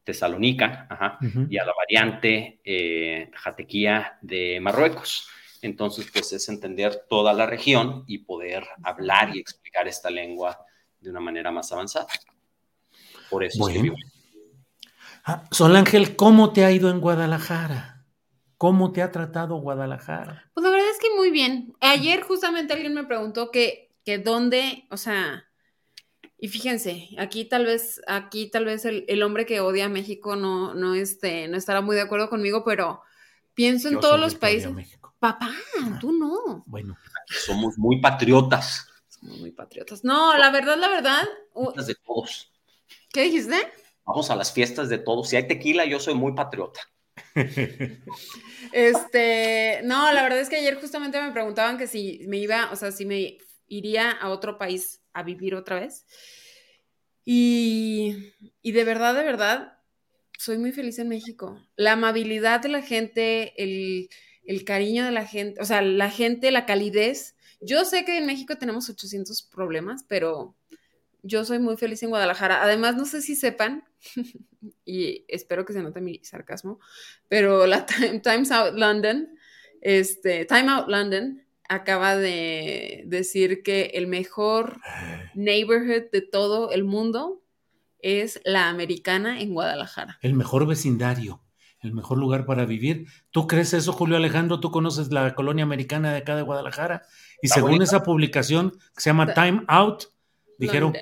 Tesalónica. 0.03 0.87
y 1.49 1.57
a 1.57 1.65
la 1.65 1.73
variante 1.73 2.59
eh, 2.63 3.31
Jatequía 3.33 4.17
de 4.21 4.59
Marruecos. 4.61 5.27
Entonces, 5.61 6.09
pues 6.11 6.33
es 6.33 6.49
entender 6.49 7.05
toda 7.09 7.31
la 7.33 7.45
región 7.45 8.03
y 8.05 8.17
poder 8.19 8.65
hablar 8.83 9.35
y 9.35 9.39
explicar 9.39 9.87
esta 9.87 10.09
lengua 10.09 10.59
de 10.99 11.09
una 11.09 11.21
manera 11.21 11.51
más 11.51 11.71
avanzada. 11.71 12.07
Por 13.29 13.43
eso 13.43 13.65
es 13.67 13.73
que 13.73 13.79
Bueno. 13.79 13.95
vivo. 13.95 13.95
Ah, 15.25 15.45
Sol 15.51 15.73
Ángel, 15.75 16.17
¿cómo 16.17 16.51
te 16.51 16.65
ha 16.65 16.71
ido 16.71 16.89
en 16.89 16.99
Guadalajara? 16.99 18.03
¿Cómo 18.57 18.91
te 18.91 19.01
ha 19.01 19.11
tratado 19.11 19.55
Guadalajara? 19.55 20.49
Pues 20.53 20.63
la 20.65 20.69
verdad 20.69 20.89
es 20.89 20.99
que 20.99 21.15
muy 21.15 21.31
bien. 21.31 21.73
Ayer 21.79 22.21
justamente 22.23 22.73
alguien 22.73 22.93
me 22.93 23.05
preguntó 23.05 23.49
que, 23.51 23.89
que 24.05 24.17
dónde, 24.17 24.85
o 24.89 24.97
sea, 24.97 25.45
Y 26.43 26.49
fíjense, 26.49 27.07
aquí 27.17 27.45
tal 27.45 27.65
vez, 27.65 28.01
aquí 28.05 28.47
tal 28.47 28.65
vez 28.65 28.83
el, 28.83 29.23
hombre 29.23 29.45
que 29.45 29.61
odia 29.61 29.85
a 29.85 29.87
México 29.89 30.35
no, 30.35 30.73
no, 30.73 30.93
este, 30.93 31.47
no 31.47 31.55
estará 31.55 31.79
muy 31.79 31.95
de 31.95 32.01
acuerdo 32.01 32.29
conmigo, 32.29 32.65
pero 32.65 33.01
pienso 33.53 33.87
en 33.87 34.01
todos 34.01 34.19
los 34.19 34.35
países. 34.35 34.69
Papá, 35.19 35.51
tú 36.01 36.11
no. 36.11 36.65
Bueno, 36.65 36.97
somos 37.29 37.77
muy 37.77 38.01
patriotas. 38.01 38.89
Somos 39.07 39.39
muy 39.39 39.51
patriotas. 39.51 40.03
No, 40.03 40.37
la 40.37 40.51
verdad, 40.51 40.77
la 40.77 40.89
verdad. 40.89 41.23
de 41.77 41.95
todos. 42.05 42.51
¿Qué 43.13 43.21
dijiste? 43.21 43.55
Vamos 44.03 44.29
a 44.29 44.35
las 44.35 44.51
fiestas 44.51 44.89
de 44.89 44.97
todos. 44.97 45.29
Si 45.29 45.37
hay 45.37 45.47
tequila, 45.47 45.85
yo 45.85 45.97
soy 45.97 46.13
muy 46.13 46.33
patriota. 46.33 46.81
Este, 48.73 49.81
no, 49.83 50.11
la 50.11 50.23
verdad 50.23 50.39
es 50.39 50.49
que 50.49 50.55
ayer 50.55 50.79
justamente 50.79 51.21
me 51.21 51.31
preguntaban 51.31 51.77
que 51.77 51.85
si 51.85 52.25
me 52.27 52.37
iba, 52.37 52.69
o 52.71 52.75
sea, 52.75 52.91
si 52.91 53.05
me 53.05 53.37
iría 53.67 54.11
a 54.11 54.29
otro 54.29 54.57
país 54.57 55.02
a 55.13 55.23
vivir 55.23 55.55
otra 55.55 55.79
vez. 55.79 56.05
Y, 57.25 58.33
de 58.63 58.83
verdad, 58.83 59.15
de 59.15 59.23
verdad, 59.23 59.77
soy 60.37 60.57
muy 60.57 60.71
feliz 60.71 60.99
en 60.99 61.07
México. 61.07 61.61
La 61.75 61.93
amabilidad 61.93 62.61
de 62.61 62.69
la 62.69 62.81
gente, 62.81 63.53
el, 63.61 64.09
el 64.45 64.65
cariño 64.65 65.05
de 65.05 65.11
la 65.11 65.25
gente, 65.25 65.61
o 65.61 65.65
sea, 65.65 65.81
la 65.81 66.09
gente, 66.09 66.51
la 66.51 66.65
calidez. 66.65 67.35
Yo 67.61 67.85
sé 67.85 68.03
que 68.03 68.17
en 68.17 68.25
México 68.25 68.57
tenemos 68.57 68.89
800 68.89 69.41
problemas, 69.43 70.03
pero 70.07 70.55
yo 71.21 71.45
soy 71.45 71.59
muy 71.59 71.77
feliz 71.77 72.03
en 72.03 72.09
Guadalajara. 72.09 72.61
Además, 72.61 72.97
no 72.97 73.05
sé 73.05 73.21
si 73.21 73.35
sepan, 73.35 73.85
y 74.85 75.25
espero 75.29 75.65
que 75.65 75.73
se 75.73 75.81
note 75.81 76.01
mi 76.01 76.19
sarcasmo, 76.23 76.79
pero 77.29 77.65
la 77.65 77.85
Times 78.23 78.51
Out 78.51 78.75
London, 78.75 79.33
este, 79.81 80.45
Time 80.45 80.69
Out 80.69 80.89
London 80.89 81.43
acaba 81.69 82.15
de 82.15 83.03
decir 83.05 83.63
que 83.63 83.91
el 83.95 84.07
mejor 84.07 84.79
neighborhood 85.33 86.11
de 86.11 86.21
todo 86.21 86.71
el 86.71 86.83
mundo 86.83 87.41
es 87.99 88.41
la 88.43 88.69
americana 88.69 89.39
en 89.39 89.53
Guadalajara. 89.53 90.19
El 90.21 90.33
mejor 90.33 90.67
vecindario, 90.67 91.41
el 91.79 91.93
mejor 91.93 92.17
lugar 92.17 92.45
para 92.45 92.65
vivir. 92.65 93.07
¿Tú 93.31 93.47
crees 93.47 93.73
eso, 93.73 93.93
Julio 93.93 94.17
Alejandro? 94.17 94.59
¿Tú 94.59 94.71
conoces 94.71 95.11
la 95.11 95.33
colonia 95.35 95.63
americana 95.63 96.11
de 96.11 96.17
acá 96.19 96.35
de 96.35 96.41
Guadalajara? 96.41 97.03
Y 97.41 97.47
según 97.47 97.81
esa 97.81 98.03
publicación 98.03 98.71
que 98.71 99.01
se 99.01 99.09
llama 99.09 99.33
Time 99.33 99.63
Out, 99.67 100.05
dijeron 100.57 100.93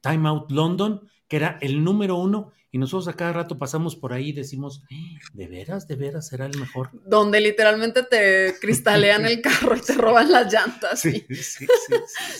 Time 0.00 0.28
Out 0.28 0.50
London, 0.50 1.08
que 1.30 1.36
era 1.36 1.58
el 1.60 1.84
número 1.84 2.16
uno 2.16 2.52
y 2.72 2.78
nosotros 2.78 3.06
a 3.06 3.16
cada 3.16 3.32
rato 3.32 3.56
pasamos 3.56 3.94
por 3.94 4.12
ahí 4.12 4.30
y 4.30 4.32
decimos, 4.32 4.82
¿de 5.32 5.46
veras, 5.46 5.86
de 5.86 5.94
veras 5.94 6.26
será 6.26 6.46
el 6.46 6.58
mejor? 6.58 6.90
Donde 7.06 7.40
literalmente 7.40 8.02
te 8.02 8.56
cristalean 8.60 9.24
el 9.26 9.40
carro 9.40 9.76
y 9.76 9.80
te 9.80 9.94
roban 9.94 10.30
las 10.30 10.52
llantas. 10.52 11.00
Sí, 11.00 11.24
sí, 11.30 11.66
sí. 11.66 11.94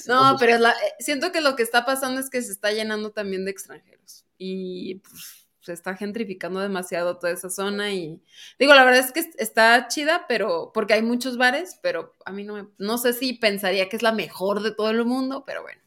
no, 0.09 0.37
pero 0.41 0.57
eh, 0.57 0.73
siento 0.99 1.31
que 1.31 1.41
lo 1.41 1.55
que 1.55 1.63
está 1.63 1.85
pasando 1.85 2.21
es 2.21 2.31
que 2.31 2.43
se 2.43 2.51
está 2.51 2.73
llenando 2.73 3.13
también 3.13 3.45
de 3.45 3.53
extranjeros 3.53 4.27
y 4.37 4.97
pues, 4.97 5.47
se 5.61 5.73
está 5.73 5.95
gentrificando 5.95 6.59
demasiado 6.59 7.17
toda 7.19 7.33
esa 7.33 7.49
zona 7.49 7.93
y 7.93 8.21
digo, 8.59 8.75
la 8.75 8.85
verdad 8.85 9.05
es 9.05 9.13
que 9.13 9.31
está 9.39 9.87
chida, 9.87 10.27
pero 10.27 10.73
porque 10.75 10.95
hay 10.95 11.03
muchos 11.03 11.37
bares, 11.37 11.79
pero 11.81 12.17
a 12.25 12.33
mí 12.33 12.43
no 12.43 12.55
me, 12.55 12.67
no 12.79 12.99
sé 12.99 13.13
si 13.13 13.35
pensaría 13.35 13.89
que 13.89 13.95
es 13.95 14.03
la 14.03 14.13
mejor 14.13 14.63
de 14.65 14.73
todo 14.73 14.91
el 14.91 15.05
mundo, 15.05 15.45
pero 15.47 15.63
bueno. 15.63 15.81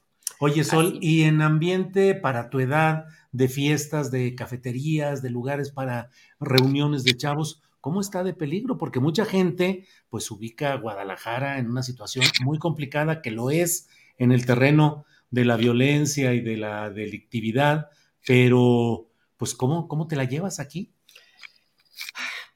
Oye, 0.45 0.65
Sol, 0.65 0.99
y 0.99 1.23
en 1.23 1.41
ambiente 1.41 2.15
para 2.15 2.49
tu 2.49 2.59
edad, 2.59 3.05
de 3.31 3.47
fiestas, 3.47 4.11
de 4.11 4.35
cafeterías, 4.35 5.21
de 5.21 5.29
lugares 5.29 5.71
para 5.71 6.09
reuniones 6.37 7.05
de 7.05 7.15
chavos, 7.15 7.61
¿cómo 7.79 8.01
está 8.01 8.25
de 8.25 8.33
peligro? 8.33 8.77
Porque 8.77 8.99
mucha 8.99 9.23
gente 9.23 9.87
pues 10.09 10.29
ubica 10.31 10.73
a 10.73 10.75
Guadalajara 10.75 11.59
en 11.59 11.69
una 11.69 11.81
situación 11.81 12.25
muy 12.43 12.59
complicada 12.59 13.21
que 13.21 13.31
lo 13.31 13.51
es 13.51 13.87
en 14.17 14.33
el 14.33 14.45
terreno 14.45 15.05
de 15.31 15.45
la 15.45 15.55
violencia 15.55 16.33
y 16.33 16.41
de 16.41 16.57
la 16.57 16.89
delictividad, 16.89 17.87
pero 18.27 19.07
pues 19.37 19.55
¿cómo, 19.55 19.87
cómo 19.87 20.09
te 20.09 20.17
la 20.17 20.25
llevas 20.25 20.59
aquí? 20.59 20.91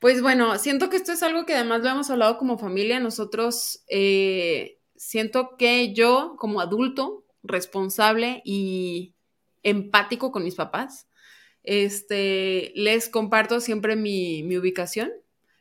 Pues 0.02 0.22
bueno, 0.22 0.58
siento 0.60 0.90
que 0.90 0.98
esto 0.98 1.14
es 1.14 1.24
algo 1.24 1.46
que 1.46 1.56
además 1.56 1.84
lo 1.84 1.90
hemos 1.92 2.10
hablado 2.10 2.38
como 2.38 2.58
familia. 2.58 3.00
Nosotros 3.00 3.86
eh, 3.88 4.82
siento 4.98 5.56
que 5.58 5.94
yo 5.94 6.36
como 6.38 6.60
adulto 6.60 7.24
responsable 7.48 8.42
y 8.46 9.14
empático 9.64 10.32
con 10.32 10.44
mis 10.44 10.56
papás. 10.56 11.08
Este, 11.64 12.72
les 12.76 13.10
comparto 13.10 13.60
siempre 13.60 13.96
mi, 13.96 14.44
ubicación. 14.58 15.12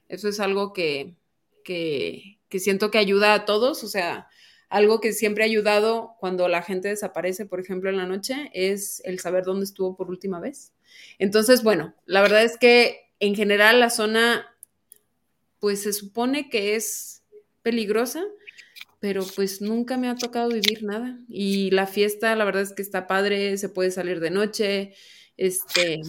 Eso 0.09 0.29
es 0.29 0.39
algo 0.39 0.73
que, 0.73 1.17
que, 1.65 2.39
siento 2.59 2.91
que 2.91 2.99
ayuda 2.99 3.35
a 3.35 3.45
todos. 3.45 3.83
O 3.83 3.89
sea, 3.89 4.29
algo 4.69 5.01
que 5.01 5.13
siempre 5.13 5.45
ha 5.45 5.47
ayudado 5.47 6.15
cuando 6.21 6.49
la 6.49 6.63
gente 6.63 6.89
desaparece, 6.89 7.47
por 7.47 7.61
ejemplo, 7.61 7.91
en 7.91 7.97
la 7.97 8.07
noche, 8.07 8.51
es 8.55 9.03
el 9.05 9.19
saber 9.19 9.45
dónde 9.45 9.65
estuvo 9.65 9.97
por 9.97 10.09
última 10.09 10.41
vez. 10.41 10.73
Entonces, 11.19 11.63
bueno, 11.63 11.95
la 12.05 12.23
verdad 12.23 12.45
es 12.45 12.57
que 12.57 13.11
en 13.19 13.35
general 13.35 13.81
la 13.81 13.91
zona, 13.91 14.47
pues 15.59 15.83
se 15.83 15.93
supone 15.93 16.49
que 16.49 16.77
es 16.77 17.25
peligrosa, 17.63 18.25
pero 19.07 19.23
pues 19.37 19.61
nunca 19.61 19.97
me 19.97 20.09
ha 20.09 20.17
tocado 20.17 20.49
vivir 20.49 20.83
nada. 20.83 21.17
Y 21.29 21.71
la 21.71 21.87
fiesta, 21.87 22.35
la 22.35 22.45
verdad 22.45 22.63
es 22.63 22.73
que 22.73 22.83
está 22.83 23.07
padre, 23.07 23.57
se 23.57 23.69
puede 23.69 23.93
salir 23.93 24.19
de 24.19 24.31
noche, 24.31 24.95
este, 25.37 26.01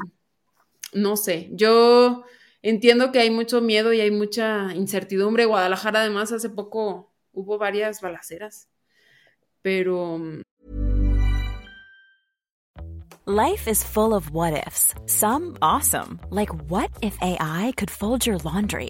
no 0.93 1.15
sé, 1.15 1.51
yo 1.51 2.23
entiendo 2.63 3.11
que 3.11 3.19
hay 3.19 3.29
mucho 3.29 3.61
miedo 3.61 3.93
y 3.93 4.01
hay 4.01 4.09
mucha 4.09 4.73
incertidumbre. 4.73 5.45
Guadalajara 5.45 5.99
además 5.99 6.31
hace 6.31 6.49
poco 6.49 7.13
hubo 7.33 7.59
varias 7.59 8.01
balaceras, 8.01 8.67
pero... 9.61 10.17
Mm, 10.17 10.41
Life 13.27 13.67
is 13.67 13.83
full 13.83 14.13
of 14.13 14.31
what 14.31 14.53
ifs, 14.65 14.95
some 15.05 15.57
awesome, 15.61 16.19
like 16.31 16.49
what 16.71 16.89
if 17.01 17.15
AI 17.21 17.73
could 17.75 17.91
fold 17.91 18.25
your 18.25 18.37
laundry? 18.37 18.89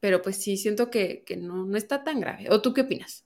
Pero 0.00 0.22
pues 0.22 0.42
sí, 0.42 0.56
siento 0.56 0.90
que, 0.90 1.24
no, 1.40 1.64
no 1.64 1.76
está 1.76 2.04
tan 2.04 2.20
grave. 2.20 2.48
¿O 2.50 2.60
tú 2.60 2.72
qué 2.72 2.82
opinas? 2.82 3.24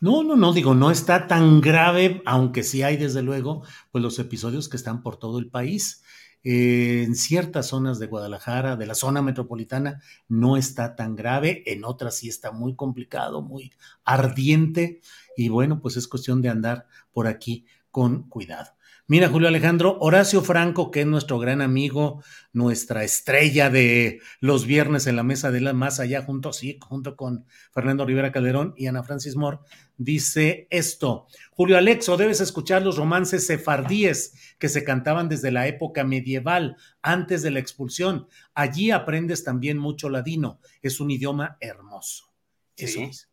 No, 0.00 0.22
no, 0.22 0.36
no, 0.36 0.52
digo, 0.52 0.74
no 0.74 0.90
está 0.90 1.26
tan 1.26 1.60
grave, 1.60 2.22
aunque 2.24 2.62
sí 2.62 2.82
hay 2.82 2.96
desde 2.96 3.22
luego, 3.22 3.62
pues 3.92 4.02
los 4.02 4.18
episodios 4.18 4.68
que 4.68 4.76
están 4.76 5.02
por 5.02 5.16
todo 5.16 5.38
el 5.38 5.48
país. 5.48 6.02
Eh, 6.44 7.02
en 7.04 7.14
ciertas 7.14 7.68
zonas 7.68 7.98
de 7.98 8.06
Guadalajara, 8.06 8.76
de 8.76 8.86
la 8.86 8.94
zona 8.94 9.22
metropolitana, 9.22 10.00
no 10.28 10.56
está 10.56 10.96
tan 10.96 11.16
grave, 11.16 11.62
en 11.66 11.84
otras 11.84 12.16
sí 12.16 12.28
está 12.28 12.52
muy 12.52 12.74
complicado, 12.76 13.42
muy 13.42 13.72
ardiente, 14.04 15.00
y 15.36 15.48
bueno, 15.48 15.80
pues 15.80 15.96
es 15.96 16.08
cuestión 16.08 16.40
de 16.40 16.48
andar 16.48 16.86
por 17.12 17.26
aquí 17.26 17.66
con 17.90 18.28
cuidado. 18.28 18.77
Mira, 19.10 19.30
Julio 19.30 19.48
Alejandro, 19.48 19.96
Horacio 20.00 20.42
Franco, 20.42 20.90
que 20.90 21.00
es 21.00 21.06
nuestro 21.06 21.38
gran 21.38 21.62
amigo, 21.62 22.22
nuestra 22.52 23.04
estrella 23.04 23.70
de 23.70 24.20
los 24.38 24.66
viernes 24.66 25.06
en 25.06 25.16
la 25.16 25.22
mesa 25.22 25.50
de 25.50 25.62
la 25.62 25.72
más 25.72 25.98
allá, 25.98 26.22
junto, 26.22 26.52
sí, 26.52 26.78
junto 26.82 27.16
con 27.16 27.46
Fernando 27.72 28.04
Rivera 28.04 28.32
Calderón 28.32 28.74
y 28.76 28.86
Ana 28.86 29.02
Francis 29.02 29.34
Moore, 29.34 29.60
dice 29.96 30.66
esto. 30.68 31.26
Julio 31.52 31.78
Alexo, 31.78 32.18
debes 32.18 32.42
escuchar 32.42 32.82
los 32.82 32.98
romances 32.98 33.46
sefardíes 33.46 34.34
que 34.58 34.68
se 34.68 34.84
cantaban 34.84 35.30
desde 35.30 35.52
la 35.52 35.66
época 35.66 36.04
medieval, 36.04 36.76
antes 37.00 37.40
de 37.40 37.50
la 37.50 37.60
expulsión. 37.60 38.28
Allí 38.52 38.90
aprendes 38.90 39.42
también 39.42 39.78
mucho 39.78 40.10
ladino. 40.10 40.60
Es 40.82 41.00
un 41.00 41.10
idioma 41.10 41.56
hermoso. 41.62 42.30
Eso 42.76 43.00
es 43.00 43.27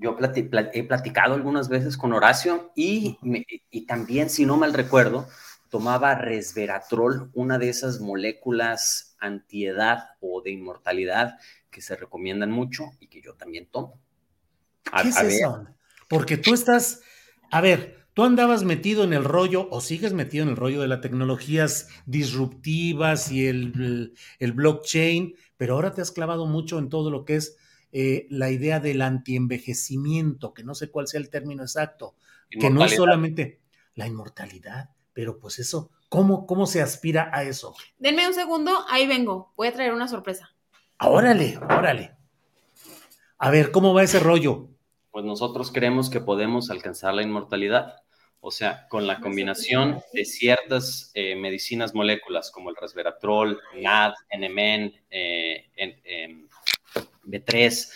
yo 0.00 0.16
he 0.18 0.82
platicado 0.84 1.34
algunas 1.34 1.68
veces 1.68 1.96
con 1.96 2.12
Horacio 2.14 2.72
y, 2.74 3.18
y, 3.70 3.86
también, 3.86 4.30
si 4.30 4.46
no 4.46 4.56
mal 4.56 4.72
recuerdo, 4.72 5.28
tomaba 5.68 6.14
resveratrol, 6.14 7.30
una 7.34 7.58
de 7.58 7.68
esas 7.68 8.00
moléculas 8.00 9.14
antiedad 9.20 10.10
o 10.20 10.40
de 10.40 10.52
inmortalidad 10.52 11.38
que 11.70 11.82
se 11.82 11.96
recomiendan 11.96 12.50
mucho 12.50 12.84
y 12.98 13.08
que 13.08 13.20
yo 13.20 13.34
también 13.34 13.66
tomo. 13.70 14.00
¿Qué 15.02 15.08
es 15.08 15.20
eso? 15.20 15.66
Porque 16.08 16.38
tú 16.38 16.54
estás, 16.54 17.02
a 17.50 17.60
ver, 17.60 18.06
tú 18.14 18.24
andabas 18.24 18.64
metido 18.64 19.04
en 19.04 19.12
el 19.12 19.22
rollo 19.22 19.68
o 19.70 19.82
sigues 19.82 20.14
metido 20.14 20.44
en 20.44 20.50
el 20.50 20.56
rollo 20.56 20.80
de 20.80 20.88
las 20.88 21.02
tecnologías 21.02 21.88
disruptivas 22.06 23.30
y 23.30 23.46
el, 23.46 24.14
el, 24.38 24.52
blockchain, 24.52 25.36
pero 25.58 25.74
ahora 25.74 25.92
te 25.92 26.00
has 26.00 26.10
clavado 26.10 26.46
mucho 26.46 26.78
en 26.78 26.88
todo 26.88 27.10
lo 27.10 27.26
que 27.26 27.36
es 27.36 27.58
eh, 27.92 28.26
la 28.30 28.50
idea 28.50 28.80
del 28.80 29.02
antienvejecimiento, 29.02 30.54
que 30.54 30.62
no 30.62 30.74
sé 30.74 30.90
cuál 30.90 31.08
sea 31.08 31.20
el 31.20 31.30
término 31.30 31.62
exacto, 31.62 32.14
que 32.48 32.70
no 32.70 32.84
es 32.84 32.94
solamente 32.94 33.60
la 33.94 34.06
inmortalidad, 34.06 34.90
pero 35.12 35.38
pues 35.38 35.58
eso, 35.58 35.90
¿cómo, 36.08 36.46
¿cómo 36.46 36.66
se 36.66 36.82
aspira 36.82 37.30
a 37.32 37.42
eso? 37.42 37.74
Denme 37.98 38.26
un 38.26 38.34
segundo, 38.34 38.72
ahí 38.88 39.06
vengo, 39.06 39.52
voy 39.56 39.68
a 39.68 39.72
traer 39.72 39.92
una 39.92 40.08
sorpresa. 40.08 40.54
Órale, 41.00 41.58
órale. 41.58 42.16
A 43.38 43.50
ver, 43.50 43.70
¿cómo 43.70 43.94
va 43.94 44.02
ese 44.02 44.20
rollo? 44.20 44.68
Pues 45.10 45.24
nosotros 45.24 45.72
creemos 45.72 46.10
que 46.10 46.20
podemos 46.20 46.70
alcanzar 46.70 47.14
la 47.14 47.22
inmortalidad. 47.22 47.96
O 48.42 48.50
sea, 48.50 48.86
con 48.88 49.06
la 49.06 49.20
combinación 49.20 50.00
de 50.14 50.24
ciertas 50.24 51.10
eh, 51.12 51.36
medicinas 51.36 51.94
moléculas 51.94 52.50
como 52.50 52.70
el 52.70 52.76
resveratrol, 52.76 53.60
NAD, 53.76 54.14
NMN, 54.30 54.94
eh, 55.10 56.48
B3, 57.30 57.92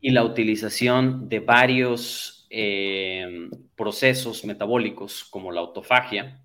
y 0.00 0.10
la 0.10 0.24
utilización 0.24 1.28
de 1.28 1.40
varios 1.40 2.46
eh, 2.50 3.48
procesos 3.76 4.44
metabólicos 4.44 5.24
como 5.24 5.52
la 5.52 5.60
autofagia, 5.60 6.42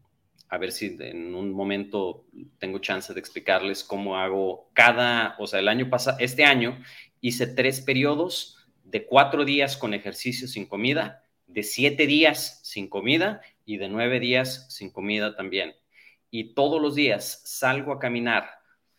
a 0.49 0.57
ver 0.57 0.71
si 0.71 0.97
en 0.99 1.33
un 1.33 1.51
momento 1.51 2.25
tengo 2.59 2.79
chance 2.79 3.13
de 3.13 3.19
explicarles 3.19 3.83
cómo 3.83 4.17
hago 4.17 4.69
cada, 4.73 5.35
o 5.39 5.47
sea, 5.47 5.59
el 5.59 5.67
año 5.67 5.89
pasado, 5.89 6.17
este 6.19 6.45
año 6.45 6.79
hice 7.21 7.47
tres 7.47 7.81
periodos 7.81 8.57
de 8.83 9.05
cuatro 9.05 9.45
días 9.45 9.77
con 9.77 9.93
ejercicio 9.93 10.47
sin 10.47 10.67
comida, 10.67 11.23
de 11.47 11.63
siete 11.63 12.05
días 12.05 12.59
sin 12.63 12.87
comida 12.87 13.41
y 13.65 13.77
de 13.77 13.89
nueve 13.89 14.19
días 14.19 14.67
sin 14.69 14.91
comida 14.91 15.35
también. 15.35 15.73
Y 16.29 16.53
todos 16.53 16.81
los 16.81 16.95
días 16.95 17.41
salgo 17.45 17.91
a 17.91 17.99
caminar 17.99 18.49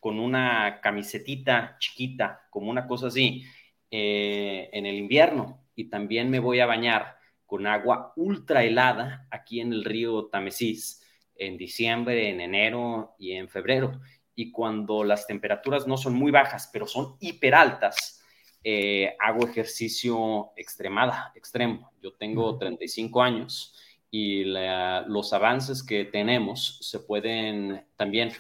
con 0.05 0.21
una 0.21 0.83
camisetita 0.83 1.79
chiquita, 1.79 2.43
como 2.51 2.71
una 2.71 2.87
cosa 2.87 3.07
así, 3.07 3.43
eh, 3.91 4.69
en 4.71 4.85
el 4.85 4.97
invierno. 4.97 5.65
Y 5.75 5.85
también 5.85 6.29
me 6.29 6.41
voy 6.41 6.61
a 6.61 6.67
bañar 6.67 7.17
con 7.47 7.67
agua 7.67 8.13
ultra 8.15 8.65
helada 8.65 9.27
aquí 9.31 9.63
en 9.63 9.73
el 9.73 9.83
río 9.83 10.27
Tamesís 10.27 11.03
en 11.37 11.57
diciembre, 11.57 12.29
en 12.29 12.43
enero 12.43 13.15
y 13.19 13.33
en 13.33 13.49
febrero. 13.49 13.99
Y 14.35 14.53
cuando 14.53 15.05
las 15.05 15.27
temperaturas 15.27 15.87
no 15.87 15.97
son 15.97 16.13
muy 16.13 16.31
bajas, 16.31 16.69
pero 16.71 16.87
son 16.87 17.17
hiper 17.21 17.55
altas, 17.55 18.23
eh, 18.63 19.17
hago 19.19 19.49
ejercicio 19.49 20.51
extremada, 20.55 21.33
extremo. 21.35 21.93
Yo 22.03 22.13
tengo 22.13 22.59
35 22.59 23.23
años 23.23 23.75
y 24.11 24.45
los 24.45 25.33
avances 25.33 25.83
que 25.83 26.05
tenemos 26.05 26.77
se 26.83 27.01
pueden 27.01 27.87
también, 27.97 28.33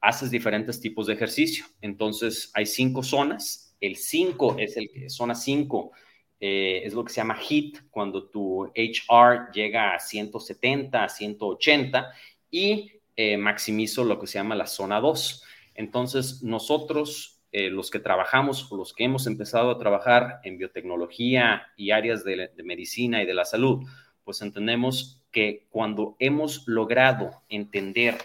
haces 0.00 0.30
diferentes 0.30 0.80
tipos 0.80 1.06
de 1.06 1.14
ejercicio. 1.14 1.64
Entonces, 1.80 2.50
hay 2.54 2.66
cinco 2.66 3.02
zonas. 3.02 3.76
El 3.80 3.96
5 3.96 4.56
es 4.58 4.76
el 4.76 4.90
que, 4.90 5.08
zona 5.08 5.36
5 5.36 5.92
eh, 6.40 6.82
es 6.84 6.94
lo 6.94 7.04
que 7.04 7.12
se 7.12 7.20
llama 7.20 7.38
HIT, 7.38 7.90
cuando 7.90 8.28
tu 8.28 8.64
HR 8.74 9.52
llega 9.52 9.94
a 9.94 9.98
170, 9.98 11.04
a 11.04 11.08
180 11.08 12.12
y 12.50 12.92
eh, 13.16 13.36
maximizo 13.36 14.04
lo 14.04 14.20
que 14.20 14.26
se 14.26 14.38
llama 14.38 14.54
la 14.54 14.66
zona 14.66 15.00
2. 15.00 15.42
Entonces, 15.74 16.42
nosotros, 16.42 17.40
eh, 17.50 17.70
los 17.70 17.90
que 17.90 17.98
trabajamos 17.98 18.70
o 18.70 18.76
los 18.76 18.92
que 18.92 19.04
hemos 19.04 19.26
empezado 19.26 19.70
a 19.70 19.78
trabajar 19.78 20.40
en 20.44 20.58
biotecnología 20.58 21.68
y 21.76 21.90
áreas 21.90 22.24
de, 22.24 22.50
medicina 22.64 23.22
y 23.22 23.26
de 23.26 23.34
la 23.34 23.44
salud, 23.44 23.84
pues 24.24 24.42
entendemos 24.42 25.22
que 25.32 25.66
cuando 25.70 26.16
hemos 26.20 26.66
logrado 26.68 27.42
entender 27.48 28.16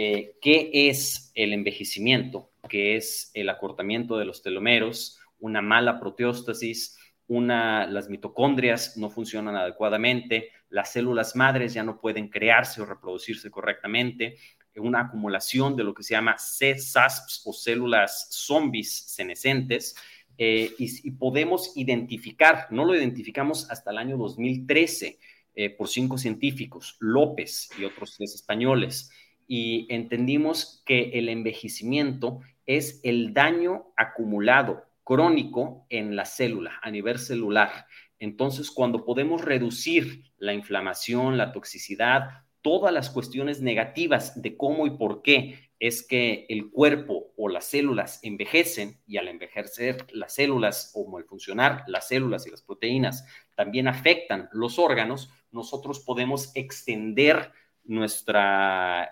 eh, 0.00 0.36
qué 0.40 0.70
es 0.72 1.32
el 1.34 1.52
envejecimiento, 1.52 2.52
qué 2.68 2.94
es 2.94 3.32
el 3.34 3.48
acortamiento 3.48 4.16
de 4.16 4.26
los 4.26 4.42
telomeros, 4.42 5.18
una 5.40 5.60
mala 5.60 5.98
proteóstasis, 5.98 6.96
una, 7.26 7.84
las 7.88 8.08
mitocondrias 8.08 8.96
no 8.96 9.10
funcionan 9.10 9.56
adecuadamente, 9.56 10.50
las 10.70 10.92
células 10.92 11.34
madres 11.34 11.74
ya 11.74 11.82
no 11.82 12.00
pueden 12.00 12.28
crearse 12.28 12.80
o 12.80 12.86
reproducirse 12.86 13.50
correctamente, 13.50 14.36
una 14.76 15.00
acumulación 15.00 15.74
de 15.74 15.82
lo 15.82 15.92
que 15.92 16.04
se 16.04 16.14
llama 16.14 16.38
C-SASPs 16.38 17.42
o 17.44 17.52
células 17.52 18.28
zombies 18.30 18.92
senescentes, 19.08 19.96
eh, 20.38 20.76
y, 20.78 21.10
podemos 21.10 21.76
identificar, 21.76 22.68
no 22.70 22.84
lo 22.84 22.94
identificamos 22.94 23.68
hasta 23.68 23.90
el 23.90 23.98
año 23.98 24.16
2013 24.16 25.18
eh, 25.56 25.70
por 25.70 25.88
cinco 25.88 26.18
científicos, 26.18 26.96
López 27.00 27.68
y 27.76 27.84
otros 27.84 28.14
tres 28.16 28.36
españoles, 28.36 29.10
y 29.48 29.86
entendimos 29.92 30.82
que 30.86 31.10
el 31.14 31.28
envejecimiento 31.30 32.40
es 32.66 33.00
el 33.02 33.32
daño 33.32 33.86
acumulado 33.96 34.84
crónico 35.02 35.86
en 35.88 36.14
la 36.14 36.26
célula, 36.26 36.78
a 36.82 36.90
nivel 36.90 37.18
celular. 37.18 37.86
Entonces, 38.18 38.70
cuando 38.70 39.06
podemos 39.06 39.42
reducir 39.42 40.24
la 40.36 40.52
inflamación, 40.52 41.38
la 41.38 41.52
toxicidad, 41.52 42.44
todas 42.60 42.92
las 42.92 43.08
cuestiones 43.08 43.62
negativas 43.62 44.42
de 44.42 44.56
cómo 44.56 44.86
y 44.86 44.90
por 44.90 45.22
qué 45.22 45.70
es 45.80 46.06
que 46.06 46.44
el 46.50 46.70
cuerpo 46.70 47.32
o 47.36 47.48
las 47.48 47.64
células 47.66 48.20
envejecen 48.22 49.00
y 49.06 49.16
al 49.16 49.28
envejecer 49.28 50.06
las 50.12 50.34
células 50.34 50.92
o 50.94 51.16
al 51.16 51.24
funcionar 51.24 51.84
las 51.86 52.08
células 52.08 52.46
y 52.46 52.50
las 52.50 52.62
proteínas 52.62 53.24
también 53.54 53.88
afectan 53.88 54.50
los 54.52 54.78
órganos, 54.78 55.30
nosotros 55.52 56.00
podemos 56.00 56.50
extender 56.54 57.52
nuestro 57.88 58.38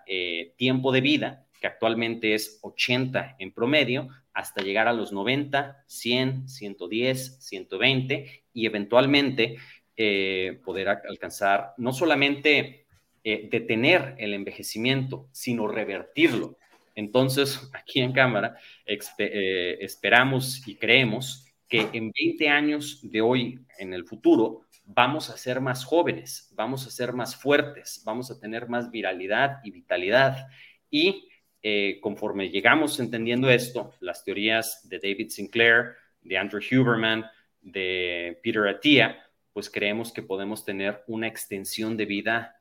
eh, 0.07 0.55
tiempo 0.57 0.93
de 0.93 1.01
vida, 1.01 1.47
que 1.61 1.66
actualmente 1.66 2.35
es 2.35 2.61
80 2.62 3.37
en 3.39 3.53
promedio, 3.53 4.09
hasta 4.33 4.62
llegar 4.62 4.87
a 4.87 4.93
los 4.93 5.12
90, 5.12 5.85
100, 5.87 6.49
110, 6.49 7.39
120 7.41 8.45
y 8.53 8.66
eventualmente 8.66 9.57
eh, 9.97 10.61
poder 10.62 10.91
alcanzar 10.91 11.72
no 11.79 11.91
solamente 11.91 12.85
eh, 13.24 13.49
detener 13.51 14.14
el 14.18 14.35
envejecimiento, 14.35 15.27
sino 15.33 15.66
revertirlo. 15.66 16.59
Entonces, 16.95 17.70
aquí 17.72 18.01
en 18.01 18.12
cámara 18.12 18.59
eh, 18.85 19.79
esperamos 19.81 20.62
y 20.68 20.77
creemos 20.77 21.47
que 21.66 21.89
en 21.95 22.12
20 22.12 22.49
años 22.51 23.01
de 23.03 23.22
hoy, 23.22 23.59
en 23.79 23.95
el 23.95 24.05
futuro, 24.05 24.65
vamos 24.87 25.30
a 25.30 25.37
ser 25.37 25.61
más 25.61 25.84
jóvenes, 25.84 26.53
vamos 26.55 26.87
a 26.87 26.91
ser 26.91 27.12
más 27.12 27.37
fuertes, 27.37 28.03
vamos 28.05 28.30
a 28.30 28.39
tener 28.39 28.68
más 28.68 28.91
viralidad 28.91 29.59
y 29.64 29.72
vitalidad. 29.72 30.47
Y 30.91 31.28
eh, 31.62 31.99
conforme 32.01 32.49
llegamos 32.49 32.99
entendiendo 33.01 33.51
esto, 33.51 33.93
las 34.01 34.24
teorías 34.24 34.89
de 34.89 34.99
David 34.99 35.28
Sinclair, 35.30 35.97
de 36.20 36.39
Andrew 36.39 36.61
Huberman, 36.61 37.24
de 37.61 38.39
Peter 38.43 38.68
Attia, 38.68 39.22
pues 39.53 39.68
creemos 39.68 40.12
que 40.12 40.22
podemos 40.22 40.64
tener 40.64 41.03
una 41.09 41.26
extensión 41.26 41.97
de 41.97 42.07
vida 42.07 42.61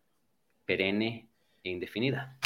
perenne 0.65 1.30
e 1.63 1.69
indefinida. 1.69 2.38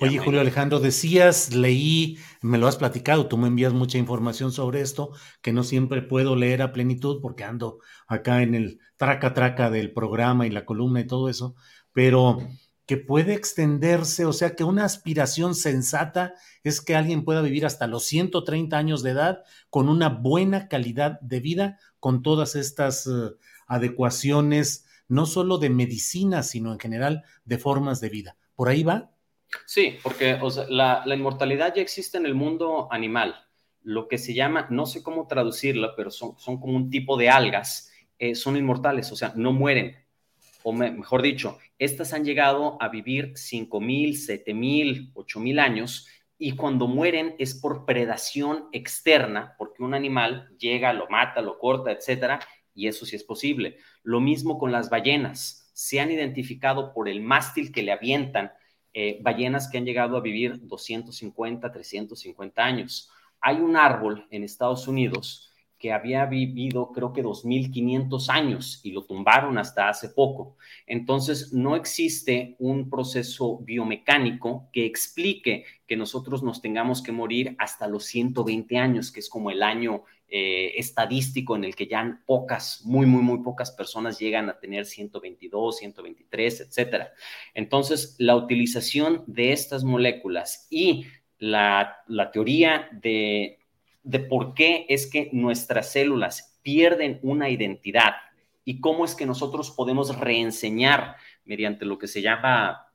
Oye, 0.00 0.18
Julio 0.18 0.40
Alejandro, 0.40 0.80
decías, 0.80 1.54
leí, 1.54 2.18
me 2.40 2.58
lo 2.58 2.66
has 2.66 2.76
platicado, 2.76 3.26
tú 3.26 3.36
me 3.36 3.48
envías 3.48 3.72
mucha 3.72 3.98
información 3.98 4.52
sobre 4.52 4.80
esto, 4.80 5.10
que 5.42 5.52
no 5.52 5.62
siempre 5.64 6.02
puedo 6.02 6.36
leer 6.36 6.62
a 6.62 6.72
plenitud 6.72 7.20
porque 7.20 7.44
ando 7.44 7.78
acá 8.06 8.42
en 8.42 8.54
el 8.54 8.80
traca 8.96 9.34
traca 9.34 9.70
del 9.70 9.92
programa 9.92 10.46
y 10.46 10.50
la 10.50 10.64
columna 10.64 11.00
y 11.00 11.06
todo 11.06 11.28
eso, 11.28 11.54
pero 11.92 12.38
que 12.86 12.96
puede 12.98 13.32
extenderse, 13.34 14.26
o 14.26 14.32
sea 14.32 14.54
que 14.54 14.64
una 14.64 14.84
aspiración 14.84 15.54
sensata 15.54 16.34
es 16.62 16.80
que 16.80 16.94
alguien 16.94 17.24
pueda 17.24 17.40
vivir 17.40 17.64
hasta 17.64 17.86
los 17.86 18.04
130 18.04 18.76
años 18.76 19.02
de 19.02 19.10
edad 19.10 19.42
con 19.70 19.88
una 19.88 20.08
buena 20.08 20.68
calidad 20.68 21.18
de 21.20 21.40
vida, 21.40 21.78
con 21.98 22.22
todas 22.22 22.56
estas 22.56 23.06
eh, 23.06 23.30
adecuaciones, 23.66 24.84
no 25.08 25.24
solo 25.26 25.58
de 25.58 25.70
medicina, 25.70 26.42
sino 26.42 26.72
en 26.72 26.78
general 26.78 27.24
de 27.44 27.58
formas 27.58 28.00
de 28.00 28.10
vida. 28.10 28.36
¿Por 28.54 28.68
ahí 28.68 28.82
va? 28.82 29.13
Sí, 29.66 29.98
porque 30.02 30.38
la, 30.68 31.02
inmortalidad 31.06 31.74
ya 31.74 31.82
existe 31.82 32.18
en 32.18 32.26
el 32.26 32.34
mundo 32.34 32.88
animal. 32.90 33.46
Lo 33.82 34.08
que 34.08 34.18
se 34.18 34.34
llama, 34.34 34.66
no 34.70 34.86
sé 34.86 35.02
cómo 35.02 35.26
traducirla, 35.26 35.94
pero 35.96 36.10
son, 36.10 36.34
como 36.36 36.74
un 36.74 36.90
tipo 36.90 37.16
de 37.16 37.28
algas, 37.28 37.92
eh, 38.18 38.34
son 38.34 38.56
inmortales, 38.56 39.10
o 39.12 39.16
sea, 39.16 39.32
no 39.36 39.52
mueren 39.52 40.04
o 40.64 40.72
mejor 40.72 41.20
dicho, 41.20 41.58
estas 41.78 42.14
han 42.14 42.24
llegado 42.24 42.78
a 42.80 42.88
vivir 42.88 43.34
5.000, 43.34 44.16
7.000, 44.16 45.12
8.000 45.12 45.60
años 45.60 46.08
y 46.38 46.52
cuando 46.52 46.88
mueren 46.88 47.36
es 47.38 47.54
por 47.54 47.84
predación 47.84 48.68
externa, 48.72 49.54
porque 49.58 49.82
un 49.82 49.92
animal 49.92 50.48
llega, 50.58 50.94
lo 50.94 51.06
mata, 51.08 51.42
lo 51.42 51.58
corta, 51.58 51.92
etcétera, 51.92 52.40
y 52.74 52.88
eso 52.88 53.04
sí 53.04 53.14
es 53.14 53.24
posible. 53.24 53.76
Lo 54.02 54.20
mismo 54.20 54.58
con 54.58 54.72
las 54.72 54.90
ballenas. 54.90 55.60
se 55.74 55.98
han 55.98 56.12
identificado 56.12 56.94
por 56.94 57.08
el 57.08 57.20
mástil 57.20 57.72
que 57.72 57.82
le 57.82 57.90
avientan 57.90 58.52
eh, 58.94 59.18
ballenas 59.22 59.68
que 59.68 59.78
han 59.78 59.84
llegado 59.84 60.16
a 60.16 60.20
vivir 60.20 60.60
250, 60.62 61.70
350 61.72 62.64
años. 62.64 63.10
Hay 63.40 63.56
un 63.56 63.76
árbol 63.76 64.26
en 64.30 64.44
Estados 64.44 64.88
Unidos 64.88 65.50
que 65.84 65.92
había 65.92 66.24
vivido 66.24 66.92
creo 66.92 67.12
que 67.12 67.22
2.500 67.22 68.30
años 68.30 68.80
y 68.84 68.92
lo 68.92 69.04
tumbaron 69.04 69.58
hasta 69.58 69.90
hace 69.90 70.08
poco. 70.08 70.56
Entonces, 70.86 71.52
no 71.52 71.76
existe 71.76 72.56
un 72.58 72.88
proceso 72.88 73.58
biomecánico 73.58 74.70
que 74.72 74.86
explique 74.86 75.66
que 75.86 75.96
nosotros 75.96 76.42
nos 76.42 76.62
tengamos 76.62 77.02
que 77.02 77.12
morir 77.12 77.54
hasta 77.58 77.86
los 77.86 78.04
120 78.06 78.78
años, 78.78 79.12
que 79.12 79.20
es 79.20 79.28
como 79.28 79.50
el 79.50 79.62
año 79.62 80.04
eh, 80.28 80.72
estadístico 80.76 81.56
en 81.56 81.64
el 81.64 81.74
que 81.76 81.86
ya 81.86 82.20
pocas, 82.26 82.82
muy, 82.84 83.06
muy, 83.06 83.22
muy 83.22 83.38
pocas 83.38 83.70
personas 83.70 84.18
llegan 84.18 84.48
a 84.48 84.58
tener 84.58 84.86
122, 84.86 85.76
123, 85.78 86.60
etcétera. 86.60 87.12
Entonces, 87.54 88.16
la 88.18 88.36
utilización 88.36 89.22
de 89.26 89.52
estas 89.52 89.84
moléculas 89.84 90.66
y 90.70 91.06
la, 91.38 91.98
la 92.08 92.30
teoría 92.30 92.88
de 92.92 93.58
de 94.04 94.20
por 94.20 94.54
qué 94.54 94.86
es 94.88 95.10
que 95.10 95.30
nuestras 95.32 95.90
células 95.90 96.58
pierden 96.62 97.18
una 97.22 97.48
identidad 97.48 98.12
y 98.64 98.80
cómo 98.80 99.04
es 99.04 99.14
que 99.14 99.26
nosotros 99.26 99.70
podemos 99.70 100.16
reenseñar 100.16 101.16
mediante 101.44 101.84
lo 101.84 101.98
que 101.98 102.06
se 102.06 102.22
llama 102.22 102.86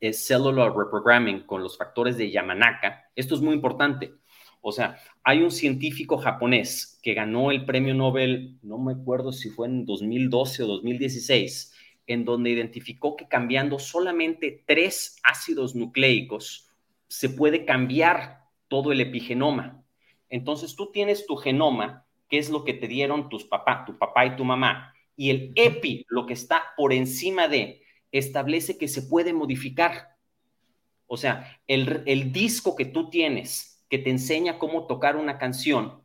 eh, 0.00 0.12
cellular 0.12 0.74
reprogramming 0.76 1.40
con 1.40 1.62
los 1.62 1.76
factores 1.76 2.16
de 2.16 2.30
Yamanaka. 2.30 3.10
Esto 3.16 3.34
es 3.34 3.40
muy 3.40 3.54
importante. 3.54 4.14
O 4.60 4.72
sea, 4.72 4.98
hay 5.22 5.42
un 5.42 5.50
científico 5.50 6.18
japonés 6.18 6.98
que 7.02 7.14
ganó 7.14 7.50
el 7.50 7.64
premio 7.64 7.94
Nobel, 7.94 8.58
no 8.62 8.78
me 8.78 8.92
acuerdo 8.92 9.32
si 9.32 9.50
fue 9.50 9.68
en 9.68 9.86
2012 9.86 10.62
o 10.64 10.66
2016, 10.66 11.72
en 12.06 12.24
donde 12.24 12.50
identificó 12.50 13.16
que 13.16 13.28
cambiando 13.28 13.78
solamente 13.78 14.64
tres 14.66 15.20
ácidos 15.22 15.74
nucleicos 15.74 16.68
se 17.06 17.30
puede 17.30 17.64
cambiar 17.64 18.40
todo 18.68 18.92
el 18.92 19.00
epigenoma. 19.00 19.84
Entonces 20.28 20.74
tú 20.76 20.90
tienes 20.90 21.26
tu 21.26 21.36
genoma, 21.36 22.06
que 22.28 22.38
es 22.38 22.50
lo 22.50 22.64
que 22.64 22.74
te 22.74 22.88
dieron 22.88 23.28
tus 23.28 23.44
papá, 23.44 23.84
tu 23.86 23.96
papá 23.96 24.26
y 24.26 24.36
tu 24.36 24.44
mamá, 24.44 24.92
y 25.16 25.30
el 25.30 25.52
epi, 25.56 26.06
lo 26.08 26.26
que 26.26 26.34
está 26.34 26.62
por 26.76 26.92
encima 26.92 27.48
de, 27.48 27.82
establece 28.12 28.78
que 28.78 28.88
se 28.88 29.02
puede 29.02 29.32
modificar. 29.32 30.16
O 31.06 31.16
sea, 31.16 31.60
el, 31.66 32.02
el 32.06 32.32
disco 32.32 32.76
que 32.76 32.84
tú 32.84 33.10
tienes, 33.10 33.77
que 33.88 33.98
te 33.98 34.10
enseña 34.10 34.58
cómo 34.58 34.86
tocar 34.86 35.16
una 35.16 35.38
canción, 35.38 36.02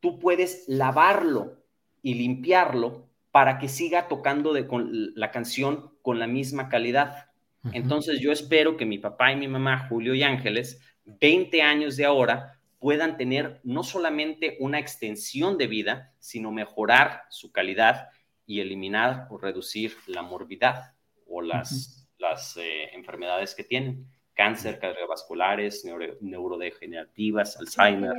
tú 0.00 0.18
puedes 0.18 0.64
lavarlo 0.68 1.64
y 2.02 2.14
limpiarlo 2.14 3.08
para 3.30 3.58
que 3.58 3.68
siga 3.68 4.06
tocando 4.06 4.52
de, 4.52 4.66
con 4.66 5.12
la 5.14 5.30
canción 5.30 5.92
con 6.02 6.18
la 6.18 6.26
misma 6.26 6.68
calidad. 6.68 7.30
Entonces 7.72 8.20
yo 8.20 8.30
espero 8.30 8.76
que 8.76 8.84
mi 8.84 8.98
papá 8.98 9.32
y 9.32 9.36
mi 9.36 9.48
mamá, 9.48 9.88
Julio 9.88 10.14
y 10.14 10.22
Ángeles, 10.22 10.80
20 11.06 11.62
años 11.62 11.96
de 11.96 12.04
ahora, 12.04 12.60
puedan 12.78 13.16
tener 13.16 13.60
no 13.64 13.82
solamente 13.82 14.58
una 14.60 14.78
extensión 14.78 15.56
de 15.56 15.66
vida, 15.66 16.12
sino 16.18 16.52
mejorar 16.52 17.22
su 17.30 17.50
calidad 17.50 18.10
y 18.46 18.60
eliminar 18.60 19.26
o 19.30 19.38
reducir 19.38 19.96
la 20.06 20.20
morbidad 20.20 20.92
o 21.26 21.40
las, 21.40 22.06
las 22.18 22.58
eh, 22.58 22.90
enfermedades 22.92 23.54
que 23.54 23.64
tienen. 23.64 24.06
Cáncer, 24.34 24.78
cardiovasculares, 24.80 25.84
neurodegenerativas, 26.20 27.56
Alzheimer, 27.56 28.12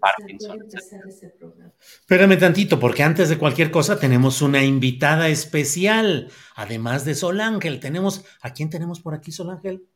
Parkinson. 0.00 0.66
Espérame 1.78 2.38
tantito, 2.38 2.80
porque 2.80 3.02
antes 3.02 3.28
de 3.28 3.38
cualquier 3.38 3.70
cosa 3.70 3.98
tenemos 3.98 4.42
una 4.42 4.64
invitada 4.64 5.28
especial, 5.28 6.30
además 6.56 7.04
de 7.04 7.14
Sol 7.14 7.40
Ángel. 7.40 7.78
Tenemos, 7.78 8.24
¿a 8.40 8.52
quién 8.52 8.70
tenemos 8.70 9.00
por 9.00 9.14
aquí, 9.14 9.30
Sol 9.30 9.50
Ángel? 9.50 9.86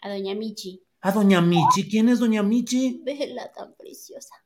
A 0.00 0.08
doña 0.10 0.34
Michi. 0.34 0.82
¿A 1.04 1.10
Doña 1.10 1.40
Michi? 1.40 1.88
¿Quién 1.90 2.08
es 2.08 2.20
Doña 2.20 2.44
Michi? 2.44 3.00
Vela 3.02 3.50
tan 3.52 3.74
preciosa. 3.74 4.36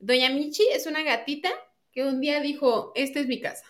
Doña 0.00 0.28
Michi 0.28 0.64
es 0.72 0.86
una 0.86 1.04
gatita 1.04 1.50
que 1.92 2.02
un 2.04 2.20
día 2.20 2.40
dijo, 2.40 2.90
esta 2.96 3.20
es 3.20 3.28
mi 3.28 3.40
casa. 3.40 3.64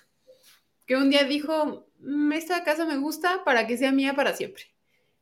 Que 0.87 0.97
un 0.97 1.11
día 1.11 1.25
dijo, 1.25 1.87
mm, 1.99 2.33
esta 2.33 2.65
casa 2.65 2.87
me 2.87 2.97
gusta 2.97 3.45
para 3.45 3.67
que 3.67 3.77
sea 3.77 3.93
mía 3.93 4.15
para 4.15 4.35
siempre. 4.35 4.65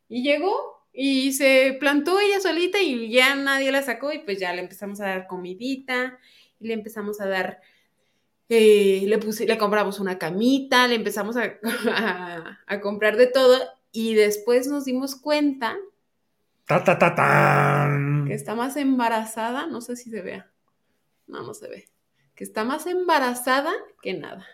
Y 0.09 0.23
llegó 0.23 0.85
y 0.93 1.33
se 1.33 1.77
plantó 1.79 2.19
ella 2.19 2.41
solita 2.41 2.81
y 2.81 3.11
ya 3.11 3.35
nadie 3.35 3.71
la 3.71 3.83
sacó 3.83 4.13
y 4.13 4.21
pues 4.21 4.39
ya 4.39 4.53
le 4.53 4.63
empezamos 4.63 5.01
a 5.01 5.07
dar 5.07 5.27
comidita 5.27 6.19
y 6.59 6.69
le 6.69 6.75
empezamos 6.75 7.21
a 7.21 7.27
dar, 7.27 7.61
eh, 8.49 9.05
le, 9.07 9.19
puse, 9.19 9.47
le 9.47 9.59
compramos 9.59 10.01
una 10.01 10.19
camita, 10.19 10.89
le 10.89 10.97
empezamos 10.97 11.37
a, 11.37 11.59
a 12.67 12.81
comprar 12.81 13.17
de 13.17 13.27
todo 13.27 13.59
y 13.93 14.15
después 14.15 14.67
nos 14.69 14.85
dimos 14.85 15.15
cuenta 15.15 15.77
Ta, 16.69 16.85
ta, 16.85 16.99
ta, 16.99 17.89
Que 18.27 18.35
está 18.35 18.55
más 18.55 18.77
embarazada, 18.77 19.67
no 19.67 19.81
sé 19.81 19.97
si 19.97 20.11
se 20.11 20.21
vea. 20.21 20.51
No, 21.27 21.43
no 21.43 21.55
se 21.55 21.67
ve. 21.67 21.89
Que 22.35 22.45
está 22.45 22.63
más 22.63 22.87
embarazada 22.87 23.73
que 24.03 24.13
nada. 24.13 24.45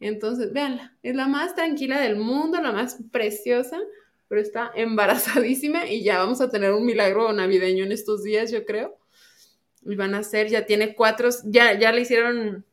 Entonces, 0.00 0.52
véanla, 0.52 0.98
es 1.02 1.14
la 1.16 1.28
más 1.28 1.54
tranquila 1.54 1.98
del 1.98 2.16
mundo, 2.16 2.60
la 2.60 2.72
más 2.72 2.98
preciosa, 3.10 3.78
pero 4.30 4.40
está 4.40 4.70
embarazadísima 4.76 5.86
y 5.86 6.04
ya 6.04 6.18
vamos 6.18 6.40
a 6.40 6.48
tener 6.48 6.72
un 6.72 6.86
milagro 6.86 7.32
navideño 7.32 7.84
en 7.84 7.90
estos 7.90 8.22
días, 8.22 8.52
yo 8.52 8.64
creo. 8.64 8.96
Y 9.82 9.96
van 9.96 10.14
a 10.14 10.22
ser, 10.22 10.48
ya 10.48 10.66
tiene 10.66 10.94
cuatro, 10.94 11.30
ya, 11.46 11.76
ya 11.76 11.90
le 11.90 12.02
hicieron 12.02 12.64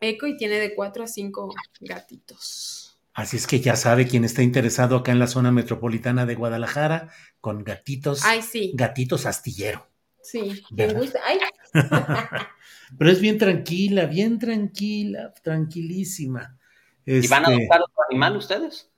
eco 0.00 0.26
y 0.26 0.36
tiene 0.36 0.56
de 0.56 0.74
cuatro 0.74 1.04
a 1.04 1.06
cinco 1.06 1.50
gatitos. 1.80 2.98
Así 3.14 3.38
es 3.38 3.46
que 3.46 3.60
ya 3.60 3.74
sabe 3.74 4.06
quien 4.06 4.22
está 4.22 4.42
interesado 4.42 4.96
acá 4.96 5.10
en 5.10 5.18
la 5.18 5.28
zona 5.28 5.50
metropolitana 5.50 6.26
de 6.26 6.34
Guadalajara 6.34 7.08
con 7.40 7.64
gatitos. 7.64 8.22
Ay, 8.26 8.42
sí. 8.42 8.72
Gatitos 8.74 9.24
astillero. 9.24 9.88
Sí, 10.20 10.62
me 10.72 10.92
gusta. 10.92 11.20
Ay. 11.24 11.38
Pero 12.98 13.10
es 13.10 13.20
bien 13.22 13.38
tranquila, 13.38 14.04
bien 14.04 14.38
tranquila, 14.38 15.32
tranquilísima. 15.42 16.58
¿Y 17.06 17.26
van 17.28 17.46
a 17.46 17.48
este 17.48 17.62
adoptar 17.62 17.80
otro 17.80 18.02
animal 18.10 18.36
ustedes? 18.36 18.90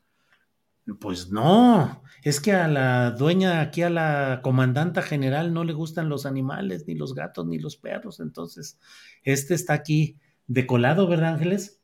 Pues 0.99 1.31
no, 1.31 2.03
es 2.22 2.41
que 2.41 2.53
a 2.53 2.66
la 2.66 3.12
dueña, 3.12 3.61
aquí 3.61 3.83
a 3.83 3.91
la 3.91 4.41
comandanta 4.43 5.03
general 5.03 5.53
no 5.55 5.64
le 5.64 5.72
gustan 5.72 6.09
los 6.09 6.26
animales, 6.26 6.85
ni 6.87 6.95
los 6.95 7.14
gatos, 7.14 7.47
ni 7.47 7.59
los 7.59 7.76
perros. 7.76 8.20
Entonces, 8.20 8.78
este 9.22 9.55
está 9.55 9.74
aquí 9.74 10.18
decolado, 10.47 11.07
¿verdad, 11.07 11.35
Ángeles? 11.35 11.81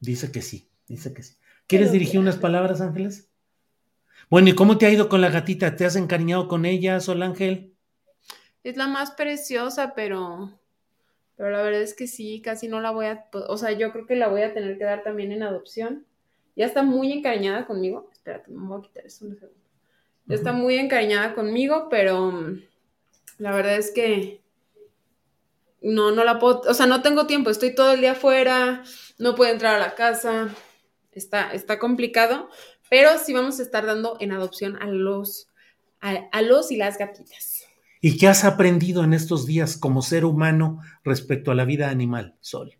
Dice 0.00 0.32
que 0.32 0.42
sí, 0.42 0.68
dice 0.86 1.12
que 1.12 1.22
sí. 1.22 1.36
¿Quieres 1.66 1.92
dirigir 1.92 2.18
unas 2.18 2.36
palabras, 2.36 2.80
Ángeles? 2.80 3.30
Bueno, 4.30 4.48
¿y 4.48 4.54
cómo 4.54 4.78
te 4.78 4.86
ha 4.86 4.90
ido 4.90 5.08
con 5.08 5.20
la 5.20 5.30
gatita? 5.30 5.76
¿Te 5.76 5.84
has 5.84 5.96
encariñado 5.96 6.48
con 6.48 6.66
ella, 6.66 7.00
Sol 7.00 7.22
Ángel? 7.22 7.74
Es 8.64 8.76
la 8.76 8.88
más 8.88 9.12
preciosa, 9.12 9.94
pero, 9.94 10.60
pero 11.36 11.50
la 11.50 11.62
verdad 11.62 11.82
es 11.82 11.94
que 11.94 12.06
sí, 12.06 12.42
casi 12.42 12.68
no 12.68 12.80
la 12.80 12.90
voy 12.90 13.06
a, 13.06 13.28
o 13.32 13.56
sea, 13.56 13.72
yo 13.72 13.92
creo 13.92 14.06
que 14.06 14.16
la 14.16 14.28
voy 14.28 14.42
a 14.42 14.52
tener 14.52 14.76
que 14.76 14.84
dar 14.84 15.02
también 15.02 15.32
en 15.32 15.42
adopción. 15.42 16.04
Ya 16.58 16.66
está 16.66 16.82
muy 16.82 17.12
encariñada 17.12 17.66
conmigo. 17.66 18.10
Espérate, 18.12 18.50
me 18.50 18.66
voy 18.66 18.80
a 18.80 18.82
quitar 18.82 19.06
eso 19.06 19.24
un 19.24 19.38
segundo. 19.38 19.62
Ya 20.26 20.34
está 20.34 20.52
muy 20.52 20.74
encariñada 20.74 21.34
conmigo, 21.34 21.86
pero 21.88 22.32
mm, 22.32 22.60
la 23.38 23.52
verdad 23.52 23.76
es 23.76 23.92
que 23.92 24.42
no, 25.80 26.10
no 26.10 26.24
la 26.24 26.40
puedo, 26.40 26.62
o 26.68 26.74
sea, 26.74 26.86
no 26.86 27.00
tengo 27.00 27.28
tiempo, 27.28 27.48
estoy 27.50 27.74
todo 27.74 27.92
el 27.92 28.00
día 28.00 28.12
afuera, 28.12 28.82
no 29.18 29.36
puedo 29.36 29.52
entrar 29.52 29.76
a 29.76 29.78
la 29.78 29.94
casa, 29.94 30.48
está, 31.12 31.52
está 31.52 31.78
complicado, 31.78 32.50
pero 32.90 33.10
sí 33.18 33.32
vamos 33.32 33.60
a 33.60 33.62
estar 33.62 33.86
dando 33.86 34.16
en 34.20 34.32
adopción 34.32 34.76
a 34.82 34.86
los, 34.86 35.48
a, 36.00 36.42
los 36.42 36.72
y 36.72 36.76
las 36.76 36.98
gatitas. 36.98 37.64
¿Y 38.00 38.18
qué 38.18 38.28
has 38.28 38.44
aprendido 38.44 39.04
en 39.04 39.12
estos 39.12 39.46
días 39.46 39.76
como 39.76 40.02
ser 40.02 40.24
humano 40.24 40.80
respecto 41.04 41.52
a 41.52 41.54
la 41.54 41.64
vida 41.64 41.88
animal, 41.88 42.36
Sol? 42.40 42.77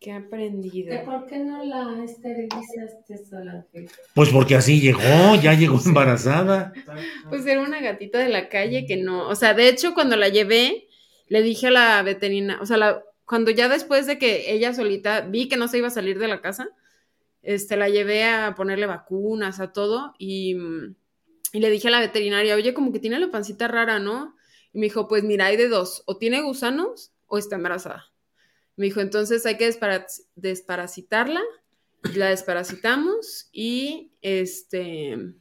¿Qué 0.00 0.10
he 0.10 0.14
aprendido? 0.14 1.04
¿Por 1.04 1.26
qué 1.26 1.38
no 1.40 1.62
la 1.62 2.02
esterilizaste, 2.02 3.18
Sol 3.28 3.46
Ángel? 3.46 3.90
Pues 4.14 4.30
porque 4.30 4.56
así 4.56 4.80
llegó, 4.80 5.34
ya 5.42 5.52
llegó 5.52 5.78
embarazada. 5.84 6.72
Pues 7.28 7.44
era 7.44 7.60
una 7.60 7.82
gatita 7.82 8.18
de 8.18 8.30
la 8.30 8.48
calle 8.48 8.86
que 8.86 8.96
no, 8.96 9.28
o 9.28 9.34
sea, 9.34 9.52
de 9.52 9.68
hecho 9.68 9.92
cuando 9.92 10.16
la 10.16 10.28
llevé, 10.28 10.88
le 11.28 11.42
dije 11.42 11.66
a 11.66 11.70
la 11.70 12.02
veterinaria, 12.02 12.62
o 12.62 12.66
sea, 12.66 12.78
la, 12.78 13.04
cuando 13.26 13.50
ya 13.50 13.68
después 13.68 14.06
de 14.06 14.18
que 14.18 14.52
ella 14.52 14.72
solita 14.72 15.20
vi 15.20 15.48
que 15.48 15.58
no 15.58 15.68
se 15.68 15.76
iba 15.76 15.88
a 15.88 15.90
salir 15.90 16.18
de 16.18 16.28
la 16.28 16.40
casa, 16.40 16.70
este, 17.42 17.76
la 17.76 17.90
llevé 17.90 18.24
a 18.24 18.54
ponerle 18.56 18.86
vacunas, 18.86 19.60
a 19.60 19.70
todo, 19.70 20.14
y, 20.18 20.56
y 21.52 21.60
le 21.60 21.68
dije 21.68 21.88
a 21.88 21.90
la 21.90 22.00
veterinaria, 22.00 22.54
oye, 22.54 22.72
como 22.72 22.90
que 22.90 23.00
tiene 23.00 23.20
la 23.20 23.30
pancita 23.30 23.68
rara, 23.68 23.98
¿no? 23.98 24.34
Y 24.72 24.78
me 24.78 24.86
dijo, 24.86 25.08
pues 25.08 25.24
mira, 25.24 25.46
hay 25.46 25.58
de 25.58 25.68
dos, 25.68 26.02
o 26.06 26.16
tiene 26.16 26.40
gusanos 26.40 27.12
o 27.26 27.36
está 27.36 27.56
embarazada. 27.56 28.09
Me 28.80 28.86
dijo, 28.86 29.02
entonces 29.02 29.44
hay 29.44 29.58
que 29.58 29.70
desparasitarla, 30.36 31.42
la 32.14 32.30
desparasitamos 32.30 33.50
y 33.52 34.14
este, 34.22 35.34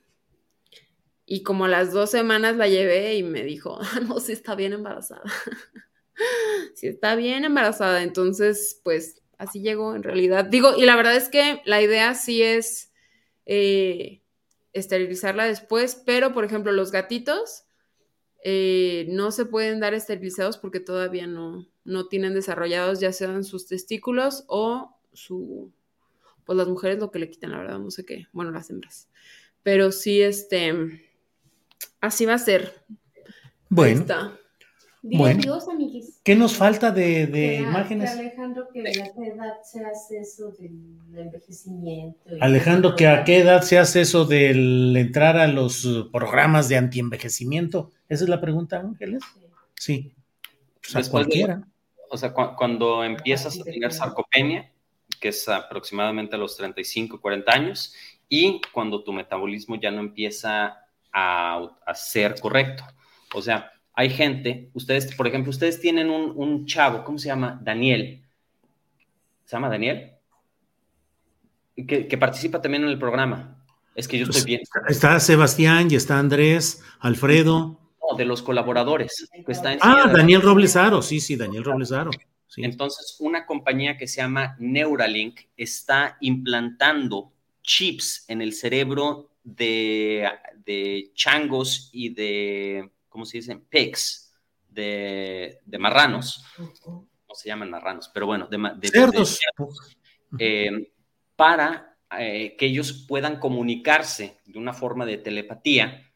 y 1.26 1.44
como 1.44 1.64
a 1.64 1.70
las 1.70 1.94
dos 1.94 2.12
semanas 2.12 2.58
la 2.58 2.68
llevé 2.68 3.16
y 3.16 3.24
me 3.24 3.44
dijo, 3.44 3.80
ah, 3.82 4.02
no, 4.06 4.20
sí 4.20 4.34
está 4.34 4.56
bien 4.56 4.74
embarazada. 4.74 5.24
si 6.76 6.88
está 6.88 7.16
bien 7.16 7.46
embarazada, 7.46 8.04
entonces, 8.04 8.82
pues 8.84 9.22
así 9.38 9.62
llegó 9.62 9.96
en 9.96 10.04
realidad. 10.04 10.44
Digo, 10.44 10.76
y 10.76 10.86
la 10.86 10.98
verdad 10.98 11.16
es 11.16 11.30
que 11.30 11.62
la 11.64 11.82
idea 11.82 12.16
sí 12.16 12.44
es 12.44 12.92
eh, 13.46 14.22
esterilizarla 14.74 15.46
después, 15.46 15.96
pero 16.06 16.34
por 16.34 16.44
ejemplo, 16.44 16.74
los 16.74 16.92
gatitos 16.92 17.64
eh, 18.44 19.06
no 19.08 19.32
se 19.32 19.46
pueden 19.46 19.80
dar 19.80 19.94
esterilizados 19.94 20.58
porque 20.58 20.82
todavía 20.82 21.26
no, 21.26 21.70
no 21.90 22.08
tienen 22.08 22.34
desarrollados 22.34 23.00
ya 23.00 23.12
sean 23.12 23.44
sus 23.44 23.68
testículos 23.68 24.46
o 24.48 24.96
su, 25.14 25.72
pues 26.46 26.58
las 26.58 26.68
mujeres 26.68 27.00
lo 27.00 27.12
que 27.12 27.20
le 27.20 27.30
quitan, 27.30 27.52
la 27.52 27.58
verdad, 27.60 27.80
no 27.80 27.92
sé 27.92 28.06
qué, 28.06 28.28
bueno, 28.32 28.52
las 28.52 28.70
hembras. 28.70 29.10
Pero 29.64 29.92
sí, 29.92 30.22
este, 30.22 30.74
así 32.02 32.26
va 32.26 32.36
a 32.36 32.40
ser. 32.40 32.74
Bueno. 33.70 33.96
Ahí 33.96 34.00
está. 34.02 34.36
Bueno. 35.02 35.40
Dios, 35.42 35.68
amiguis. 35.70 36.20
¿Qué 36.26 36.36
nos 36.36 36.58
falta 36.58 36.92
de, 36.92 37.26
de 37.28 37.32
Que- 37.32 37.56
imágenes? 37.56 38.12
que 38.12 38.20
Alejandro, 38.20 38.68
que 38.74 38.82
a 38.82 39.14
qué 39.14 39.28
edad 39.28 39.54
se 39.64 39.86
hace 39.86 40.20
eso 40.20 40.52
del 40.52 40.98
envejecimiento. 41.16 42.20
Alejandro, 42.42 42.96
¿que 42.98 43.08
¿a 43.08 43.24
qué 43.24 43.40
edad 43.40 43.62
se 43.62 43.78
hace 43.80 44.02
eso 44.02 44.26
del 44.26 44.94
entrar 44.98 45.38
a 45.38 45.48
los 45.48 45.88
programas 46.12 46.68
de 46.68 46.78
antienvejecimiento? 46.78 47.92
Esa 48.10 48.26
es 48.26 48.30
la 48.30 48.42
pregunta, 48.42 48.80
Ángeles. 48.82 49.24
Sí. 49.76 50.14
Pues 50.82 50.96
a 50.96 51.00
Después 51.00 51.28
de- 51.28 51.30
cualquiera. 51.30 51.68
O 52.10 52.18
sea, 52.18 52.34
cu- 52.34 52.56
cuando 52.56 53.04
empiezas 53.04 53.60
a 53.60 53.64
tener 53.64 53.92
sarcopenia, 53.94 54.72
que 55.20 55.30
es 55.30 55.48
aproximadamente 55.50 56.36
a 56.36 56.40
los 56.40 56.56
35, 56.58 57.20
40 57.20 57.52
años, 57.52 57.94
y 58.28 58.62
cuando 58.72 59.04
tu 59.04 59.12
metabolismo 59.14 59.76
ya 59.76 59.92
no 59.92 60.00
empieza 60.02 60.86
a, 61.12 61.70
a 61.86 61.96
ser 61.96 62.40
correcto. 62.40 62.84
O 63.34 63.42
sea, 63.42 63.72
hay 63.94 64.10
gente, 64.10 64.70
ustedes, 64.74 65.14
por 65.16 65.28
ejemplo, 65.28 65.50
ustedes 65.50 65.80
tienen 65.82 66.10
un, 66.10 66.34
un 66.36 66.66
chavo, 66.66 67.04
¿cómo 67.04 67.18
se 67.18 67.28
llama? 67.28 67.60
Daniel. 67.62 68.24
¿Se 69.46 69.56
llama 69.56 69.70
Daniel? 69.70 70.12
Que, 71.76 72.08
que 72.08 72.18
participa 72.18 72.62
también 72.62 72.84
en 72.84 72.90
el 72.90 73.00
programa. 73.00 73.56
Es 73.96 74.08
que 74.08 74.18
yo 74.18 74.24
estoy 74.26 74.42
Pues, 74.42 74.46
bien. 74.46 74.62
Está 74.88 75.20
Sebastián 75.20 75.88
y 75.92 75.96
está 75.96 76.20
Andrés, 76.20 76.84
Alfredo. 77.00 77.79
No, 78.02 78.18
de 78.18 78.26
los 78.26 78.42
colaboradores. 78.42 79.30
Que 79.46 79.52
está 79.52 79.74
en 79.74 79.80
Ah, 79.82 80.12
Daniel 80.14 80.42
Roblesaro. 80.42 81.02
Sí, 81.02 81.20
sí, 81.20 81.36
Daniel 81.36 81.64
Roblesaro. 81.64 82.12
Sí. 82.48 82.64
Entonces, 82.64 83.18
una 83.20 83.46
compañía 83.46 83.98
que 83.98 84.08
se 84.08 84.18
llama 84.22 84.56
Neuralink 84.60 85.42
está 85.56 86.18
implantando 86.22 87.32
chips 87.62 88.26
en 88.28 88.42
el 88.42 88.54
cerebro 88.54 89.30
de, 89.44 90.28
de 90.66 91.12
changos 91.14 91.90
y 91.94 92.10
de, 92.14 92.90
¿cómo 93.08 93.26
se 93.26 93.38
dice? 93.38 93.56
Pigs, 93.58 94.34
de, 94.70 95.60
de 95.66 95.78
marranos. 95.78 96.44
No 96.58 97.36
se 97.36 97.50
llaman 97.50 97.70
marranos, 97.70 98.10
pero 98.12 98.26
bueno, 98.26 98.48
de- 98.48 98.88
Cerdos. 98.90 99.40
eh, 100.40 100.92
para 101.36 101.98
eh, 102.18 102.56
que 102.58 102.66
ellos 102.66 103.06
puedan 103.08 103.40
comunicarse 103.40 104.40
de 104.46 104.58
una 104.58 104.74
forma 104.74 105.06
de 105.06 105.18
telepatía, 105.20 106.09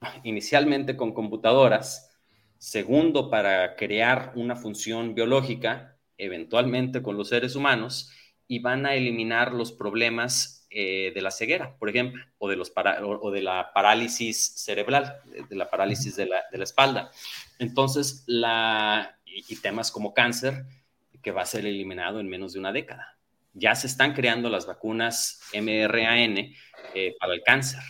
inicialmente 0.24 0.96
con 0.96 1.12
computadoras, 1.12 2.16
segundo 2.58 3.30
para 3.30 3.76
crear 3.76 4.32
una 4.34 4.56
función 4.56 5.14
biológica, 5.14 5.96
eventualmente 6.16 7.02
con 7.02 7.16
los 7.16 7.28
seres 7.28 7.54
humanos, 7.54 8.12
y 8.46 8.60
van 8.60 8.86
a 8.86 8.94
eliminar 8.94 9.52
los 9.52 9.72
problemas 9.72 10.66
eh, 10.70 11.12
de 11.14 11.22
la 11.22 11.30
ceguera, 11.30 11.76
por 11.78 11.88
ejemplo, 11.88 12.24
o 12.38 12.48
de, 12.48 13.42
la 13.42 13.72
parálisis 13.72 14.54
cerebral, 14.56 15.20
de, 15.26 15.44
de 15.44 15.56
la 15.56 15.70
parálisis 15.70 16.16
de 16.16 16.26
la, 16.26 16.42
espalda. 16.52 17.10
Entonces, 17.58 18.24
y 19.26 19.56
temas 19.56 19.90
como 19.90 20.14
cáncer, 20.14 20.64
que 21.22 21.30
va 21.30 21.42
a 21.42 21.46
ser 21.46 21.66
eliminado 21.66 22.20
en 22.20 22.28
menos 22.28 22.52
de 22.52 22.58
una 22.58 22.72
década. 22.72 23.18
Ya 23.52 23.74
se 23.74 23.86
están 23.86 24.14
creando 24.14 24.48
las 24.48 24.66
vacunas 24.66 25.40
mRNA 25.52 26.52
eh, 26.94 27.16
para 27.18 27.34
el 27.34 27.42
cáncer 27.42 27.82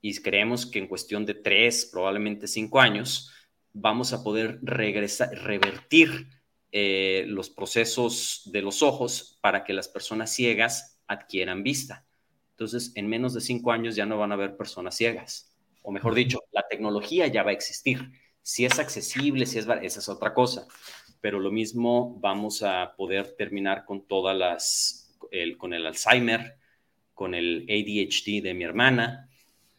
y 0.00 0.16
creemos 0.20 0.66
que 0.66 0.78
en 0.78 0.86
cuestión 0.86 1.26
de 1.26 1.34
tres, 1.34 1.88
probablemente 1.90 2.48
cinco 2.48 2.80
años, 2.80 3.32
vamos 3.72 4.12
a 4.12 4.22
poder 4.22 4.58
regresar, 4.62 5.30
revertir 5.32 6.28
eh, 6.72 7.24
los 7.26 7.50
procesos 7.50 8.42
de 8.46 8.62
los 8.62 8.82
ojos 8.82 9.38
para 9.40 9.64
que 9.64 9.72
las 9.72 9.88
personas 9.88 10.32
ciegas 10.32 11.00
adquieran 11.06 11.62
vista. 11.62 12.06
Entonces, 12.52 12.92
en 12.94 13.08
menos 13.08 13.34
de 13.34 13.40
cinco 13.40 13.72
años 13.72 13.96
ya 13.96 14.06
no 14.06 14.18
van 14.18 14.32
a 14.32 14.34
haber 14.34 14.56
personas 14.56 14.96
ciegas. 14.96 15.56
O 15.82 15.92
mejor 15.92 16.14
dicho, 16.14 16.40
la 16.52 16.66
tecnología 16.68 17.26
ya 17.26 17.42
va 17.42 17.50
a 17.50 17.54
existir. 17.54 18.10
Si 18.42 18.64
es 18.64 18.78
accesible, 18.78 19.46
si 19.46 19.58
es, 19.58 19.66
esa 19.66 20.00
es 20.00 20.08
otra 20.08 20.34
cosa. 20.34 20.66
Pero 21.20 21.40
lo 21.40 21.50
mismo 21.50 22.18
vamos 22.20 22.62
a 22.62 22.94
poder 22.96 23.34
terminar 23.36 23.84
con 23.84 24.06
todas 24.06 24.36
las, 24.36 25.18
con 25.58 25.72
el 25.74 25.86
Alzheimer, 25.86 26.56
con 27.14 27.34
el 27.34 27.66
ADHD 27.68 28.42
de 28.42 28.54
mi 28.54 28.64
hermana, 28.64 29.29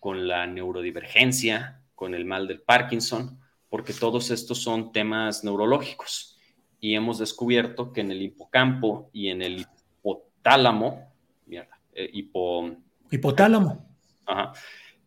con 0.02 0.28
la 0.28 0.48
neurodivergencia, 0.48 1.80
con 1.94 2.16
el 2.16 2.26
mal 2.26 2.48
del 2.48 2.60
Parkinson, 2.60 3.40
porque 3.70 3.94
todos 3.94 4.32
estos 4.32 4.58
son 4.58 4.92
temas 4.92 5.44
neurológicos. 5.44 6.40
Y 6.80 6.96
hemos 6.96 7.20
descubierto 7.20 7.94
que 7.94 8.02
en 8.02 8.10
el 8.10 8.24
hipocampo 8.24 9.12
y 9.14 9.30
en 9.30 9.44
el 9.44 9.60
hipotálamo, 9.60 11.14
mierda, 11.46 11.80
eh, 11.94 12.10
hipo, 12.12 12.72
Hipotálamo. 13.12 13.88
ajá, 14.26 14.54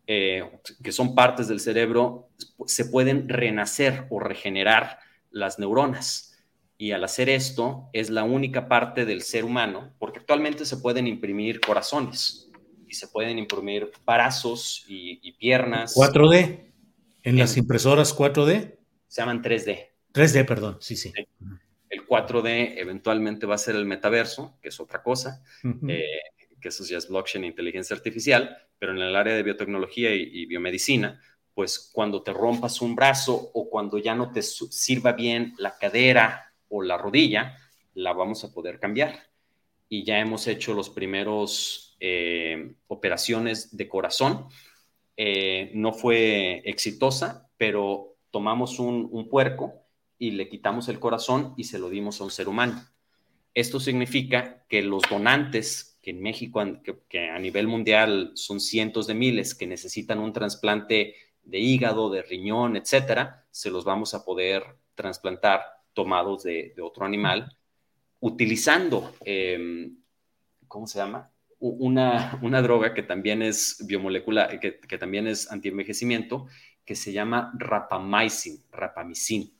eh, 0.07 0.49
que 0.81 0.93
son 0.93 1.17
partes 1.17 1.49
del 1.49 1.59
cerebro, 1.59 2.29
se 2.65 2.85
pueden 2.85 3.29
renacer 3.29 4.07
o 4.11 4.21
regenerar 4.21 5.01
las 5.33 5.59
neuronas. 5.59 6.39
Y 6.79 6.93
al 6.93 7.03
hacer 7.03 7.29
esto, 7.29 7.89
es 7.93 8.11
la 8.11 8.23
única 8.23 8.69
parte 8.69 9.05
del 9.05 9.23
ser 9.23 9.45
humano, 9.45 9.93
porque 9.99 10.21
actualmente 10.21 10.65
se 10.65 10.77
pueden 10.77 11.09
imprimir 11.09 11.61
corazones 11.61 12.45
y 12.95 12.97
se 12.97 13.09
pueden 13.09 13.41
imprimir 13.41 13.91
brazos 14.07 14.85
y, 14.87 15.19
y 15.21 15.33
piernas. 15.33 15.97
4D. 15.97 16.73
En 17.25 17.39
las 17.39 17.57
impresoras 17.57 18.17
4D. 18.17 18.79
Se 19.09 19.21
llaman 19.21 19.43
3D. 19.43 19.89
3D, 20.13 20.47
perdón. 20.47 20.77
Sí, 20.81 20.95
sí. 20.95 21.13
El 21.91 22.07
4D 22.07 22.75
eventualmente 22.77 23.47
va 23.47 23.57
a 23.57 23.59
ser 23.59 23.75
el 23.75 23.85
metaverso, 23.85 24.59
que 24.63 24.69
es 24.69 24.79
otra 24.79 25.03
cosa, 25.03 25.43
eh, 25.89 26.05
que 26.61 26.69
eso 26.69 26.85
ya 26.85 26.99
es 26.99 27.09
blockchain 27.09 27.43
e 27.43 27.49
inteligencia 27.49 27.97
artificial, 27.97 28.57
pero 28.79 28.93
en 28.93 28.99
el 28.99 29.17
área 29.17 29.35
de 29.35 29.43
biotecnología 29.43 30.15
y, 30.15 30.23
y 30.33 30.47
biomedicina, 30.47 31.21
pues 31.53 31.91
cuando 31.93 32.23
te 32.23 32.33
rompas 32.33 32.81
un 32.81 32.95
brazo 32.95 33.51
o 33.55 33.69
cuando 33.69 33.99
ya 33.99 34.15
no 34.15 34.31
te 34.31 34.43
sirva 34.43 35.13
bien 35.13 35.55
la 35.59 35.77
cadera 35.79 36.53
o 36.69 36.81
la 36.81 36.97
rodilla, 36.97 37.57
la 37.95 38.13
vamos 38.13 38.45
a 38.45 38.53
poder 38.53 38.79
cambiar. 38.79 39.19
Y 39.89 40.05
ya 40.05 40.21
hemos 40.21 40.47
hecho 40.47 40.75
los 40.75 40.91
primeros 40.91 41.84
eh, 42.07 42.75
operaciones 42.89 43.75
de 43.75 43.89
corazón. 43.89 44.49
Eh, 45.17 45.71
no 45.73 45.95
fue 45.95 46.61
exitosa, 46.67 47.49
pero 47.57 48.19
tomamos 48.31 48.79
un, 48.79 49.27
puerco 49.31 49.73
y 50.19 50.33
le 50.33 50.51
quitamos 50.51 50.91
el 50.91 51.01
corazón 51.01 51.55
y 51.57 51.65
se 51.65 51.79
lo 51.79 51.89
dimos 51.89 52.21
a 52.21 52.25
un 52.25 52.31
ser 52.31 52.47
humano. 52.47 52.87
Esto 53.55 53.81
significa 53.81 54.67
que 54.69 54.83
los 54.83 55.05
donantes, 55.09 55.99
que 56.03 56.11
en 56.11 56.21
México, 56.21 56.63
que, 57.09 57.31
a 57.31 57.39
nivel 57.39 57.69
mundial 57.69 58.33
son 58.35 58.61
cientos 58.61 59.07
de 59.07 59.15
miles, 59.15 59.55
que 59.55 59.67
necesitan 59.67 60.19
un 60.19 60.35
trasplante 60.35 61.15
de 61.43 61.59
hígado, 61.59 62.11
de 62.11 62.21
riñón, 62.21 62.77
etcétera, 62.77 63.47
se 63.51 63.71
los 63.71 63.87
vamos 63.87 64.13
a 64.13 64.27
poder 64.27 64.63
trasplantar 64.95 65.63
tomados 65.95 66.43
de, 66.43 66.75
otro 66.83 67.07
animal, 67.07 67.57
utilizando, 68.21 69.15
eh, 69.25 69.89
¿cómo 70.69 70.87
se 70.87 70.99
llama? 70.99 71.31
Una, 71.67 72.39
una 72.43 72.61
droga 72.61 72.93
que 72.93 73.03
también 73.03 73.41
es 73.41 73.83
biomolecular, 73.87 74.61
que, 74.61 74.79
que 74.81 74.99
también 74.99 75.27
es 75.27 75.51
antienvejecimiento, 75.51 76.47
que 76.85 76.95
se 76.95 77.11
llama 77.11 77.53
rapamycin, 77.57 78.63
rapamicin. 78.71 79.51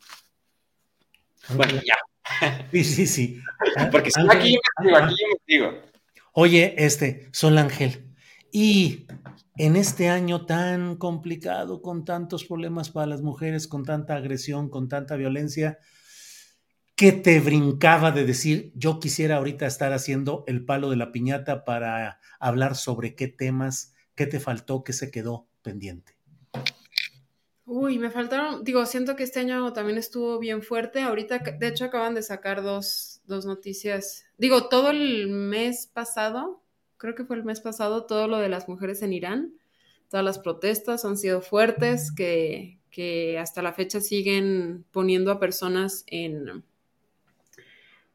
Bueno, 1.57 1.75
ya. 1.75 1.95
Sí, 2.71 2.85
sí, 2.85 3.07
sí. 3.07 3.41
Porque 3.91 4.11
si 4.11 4.21
aquí 4.29 4.53
yo 4.53 4.61
me 4.81 4.87
digo, 4.87 4.97
aquí 4.99 5.15
yo 5.19 5.29
me 5.29 5.37
digo. 5.47 5.83
Oye, 6.33 6.75
este, 6.77 7.29
Sol 7.33 7.57
Ángel, 7.57 8.15
y 8.53 9.07
en 9.57 9.77
este 9.77 10.09
año 10.09 10.47
tan 10.47 10.97
complicado, 10.97 11.81
con 11.81 12.05
tantos 12.05 12.45
problemas 12.45 12.91
para 12.91 13.07
las 13.07 13.23
mujeres, 13.23 13.67
con 13.67 13.85
tanta 13.85 14.17
agresión, 14.17 14.69
con 14.69 14.89
tanta 14.89 15.17
violencia, 15.17 15.79
¿qué 16.97 17.13
te 17.13 17.41
brincaba 17.41 18.13
de 18.13 18.25
decir, 18.25 18.73
yo 18.75 19.01
quisiera 19.01 19.37
ahorita 19.37 19.67
estar 19.67 19.93
haciendo 19.93 20.45
el 20.47 20.65
palo 20.65 20.91
de 20.91 20.97
la 20.97 21.13
piñata 21.13 21.65
para 21.65 22.21
hablar 22.39 22.77
sobre 22.77 23.15
qué 23.15 23.29
temas, 23.29 23.95
qué 24.15 24.27
te 24.27 24.41
faltó, 24.41 24.85
qué 24.85 24.93
se 24.93 25.11
quedó 25.11 25.49
pendiente? 25.63 26.17
Uy, 27.67 27.99
me 27.99 28.11
faltaron, 28.11 28.63
digo, 28.63 28.85
siento 28.87 29.17
que 29.17 29.23
este 29.23 29.41
año 29.41 29.73
también 29.73 29.99
estuvo 29.99 30.39
bien 30.39 30.63
fuerte. 30.63 31.01
Ahorita, 31.01 31.39
de 31.39 31.67
hecho, 31.67 31.87
acaban 31.87 32.15
de 32.15 32.23
sacar 32.23 32.63
dos, 32.63 33.23
dos 33.25 33.47
noticias. 33.47 34.27
Digo, 34.37 34.69
todo 34.69 34.91
el 34.91 35.29
mes 35.29 35.87
pasado, 35.87 36.63
creo 36.99 37.15
que 37.15 37.25
fue 37.25 37.37
el 37.37 37.45
mes 37.45 37.61
pasado, 37.61 38.05
todo 38.05 38.29
lo 38.29 38.39
de 38.39 38.51
las 38.51 38.69
mujeres 38.69 39.01
en 39.03 39.15
Irán, 39.15 39.55
todas 40.11 40.25
las 40.25 40.39
protestas 40.39 41.07
han 41.07 41.17
sido 41.17 41.41
fuertes, 41.41 42.13
que, 42.13 42.79
que 42.91 43.39
hasta 43.39 43.63
la 43.63 43.73
fecha 43.73 44.01
siguen 44.01 44.85
poniendo 44.93 45.33
a 45.33 45.41
personas 45.41 46.05
en, 46.07 46.65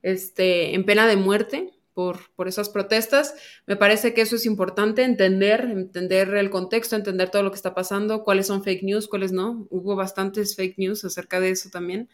este, 0.02 0.76
en 0.76 0.86
pena 0.86 1.08
de 1.08 1.16
muerte 1.16 1.74
por, 1.93 2.34
por 2.36 2.47
esas 2.47 2.70
protestas. 2.70 3.36
Me 3.68 3.76
parece 3.76 4.14
que 4.14 4.22
eso 4.22 4.36
es 4.36 4.45
importante, 4.45 5.04
entender, 5.04 5.62
entender 5.62 6.34
el 6.36 6.50
contexto, 6.50 6.95
entender 6.95 7.30
todo 7.30 7.43
lo 7.43 7.52
que 7.52 7.58
está 7.58 7.76
pasando, 7.76 8.24
cuáles 8.24 8.47
son 8.47 8.64
fake 8.64 8.84
news, 8.84 9.08
cuáles 9.08 9.32
no. 9.32 9.68
Hubo 9.70 9.95
bastantes 9.95 10.56
fake 10.56 10.78
news 10.78 11.04
acerca 11.04 11.39
de 11.39 11.52
eso 11.52 11.70
también. 11.70 12.10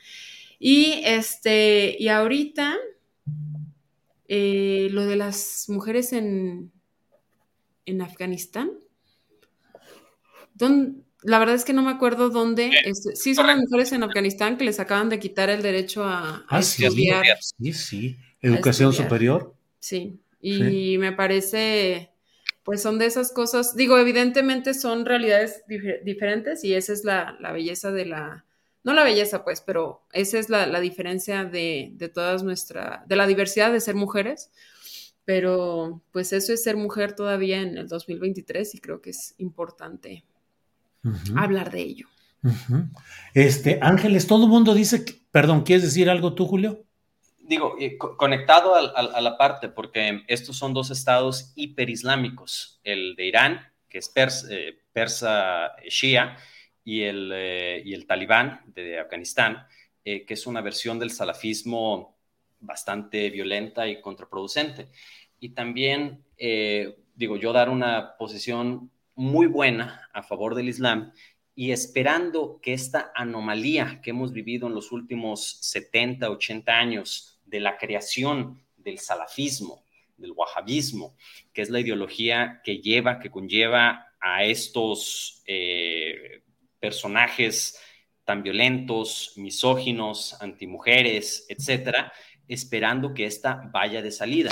Y, 0.60 1.02
este, 1.06 1.96
y 2.00 2.08
ahorita, 2.08 2.76
eh, 4.28 4.88
lo 4.92 5.06
de 5.06 5.16
las 5.16 5.66
mujeres 5.68 6.14
en, 6.14 6.72
en 7.86 8.02
Afganistán. 8.02 8.72
La 11.26 11.40
verdad 11.40 11.56
es 11.56 11.66
que 11.66 11.74
no 11.74 11.82
me 11.82 11.92
acuerdo 11.92 12.30
dónde. 12.30 12.72
Este, 12.86 13.16
sí, 13.16 13.34
son 13.34 13.48
las 13.48 13.58
mujeres 13.58 13.92
en 13.92 14.04
Afganistán 14.04 14.58
que 14.58 14.64
les 14.64 14.80
acaban 14.80 15.10
de 15.10 15.20
quitar 15.20 15.50
el 15.50 15.62
derecho 15.62 16.04
a, 16.04 16.46
ah, 16.48 16.60
estudiar. 16.60 17.26
Sí, 17.60 17.74
sí. 17.74 18.18
Educación 18.42 18.94
superior. 18.94 19.56
Sí. 19.80 20.20
Y 20.40 21.00
me 21.00 21.12
parece, 21.12 22.12
pues 22.64 22.84
son 22.84 23.00
de 23.00 23.08
esas 23.08 23.32
cosas. 23.32 23.76
Digo, 23.76 23.98
evidentemente 23.98 24.76
son 24.76 25.06
realidades 25.06 25.64
diferentes 26.04 26.64
y 26.64 26.76
esa 26.76 26.94
es 26.94 27.04
la, 27.04 27.36
la 27.40 27.52
belleza 27.52 27.92
de 27.92 28.06
la, 28.06 28.46
no 28.84 28.94
la 28.94 29.04
belleza, 29.04 29.44
pues, 29.44 29.62
pero 29.62 30.06
esa 30.14 30.38
es 30.38 30.50
la, 30.50 30.80
diferencia 30.80 31.44
de, 31.44 31.90
de, 31.94 32.08
todas 32.10 32.44
nuestra, 32.44 33.04
de 33.08 33.16
la 33.16 33.26
diversidad 33.26 33.74
de 33.74 33.82
ser 33.82 33.96
mujeres. 33.96 34.52
Pero, 35.26 36.04
pues, 36.12 36.34
eso 36.34 36.54
es 36.54 36.62
ser 36.62 36.78
mujer 36.78 37.14
todavía 37.14 37.62
en 37.62 37.80
el 37.80 37.88
2023 37.88 38.76
y 38.76 38.78
creo 38.78 39.02
que 39.02 39.10
es 39.10 39.34
importante 39.40 40.24
hablar 41.36 41.72
de 41.72 41.82
ello. 41.82 42.08
Este, 43.34 43.80
Ángeles, 43.82 44.28
todo 44.28 44.44
el 44.46 44.50
mundo 44.50 44.74
dice, 44.74 45.04
perdón, 45.32 45.64
¿quieres 45.64 45.84
decir 45.84 46.10
algo 46.10 46.34
tú, 46.34 46.46
Julio? 46.46 46.84
Digo, 47.40 47.76
eh, 47.80 47.98
conectado 47.98 48.76
a, 48.76 49.22
la 49.22 49.38
parte, 49.38 49.70
porque 49.70 50.24
estos 50.28 50.58
son 50.58 50.74
dos 50.74 50.90
estados 50.90 51.54
hiperislámicos, 51.56 52.80
el 52.84 53.16
de 53.16 53.26
Irán, 53.26 53.62
que 53.90 54.00
es 54.00 54.10
persa, 54.10 54.48
eh, 54.50 54.80
persa 54.94 55.76
shia, 55.88 56.38
y 56.86 57.02
el, 57.02 57.32
eh, 57.34 57.82
y 57.84 57.94
el 57.94 58.06
talibán 58.06 58.62
de 58.68 59.00
Afganistán, 59.00 59.68
eh, 60.06 60.24
que 60.24 60.36
es 60.36 60.46
una 60.46 60.62
versión 60.62 61.00
del 61.00 61.10
salafismo 61.10 62.16
bastante 62.60 63.30
violenta 63.32 63.88
y 63.88 64.00
contraproducente. 64.00 64.90
Y 65.40 65.50
también, 65.50 66.24
eh, 66.38 66.96
digo, 67.16 67.38
yo 67.38 67.52
dar 67.52 67.70
una 67.70 68.16
posición 68.18 68.92
muy 69.16 69.48
buena 69.48 70.10
a 70.14 70.24
favor 70.24 70.56
del 70.56 70.70
Islam 70.70 71.12
y 71.56 71.72
esperando 71.72 72.60
que 72.62 72.74
esta 72.74 73.12
anomalía 73.16 74.02
que 74.04 74.10
hemos 74.10 74.34
vivido 74.34 74.68
en 74.68 74.76
los 74.76 74.92
últimos 74.92 75.58
70, 75.62 76.30
80 76.30 76.72
años 76.78 77.40
de 77.46 77.62
la 77.62 77.78
creación 77.78 78.62
del 78.76 79.00
salafismo, 79.00 79.84
del 80.18 80.34
wahabismo, 80.34 81.16
que 81.54 81.62
es 81.62 81.70
la 81.70 81.80
ideología 81.80 82.62
que 82.64 82.80
lleva, 82.80 83.20
que 83.20 83.30
conlleva 83.30 84.08
a 84.20 84.44
estos 84.44 85.44
personajes 86.80 87.80
tan 88.26 88.44
violentos, 88.44 89.34
misóginos, 89.36 90.42
antimujeres, 90.42 91.46
etcétera, 91.48 92.12
esperando 92.48 93.14
que 93.14 93.26
esta 93.26 93.70
vaya 93.72 94.02
de 94.02 94.12
salida. 94.12 94.52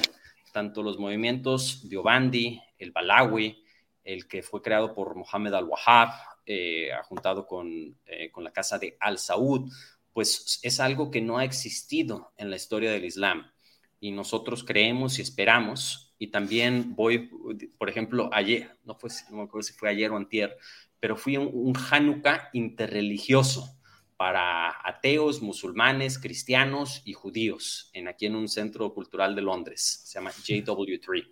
Tanto 0.53 0.83
los 0.83 0.99
movimientos 0.99 1.89
de 1.89 1.97
Obandi, 1.97 2.61
el 2.77 2.91
Balawi, 2.91 3.62
el 4.03 4.27
que 4.27 4.43
fue 4.43 4.61
creado 4.61 4.93
por 4.93 5.15
Mohammed 5.15 5.53
al-Wahhab, 5.53 6.09
eh, 6.45 6.89
juntado 7.03 7.45
con, 7.45 7.97
eh, 8.05 8.31
con 8.31 8.43
la 8.43 8.51
casa 8.51 8.77
de 8.77 8.97
Al-Saud, 8.99 9.71
pues 10.11 10.59
es 10.61 10.79
algo 10.79 11.09
que 11.09 11.21
no 11.21 11.37
ha 11.37 11.45
existido 11.45 12.33
en 12.37 12.49
la 12.49 12.55
historia 12.55 12.91
del 12.91 13.05
Islam. 13.05 13.51
Y 13.99 14.11
nosotros 14.11 14.63
creemos 14.63 15.17
y 15.17 15.21
esperamos, 15.21 16.13
y 16.19 16.27
también 16.27 16.95
voy, 16.95 17.29
por 17.77 17.89
ejemplo, 17.89 18.29
ayer, 18.33 18.77
no, 18.83 18.95
fue, 18.95 19.09
no 19.31 19.37
me 19.37 19.43
acuerdo 19.43 19.63
si 19.63 19.73
fue 19.73 19.89
ayer 19.89 20.11
o 20.11 20.17
antier, 20.17 20.57
pero 20.99 21.15
fui 21.15 21.37
un, 21.37 21.49
un 21.53 21.73
Hanukkah 21.75 22.49
interreligioso 22.53 23.77
para 24.17 24.87
ateos, 24.87 25.41
musulmanes, 25.41 26.19
cristianos 26.19 27.01
y 27.03 27.13
judíos, 27.13 27.89
en, 27.93 28.07
aquí 28.07 28.25
en 28.25 28.35
un 28.35 28.47
centro 28.47 28.93
cultural 28.93 29.35
de 29.35 29.41
Londres, 29.41 30.03
se 30.05 30.13
llama 30.13 30.31
JW3. 30.45 31.27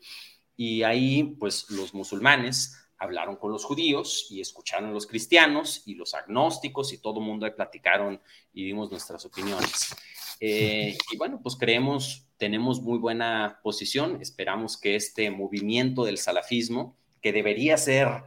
Y 0.56 0.84
ahí, 0.84 1.36
pues, 1.40 1.70
los 1.70 1.94
musulmanes 1.94 2.78
hablaron 2.98 3.36
con 3.36 3.52
los 3.52 3.64
judíos 3.64 4.28
y 4.30 4.42
escucharon 4.42 4.90
a 4.90 4.94
los 4.94 5.08
cristianos 5.08 5.84
y 5.86 5.96
los 5.96 6.14
agnósticos 6.14 6.94
y 6.94 7.00
todo 7.00 7.20
el 7.20 7.26
mundo 7.26 7.54
platicaron 7.56 8.22
y 8.54 8.66
dimos 8.66 8.92
nuestras 8.92 9.26
opiniones. 9.26 9.96
Eh, 10.40 10.98
y 11.12 11.18
bueno, 11.18 11.40
pues 11.42 11.56
creemos, 11.56 12.28
tenemos 12.38 12.82
muy 12.82 13.00
buena 13.00 13.60
posición, 13.64 14.22
esperamos 14.22 14.78
que 14.78 14.96
este 14.96 15.32
movimiento 15.32 16.04
del 16.04 16.18
salafismo, 16.18 16.96
que 17.22 17.32
debería 17.32 17.78
ser 17.78 18.24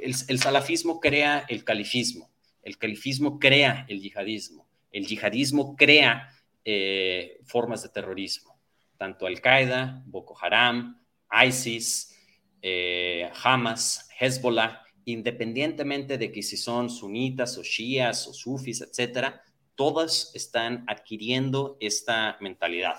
el, 0.00 0.38
salafismo 0.38 1.00
crea 1.00 1.44
el 1.48 1.64
califismo, 1.64 2.30
el 2.62 2.78
califismo 2.78 3.38
crea 3.38 3.86
el 3.88 4.00
yihadismo, 4.00 4.66
el 4.92 5.06
yihadismo 5.06 5.76
crea 5.76 6.28
eh, 6.64 7.40
formas 7.44 7.82
de 7.82 7.88
terrorismo, 7.88 8.58
tanto 8.96 9.26
Al-Qaeda, 9.26 10.02
Boko 10.06 10.36
Haram, 10.40 11.00
ISIS, 11.30 12.16
eh, 12.62 13.30
Hamas, 13.42 14.08
Hezbollah, 14.18 14.82
independientemente 15.04 16.18
de 16.18 16.30
que 16.30 16.42
si 16.42 16.56
son 16.56 16.90
sunitas 16.90 17.56
o 17.56 17.62
shias 17.62 18.26
o 18.26 18.32
sufis, 18.32 18.80
etcétera, 18.80 19.42
todas 19.74 20.32
están 20.34 20.84
adquiriendo 20.88 21.76
esta 21.80 22.36
mentalidad 22.40 22.96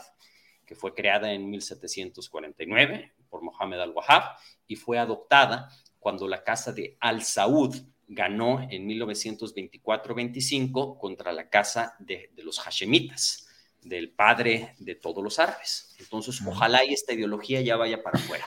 que 0.65 0.75
fue 0.75 0.93
creada 0.93 1.34
en 1.34 1.49
1749 1.49 3.13
por 3.30 3.41
Mohammed 3.41 3.80
al-Wahhab 3.80 4.38
y 4.67 4.75
fue 4.75 4.99
adoptada 4.99 5.69
cuando 5.99 6.27
la 6.27 6.43
casa 6.43 6.71
de 6.71 6.97
Al 6.99 7.23
Saud 7.23 7.75
ganó 8.07 8.67
en 8.69 8.88
1924-25 8.88 10.97
contra 10.97 11.34
la 11.34 11.49
casa 11.49 11.95
de, 11.99 12.32
los 12.38 12.59
Hashemitas, 12.59 13.48
del 13.82 14.11
padre 14.11 14.75
de 14.80 14.95
todos 14.95 15.23
los 15.23 15.39
árabes. 15.39 15.95
Entonces, 15.99 16.41
ojalá 16.45 16.84
y 16.86 16.93
esta 16.93 17.13
ideología 17.13 17.61
ya 17.61 17.75
vaya 17.75 18.01
para 18.03 18.19
afuera. 18.19 18.45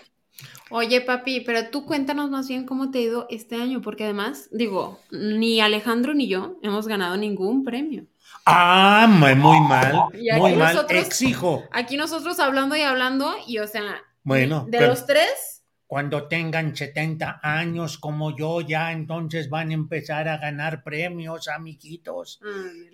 Oye, 0.70 1.02
papi, 1.02 1.40
pero 1.40 1.68
tú 1.68 1.84
cuéntanos 1.84 2.30
más 2.30 2.48
bien 2.48 2.64
cómo 2.64 2.90
te 2.90 2.98
ha 2.98 3.02
ido 3.02 3.26
este 3.28 3.56
año, 3.56 3.82
porque 3.82 4.04
además, 4.04 4.48
digo, 4.52 5.00
ni 5.10 5.60
Alejandro 5.60 6.14
ni 6.14 6.28
yo 6.28 6.58
hemos 6.62 6.88
ganado 6.88 7.16
ningún 7.16 7.62
premio. 7.62 8.06
Ah, 8.46 9.06
muy 9.08 9.34
mal, 9.60 9.94
muy 10.38 10.54
mal, 10.54 10.86
exijo. 10.88 11.62
Aquí 11.70 11.96
nosotros 11.96 12.40
hablando 12.40 12.74
y 12.74 12.80
hablando, 12.80 13.34
y 13.46 13.58
o 13.58 13.66
sea, 13.66 14.02
bueno, 14.24 14.66
de 14.68 14.86
los 14.86 15.06
tres, 15.06 15.51
cuando 15.92 16.26
tengan 16.26 16.74
70 16.74 17.40
años 17.42 17.98
como 17.98 18.34
yo, 18.34 18.62
ya 18.62 18.92
entonces 18.92 19.50
van 19.50 19.72
a 19.72 19.74
empezar 19.74 20.26
a 20.26 20.38
ganar 20.38 20.82
premios, 20.82 21.48
amiguitos. 21.48 22.40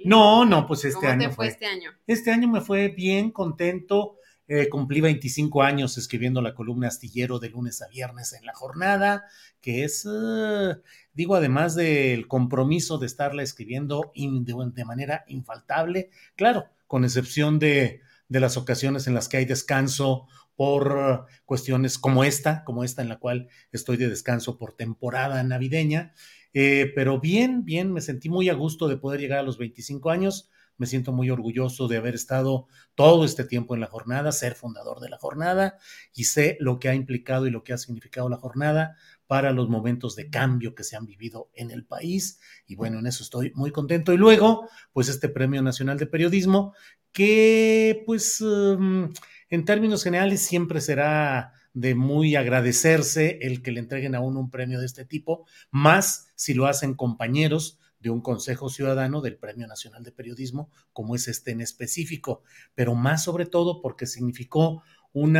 no, 0.04 0.44
no, 0.44 0.66
pues 0.66 0.84
este 0.84 0.98
¿Cómo 1.02 1.12
año. 1.12 1.28
Te 1.28 1.34
fue, 1.36 1.46
este 1.46 1.66
año? 1.66 1.92
Este 2.08 2.32
año 2.32 2.48
me 2.48 2.60
fue 2.60 2.88
bien, 2.88 3.30
contento. 3.30 4.16
Eh, 4.48 4.68
cumplí 4.68 5.00
25 5.00 5.62
años 5.62 5.96
escribiendo 5.96 6.42
la 6.42 6.56
columna 6.56 6.88
astillero 6.88 7.38
de 7.38 7.50
lunes 7.50 7.80
a 7.82 7.86
viernes 7.86 8.32
en 8.32 8.44
la 8.44 8.52
jornada, 8.52 9.26
que 9.60 9.84
es, 9.84 10.04
eh, 10.04 10.74
digo, 11.12 11.36
además 11.36 11.76
del 11.76 12.26
compromiso 12.26 12.98
de 12.98 13.06
estarla 13.06 13.44
escribiendo 13.44 14.10
de, 14.16 14.84
manera 14.84 15.22
infaltable, 15.28 16.10
claro, 16.34 16.66
con 16.88 17.04
excepción 17.04 17.60
de, 17.60 18.00
de 18.28 18.40
las 18.40 18.56
ocasiones 18.56 19.06
en 19.06 19.14
las 19.14 19.28
que 19.28 19.36
hay 19.36 19.44
descanso 19.44 20.26
por 20.58 21.24
cuestiones 21.44 21.98
como 21.98 22.24
esta, 22.24 22.64
como 22.64 22.82
esta 22.82 23.00
en 23.00 23.08
la 23.08 23.20
cual 23.20 23.46
estoy 23.70 23.96
de 23.96 24.08
descanso 24.08 24.58
por 24.58 24.72
temporada 24.72 25.40
navideña. 25.44 26.14
Eh, 26.52 26.90
pero 26.96 27.20
bien, 27.20 27.64
bien, 27.64 27.92
me 27.92 28.00
sentí 28.00 28.28
muy 28.28 28.48
a 28.48 28.54
gusto 28.54 28.88
de 28.88 28.96
poder 28.96 29.20
llegar 29.20 29.38
a 29.38 29.44
los 29.44 29.56
25 29.56 30.10
años. 30.10 30.50
Me 30.76 30.86
siento 30.86 31.12
muy 31.12 31.30
orgulloso 31.30 31.86
de 31.86 31.98
haber 31.98 32.16
estado 32.16 32.66
todo 32.96 33.24
este 33.24 33.44
tiempo 33.44 33.76
en 33.76 33.80
la 33.80 33.86
jornada, 33.86 34.32
ser 34.32 34.56
fundador 34.56 34.98
de 34.98 35.08
la 35.08 35.18
jornada 35.18 35.78
y 36.12 36.24
sé 36.24 36.56
lo 36.58 36.80
que 36.80 36.88
ha 36.88 36.94
implicado 36.96 37.46
y 37.46 37.52
lo 37.52 37.62
que 37.62 37.72
ha 37.72 37.78
significado 37.78 38.28
la 38.28 38.38
jornada 38.38 38.96
para 39.28 39.52
los 39.52 39.68
momentos 39.68 40.16
de 40.16 40.28
cambio 40.28 40.74
que 40.74 40.82
se 40.82 40.96
han 40.96 41.06
vivido 41.06 41.50
en 41.54 41.70
el 41.70 41.84
país. 41.84 42.40
Y 42.66 42.74
bueno, 42.74 42.98
en 42.98 43.06
eso 43.06 43.22
estoy 43.22 43.52
muy 43.54 43.70
contento. 43.70 44.12
Y 44.12 44.16
luego, 44.16 44.68
pues 44.92 45.08
este 45.08 45.28
Premio 45.28 45.62
Nacional 45.62 45.98
de 45.98 46.06
Periodismo, 46.06 46.74
que 47.12 48.02
pues... 48.04 48.40
Um, 48.40 49.12
en 49.50 49.64
términos 49.64 50.04
generales, 50.04 50.42
siempre 50.42 50.80
será 50.80 51.52
de 51.72 51.94
muy 51.94 52.36
agradecerse 52.36 53.38
el 53.42 53.62
que 53.62 53.72
le 53.72 53.80
entreguen 53.80 54.14
a 54.14 54.20
uno 54.20 54.40
un 54.40 54.50
premio 54.50 54.80
de 54.80 54.86
este 54.86 55.04
tipo, 55.04 55.46
más 55.70 56.32
si 56.34 56.54
lo 56.54 56.66
hacen 56.66 56.94
compañeros 56.94 57.78
de 58.00 58.10
un 58.10 58.20
Consejo 58.20 58.68
Ciudadano 58.68 59.20
del 59.20 59.36
Premio 59.36 59.66
Nacional 59.66 60.04
de 60.04 60.12
Periodismo, 60.12 60.70
como 60.92 61.14
es 61.14 61.28
este 61.28 61.50
en 61.50 61.60
específico, 61.60 62.42
pero 62.74 62.94
más 62.94 63.24
sobre 63.24 63.46
todo 63.46 63.80
porque 63.80 64.06
significó 64.06 64.82
un 65.12 65.36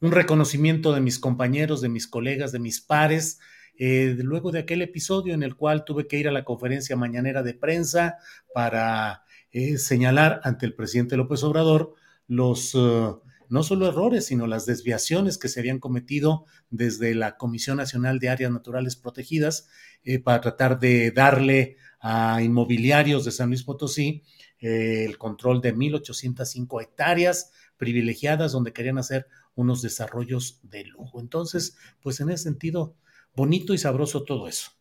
reconocimiento 0.00 0.92
de 0.92 1.00
mis 1.00 1.18
compañeros, 1.18 1.80
de 1.80 1.88
mis 1.88 2.08
colegas, 2.08 2.52
de 2.52 2.58
mis 2.58 2.80
pares, 2.80 3.38
eh, 3.78 4.16
luego 4.18 4.50
de 4.50 4.58
aquel 4.60 4.82
episodio 4.82 5.34
en 5.34 5.44
el 5.44 5.54
cual 5.54 5.84
tuve 5.84 6.08
que 6.08 6.18
ir 6.18 6.26
a 6.26 6.32
la 6.32 6.44
conferencia 6.44 6.96
mañanera 6.96 7.44
de 7.44 7.54
prensa 7.54 8.16
para 8.52 9.22
eh, 9.52 9.78
señalar 9.78 10.40
ante 10.42 10.66
el 10.66 10.74
presidente 10.74 11.16
López 11.16 11.44
Obrador 11.44 11.94
los 12.28 12.74
uh, 12.74 13.20
no 13.48 13.62
solo 13.62 13.88
errores, 13.88 14.26
sino 14.26 14.46
las 14.46 14.66
desviaciones 14.66 15.38
que 15.38 15.48
se 15.48 15.60
habían 15.60 15.78
cometido 15.78 16.44
desde 16.70 17.14
la 17.14 17.36
Comisión 17.36 17.78
Nacional 17.78 18.18
de 18.18 18.28
Áreas 18.28 18.52
Naturales 18.52 18.96
Protegidas 18.96 19.68
eh, 20.04 20.18
para 20.18 20.40
tratar 20.40 20.78
de 20.78 21.10
darle 21.10 21.76
a 22.00 22.42
inmobiliarios 22.42 23.24
de 23.24 23.32
San 23.32 23.48
Luis 23.48 23.64
Potosí 23.64 24.22
eh, 24.60 25.04
el 25.04 25.18
control 25.18 25.60
de 25.60 25.74
1.805 25.74 26.82
hectáreas 26.82 27.52
privilegiadas 27.76 28.52
donde 28.52 28.72
querían 28.72 28.98
hacer 28.98 29.26
unos 29.54 29.82
desarrollos 29.82 30.60
de 30.62 30.84
lujo. 30.84 31.20
Entonces, 31.20 31.76
pues 32.00 32.20
en 32.20 32.30
ese 32.30 32.44
sentido, 32.44 32.96
bonito 33.34 33.72
y 33.72 33.78
sabroso 33.78 34.24
todo 34.24 34.46
eso. 34.46 34.72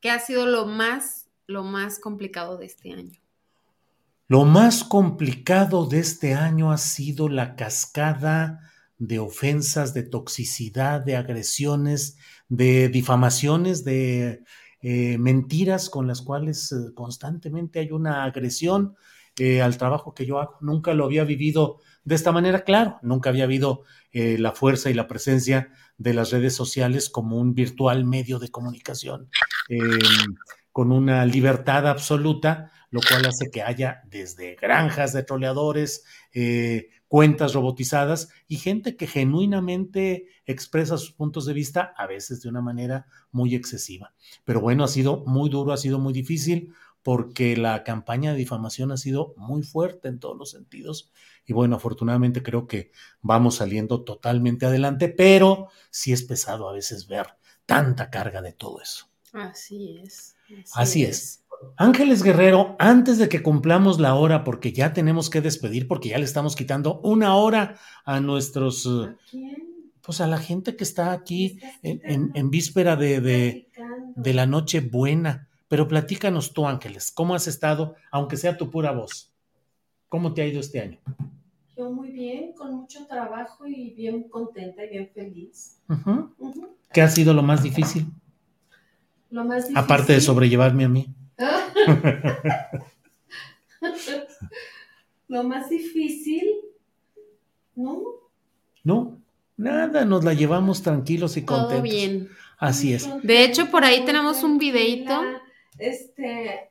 ¿Qué 0.00 0.10
ha 0.10 0.20
sido 0.20 0.46
lo 0.46 0.66
más, 0.66 1.28
lo 1.46 1.64
más 1.64 1.98
complicado 1.98 2.58
de 2.58 2.66
este 2.66 2.92
año? 2.92 3.23
Lo 4.26 4.44
más 4.44 4.84
complicado 4.84 5.86
de 5.86 5.98
este 5.98 6.34
año 6.34 6.72
ha 6.72 6.78
sido 6.78 7.28
la 7.28 7.56
cascada 7.56 8.60
de 8.96 9.18
ofensas, 9.18 9.92
de 9.92 10.02
toxicidad, 10.02 11.02
de 11.02 11.16
agresiones, 11.16 12.16
de 12.48 12.88
difamaciones, 12.88 13.84
de 13.84 14.42
eh, 14.80 15.18
mentiras 15.18 15.90
con 15.90 16.06
las 16.06 16.22
cuales 16.22 16.72
eh, 16.72 16.94
constantemente 16.94 17.80
hay 17.80 17.90
una 17.90 18.24
agresión 18.24 18.96
eh, 19.38 19.60
al 19.60 19.76
trabajo 19.76 20.14
que 20.14 20.24
yo 20.24 20.40
hago. 20.40 20.56
Nunca 20.62 20.94
lo 20.94 21.04
había 21.04 21.24
vivido 21.24 21.80
de 22.04 22.14
esta 22.14 22.32
manera, 22.32 22.64
claro, 22.64 22.98
nunca 23.02 23.30
había 23.30 23.44
habido 23.44 23.82
la 24.12 24.52
fuerza 24.52 24.90
y 24.90 24.94
la 24.94 25.08
presencia 25.08 25.72
de 25.98 26.14
las 26.14 26.30
redes 26.30 26.54
sociales 26.54 27.10
como 27.10 27.36
un 27.36 27.54
virtual 27.54 28.04
medio 28.04 28.38
de 28.38 28.48
comunicación 28.48 29.28
con 30.70 30.92
una 30.92 31.26
libertad 31.26 31.88
absoluta 31.88 32.70
lo 32.94 33.00
cual 33.00 33.26
hace 33.26 33.50
que 33.50 33.60
haya 33.60 34.02
desde 34.06 34.54
granjas 34.54 35.12
de 35.12 35.24
troleadores, 35.24 36.04
eh, 36.32 36.90
cuentas 37.08 37.52
robotizadas 37.52 38.28
y 38.46 38.58
gente 38.58 38.94
que 38.94 39.08
genuinamente 39.08 40.28
expresa 40.46 40.96
sus 40.96 41.10
puntos 41.10 41.44
de 41.44 41.54
vista, 41.54 41.92
a 41.96 42.06
veces 42.06 42.40
de 42.40 42.48
una 42.48 42.60
manera 42.60 43.06
muy 43.32 43.56
excesiva. 43.56 44.14
Pero 44.44 44.60
bueno, 44.60 44.84
ha 44.84 44.88
sido 44.88 45.24
muy 45.26 45.50
duro, 45.50 45.72
ha 45.72 45.76
sido 45.76 45.98
muy 45.98 46.12
difícil 46.12 46.72
porque 47.02 47.56
la 47.56 47.82
campaña 47.82 48.30
de 48.30 48.38
difamación 48.38 48.92
ha 48.92 48.96
sido 48.96 49.34
muy 49.36 49.64
fuerte 49.64 50.06
en 50.06 50.20
todos 50.20 50.36
los 50.38 50.52
sentidos. 50.52 51.10
Y 51.44 51.52
bueno, 51.52 51.74
afortunadamente 51.74 52.44
creo 52.44 52.68
que 52.68 52.92
vamos 53.22 53.56
saliendo 53.56 54.04
totalmente 54.04 54.66
adelante, 54.66 55.08
pero 55.08 55.66
sí 55.90 56.12
es 56.12 56.22
pesado 56.22 56.68
a 56.68 56.72
veces 56.72 57.08
ver 57.08 57.26
tanta 57.66 58.08
carga 58.08 58.40
de 58.40 58.52
todo 58.52 58.80
eso. 58.80 59.08
Así 59.32 59.98
es. 59.98 60.36
Así, 60.74 61.04
es. 61.04 61.43
Ángeles 61.76 62.22
Guerrero, 62.22 62.76
antes 62.78 63.18
de 63.18 63.28
que 63.28 63.42
cumplamos 63.42 63.98
la 63.98 64.14
hora, 64.14 64.44
porque 64.44 64.72
ya 64.72 64.92
tenemos 64.92 65.30
que 65.30 65.40
despedir, 65.40 65.88
porque 65.88 66.10
ya 66.10 66.18
le 66.18 66.24
estamos 66.24 66.54
quitando 66.56 67.00
una 67.00 67.36
hora 67.36 67.76
a 68.04 68.20
nuestros, 68.20 68.86
¿A 68.86 69.16
quién? 69.30 69.90
pues 70.02 70.20
a 70.20 70.26
la 70.26 70.38
gente 70.38 70.76
que 70.76 70.84
está 70.84 71.12
aquí 71.12 71.58
en, 71.82 72.30
en, 72.34 72.50
víspera 72.50 72.96
de, 72.96 73.20
de, 73.20 73.68
de, 74.14 74.34
la 74.34 74.46
noche 74.46 74.80
buena. 74.80 75.48
Pero 75.68 75.88
platícanos 75.88 76.52
tú, 76.52 76.66
Ángeles, 76.66 77.10
¿cómo 77.10 77.34
has 77.34 77.48
estado, 77.48 77.94
aunque 78.10 78.36
sea 78.36 78.56
tu 78.56 78.70
pura 78.70 78.92
voz? 78.92 79.32
¿Cómo 80.08 80.34
te 80.34 80.42
ha 80.42 80.46
ido 80.46 80.60
este 80.60 80.80
año? 80.80 80.98
Yo 81.76 81.90
muy 81.90 82.10
bien, 82.12 82.52
con 82.52 82.74
mucho 82.74 83.06
trabajo 83.06 83.66
y 83.66 83.90
bien 83.94 84.28
contenta 84.28 84.84
y 84.84 84.90
bien 84.90 85.10
feliz. 85.12 85.80
Uh 85.88 85.94
-huh. 85.94 86.30
Uh 86.38 86.52
-huh. 86.52 86.68
¿Qué 86.92 87.02
ha 87.02 87.08
sido 87.08 87.34
lo 87.34 87.42
más 87.42 87.62
difícil? 87.62 88.06
Lo 89.30 89.44
más 89.44 89.62
difícil. 89.62 89.78
Aparte 89.78 90.12
de 90.12 90.20
sobrellevarme 90.20 90.84
a 90.84 90.88
mí. 90.88 91.08
Lo 95.28 95.42
más 95.44 95.68
difícil, 95.68 96.44
¿no? 97.74 98.02
No, 98.84 99.18
nada, 99.56 100.04
nos 100.04 100.24
la 100.24 100.34
llevamos 100.34 100.82
tranquilos 100.82 101.36
y 101.36 101.42
contentos. 101.42 101.72
Todo 101.74 101.82
bien. 101.82 102.28
Así 102.58 102.92
es. 102.92 103.08
De 103.22 103.44
hecho, 103.44 103.70
por 103.70 103.84
ahí 103.84 104.04
tenemos 104.04 104.42
un 104.42 104.58
videito. 104.58 105.20
Este, 105.78 106.68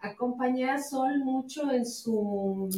acompañé 0.00 0.70
a 0.70 0.82
Sol 0.82 1.18
mucho 1.24 1.70
en 1.72 1.84
su... 1.84 2.68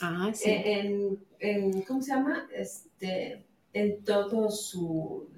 Ah, 0.00 0.30
sí. 0.34 0.50
En, 0.50 1.18
en, 1.38 1.82
¿cómo 1.82 2.02
se 2.02 2.12
llama? 2.12 2.48
Este, 2.52 3.44
en 3.72 4.02
todo 4.04 4.50
su... 4.50 5.28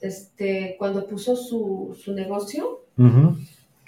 Este, 0.00 0.76
cuando 0.78 1.06
puso 1.06 1.34
su, 1.34 1.98
su 2.00 2.12
negocio. 2.12 2.84
Uh 2.96 3.02
-huh. 3.04 3.36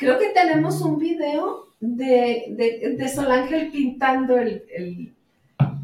Creo 0.00 0.18
que 0.18 0.30
tenemos 0.30 0.80
un 0.80 0.98
video 0.98 1.68
de, 1.78 2.46
de, 2.48 2.96
de 2.96 3.08
Sol 3.10 3.30
Ángel 3.30 3.70
pintando 3.70 4.38
el, 4.38 4.64
el, 4.74 5.14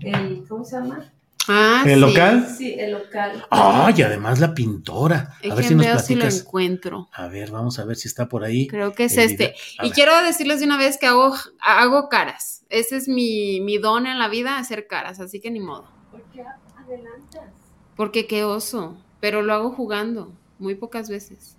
el, 0.00 0.44
¿cómo 0.48 0.64
se 0.64 0.76
llama? 0.76 1.12
Ah, 1.48 1.84
¿El 1.84 1.94
sí. 1.94 2.00
local? 2.00 2.48
Sí, 2.56 2.74
el 2.78 2.92
local. 2.92 3.44
Ah, 3.50 3.92
y 3.94 4.00
además 4.00 4.40
la 4.40 4.54
pintora. 4.54 5.36
A 5.48 5.54
ver 5.54 5.64
si 5.64 5.74
nos 5.74 5.84
veo 5.84 5.98
si 5.98 6.14
lo 6.14 6.20
platicas. 6.22 6.40
encuentro. 6.40 7.08
A 7.12 7.28
ver, 7.28 7.50
vamos 7.50 7.78
a 7.78 7.84
ver 7.84 7.96
si 7.96 8.08
está 8.08 8.26
por 8.26 8.42
ahí. 8.42 8.66
Creo 8.66 8.94
que 8.94 9.04
es 9.04 9.18
este. 9.18 9.54
Y 9.80 9.88
ver. 9.88 9.92
quiero 9.92 10.22
decirles 10.24 10.60
de 10.60 10.66
una 10.66 10.78
vez 10.78 10.96
que 10.96 11.06
hago, 11.06 11.34
hago 11.60 12.08
caras. 12.08 12.64
Ese 12.70 12.96
es 12.96 13.08
mi, 13.08 13.60
mi 13.60 13.76
don 13.76 14.06
en 14.06 14.18
la 14.18 14.28
vida, 14.28 14.58
hacer 14.58 14.86
caras, 14.86 15.20
así 15.20 15.40
que 15.40 15.50
ni 15.50 15.60
modo. 15.60 15.86
¿Por 16.10 16.22
qué 16.32 16.42
adelantas? 16.42 17.44
Porque 17.94 18.26
qué 18.26 18.44
oso, 18.44 18.96
pero 19.20 19.42
lo 19.42 19.52
hago 19.52 19.70
jugando, 19.70 20.32
muy 20.58 20.74
pocas 20.74 21.10
veces. 21.10 21.55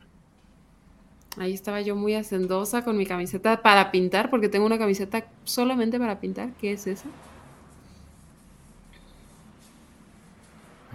Ahí 1.38 1.54
estaba 1.54 1.82
yo 1.82 1.96
muy 1.96 2.16
hacendosa 2.16 2.84
con 2.84 2.98
mi 2.98 3.06
camiseta 3.06 3.62
para 3.62 3.92
pintar, 3.92 4.30
porque 4.30 4.50
tengo 4.50 4.66
una 4.66 4.78
camiseta 4.80 5.28
solamente 5.44 6.00
para 6.00 6.20
pintar. 6.20 6.52
¿Qué 6.60 6.72
es 6.74 6.88
esa? 6.88 7.06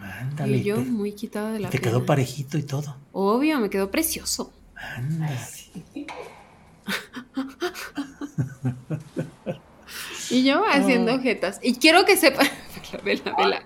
Ándale. 0.01 0.57
y 0.57 0.62
yo 0.64 0.76
te, 0.76 0.82
muy 0.82 1.12
quitada 1.12 1.53
de 1.53 1.61
la 1.61 1.70
te 1.70 1.78
quedó 1.78 2.05
parejito 2.05 2.59
y 2.59 2.64
todo. 2.64 2.97
Obvio, 3.12 3.61
me 3.61 3.70
quedó 3.70 3.90
precioso. 3.90 4.53
Anda. 4.74 5.30
Y 10.30 10.45
yo 10.45 10.64
haciendo 10.66 11.12
Oh. 11.12 11.16
ojetas. 11.16 11.61
Y 11.62 11.74
quiero 11.74 12.05
que 12.05 12.16
sepan. 12.16 12.47
Vela, 13.05 13.34
vela. 13.38 13.62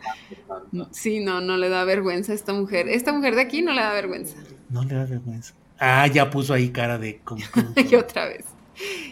Sí, 0.93 1.21
no, 1.21 1.41
no 1.41 1.57
le 1.57 1.69
da 1.69 1.85
vergüenza 1.85 2.33
a 2.33 2.35
esta 2.35 2.53
mujer. 2.53 2.89
Esta 2.89 3.13
mujer 3.13 3.35
de 3.35 3.41
aquí 3.41 3.61
no 3.63 3.73
le 3.73 3.81
da 3.81 3.93
vergüenza. 3.93 4.37
No 4.69 4.85
le 4.85 4.95
da 4.95 5.05
vergüenza. 5.05 5.55
Ah, 5.79 6.07
ya 6.07 6.31
puso 6.31 6.55
ahí 6.55 6.71
cara 6.71 6.99
de. 6.99 7.21
Y 7.91 7.95
otra 7.95 8.27
vez. 8.27 8.45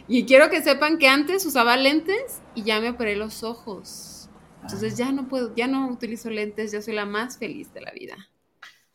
Y 0.08 0.24
quiero 0.24 0.50
que 0.50 0.62
sepan 0.62 0.98
que 0.98 1.08
antes 1.08 1.44
usaba 1.46 1.76
lentes 1.76 2.40
y 2.54 2.64
ya 2.64 2.80
me 2.80 2.90
operé 2.90 3.16
los 3.16 3.42
ojos. 3.42 4.28
Entonces 4.62 4.96
ya 4.96 5.12
no 5.12 5.28
puedo, 5.28 5.54
ya 5.54 5.66
no 5.66 5.88
utilizo 5.88 6.30
lentes, 6.30 6.72
yo 6.72 6.80
soy 6.80 6.94
la 6.94 7.06
más 7.06 7.38
feliz 7.38 7.72
de 7.74 7.82
la 7.82 7.92
vida. 7.92 8.16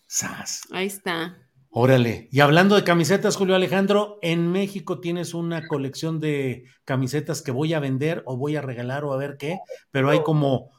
Sas. 0.08 0.64
Ahí 0.72 0.88
está. 0.88 1.38
Órale. 1.72 2.28
Y 2.32 2.40
hablando 2.40 2.76
de 2.76 2.84
camisetas, 2.84 3.36
Julio 3.36 3.56
Alejandro, 3.56 4.18
en 4.24 4.52
México 4.52 5.00
tienes 5.00 5.36
una 5.36 5.68
colección 5.68 6.20
de 6.20 6.66
camisetas 6.84 7.44
que 7.44 7.52
voy 7.52 7.76
a 7.76 7.80
vender 7.80 8.24
o 8.26 8.36
voy 8.36 8.56
a 8.56 8.62
regalar 8.62 9.04
o 9.04 9.14
a 9.14 9.18
ver 9.18 9.38
qué, 9.38 9.60
pero 9.92 10.10
hay 10.10 10.24
como 10.24 10.72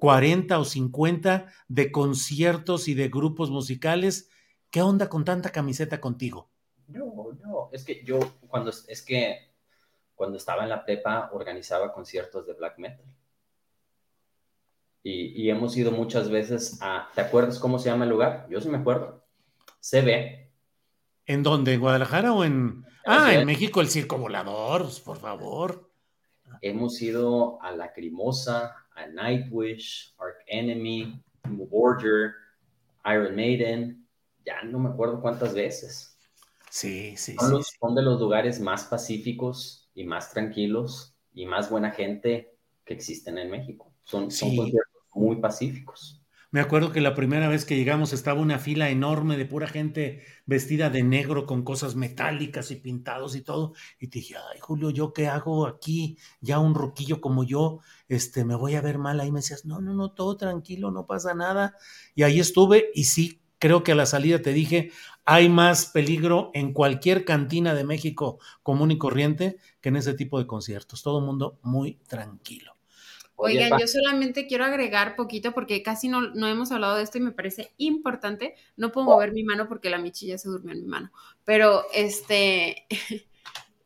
40 0.00 0.58
o 0.58 0.64
50 0.64 1.46
de 1.68 1.92
conciertos 1.92 2.88
y 2.88 2.94
de 2.94 3.08
grupos 3.08 3.50
musicales. 3.50 4.29
¿Qué 4.70 4.82
onda 4.82 5.08
con 5.08 5.24
tanta 5.24 5.50
camiseta 5.50 6.00
contigo? 6.00 6.48
No, 6.86 7.32
no, 7.44 7.68
es 7.72 7.84
que 7.84 8.02
yo 8.04 8.18
cuando 8.48 8.70
es 8.70 9.02
que 9.02 9.50
cuando 10.14 10.36
estaba 10.36 10.64
en 10.64 10.68
la 10.68 10.84
prepa 10.84 11.30
organizaba 11.32 11.92
conciertos 11.92 12.46
de 12.46 12.54
black 12.54 12.78
metal. 12.78 13.06
Y, 15.02 15.42
y 15.42 15.50
hemos 15.50 15.76
ido 15.76 15.92
muchas 15.92 16.28
veces 16.28 16.78
a, 16.82 17.08
¿te 17.14 17.22
acuerdas 17.22 17.58
cómo 17.58 17.78
se 17.78 17.88
llama 17.88 18.04
el 18.04 18.10
lugar? 18.10 18.46
Yo 18.50 18.60
sí 18.60 18.68
me 18.68 18.78
acuerdo. 18.78 19.24
CB. 19.80 20.50
¿En 21.24 21.42
dónde? 21.42 21.74
¿En 21.74 21.80
Guadalajara 21.80 22.32
o 22.34 22.44
en... 22.44 22.84
Ah, 23.06 23.32
en 23.32 23.46
México 23.46 23.80
el 23.80 23.88
Circo 23.88 24.18
Volador, 24.18 24.86
por 25.04 25.16
favor. 25.16 25.90
Hemos 26.60 27.00
ido 27.00 27.60
a 27.62 27.72
Lacrimosa, 27.72 28.76
a 28.94 29.06
Nightwish, 29.06 30.14
Ark 30.18 30.44
Enemy, 30.46 31.22
Borger, 31.44 32.34
Iron 33.06 33.34
Maiden, 33.34 33.99
ya 34.44 34.62
no 34.62 34.78
me 34.78 34.90
acuerdo 34.90 35.20
cuántas 35.20 35.54
veces. 35.54 36.18
Sí, 36.70 37.16
sí, 37.16 37.38
Son, 37.38 37.62
sí. 37.62 37.64
son 37.80 37.94
de 37.96 38.02
los 38.02 38.20
lugares 38.20 38.60
más 38.60 38.84
pacíficos 38.84 39.90
y 39.94 40.04
más 40.04 40.30
tranquilos 40.30 41.16
y 41.32 41.46
más 41.46 41.70
buena 41.70 41.90
gente 41.90 42.56
que 42.84 42.94
existen 42.94 43.38
en 43.38 43.50
México. 43.50 43.92
Son, 44.04 44.30
son 44.30 44.50
Sí. 44.50 44.56
conciertos 44.56 45.02
muy 45.14 45.36
pacíficos. 45.40 46.22
Me 46.52 46.60
acuerdo 46.60 46.90
que 46.90 47.00
la 47.00 47.14
primera 47.14 47.48
vez 47.48 47.64
que 47.64 47.76
llegamos 47.76 48.12
estaba 48.12 48.40
una 48.40 48.58
fila 48.58 48.90
enorme 48.90 49.36
de 49.36 49.46
pura 49.46 49.68
gente 49.68 50.22
vestida 50.46 50.90
de 50.90 51.04
negro 51.04 51.46
con 51.46 51.62
cosas 51.62 51.94
metálicas 51.94 52.72
y 52.72 52.76
pintados 52.76 53.36
y 53.36 53.42
todo. 53.42 53.72
Y 54.00 54.08
te 54.08 54.18
dije, 54.18 54.34
ay, 54.36 54.58
Julio, 54.60 54.90
¿yo 54.90 55.12
qué 55.12 55.28
hago 55.28 55.66
aquí? 55.68 56.18
Ya 56.40 56.58
un 56.58 56.74
roquillo 56.74 57.20
como 57.20 57.44
yo, 57.44 57.78
este, 58.08 58.44
me 58.44 58.56
voy 58.56 58.74
a 58.74 58.80
ver 58.80 58.98
mal. 58.98 59.20
Ahí 59.20 59.30
me 59.30 59.38
decías, 59.38 59.64
no, 59.64 59.80
no, 59.80 59.94
no, 59.94 60.10
todo 60.12 60.36
tranquilo, 60.36 60.90
no 60.90 61.06
pasa 61.06 61.34
nada. 61.34 61.76
Y 62.16 62.24
ahí 62.24 62.40
estuve 62.40 62.90
y 62.94 63.04
sí, 63.04 63.39
Creo 63.60 63.84
que 63.84 63.92
a 63.92 63.94
la 63.94 64.06
salida 64.06 64.42
te 64.42 64.52
dije, 64.52 64.90
hay 65.24 65.48
más 65.48 65.86
peligro 65.86 66.50
en 66.54 66.72
cualquier 66.72 67.24
cantina 67.24 67.74
de 67.74 67.84
México 67.84 68.40
común 68.64 68.90
y 68.90 68.98
corriente 68.98 69.58
que 69.80 69.90
en 69.90 69.96
ese 69.96 70.14
tipo 70.14 70.40
de 70.40 70.48
conciertos. 70.48 71.04
Todo 71.04 71.20
el 71.20 71.26
mundo 71.26 71.60
muy 71.62 71.94
tranquilo. 72.08 72.74
Oigan, 73.36 73.78
yo 73.78 73.86
solamente 73.86 74.46
quiero 74.46 74.64
agregar 74.64 75.16
poquito 75.16 75.52
porque 75.52 75.82
casi 75.82 76.08
no, 76.08 76.20
no, 76.20 76.46
hemos 76.48 76.72
hablado 76.72 76.96
de 76.96 77.04
esto 77.04 77.18
y 77.18 77.22
me 77.22 77.32
parece 77.32 77.72
importante. 77.78 78.54
No 78.76 78.92
puedo 78.92 79.06
mover 79.06 79.32
mi 79.32 79.44
mano 79.44 79.68
porque 79.68 79.88
la 79.88 79.98
michilla 79.98 80.36
se 80.36 80.48
durmió 80.48 80.72
en 80.72 80.80
mi 80.80 80.88
mano. 80.88 81.12
Pero 81.44 81.84
este, 81.94 82.86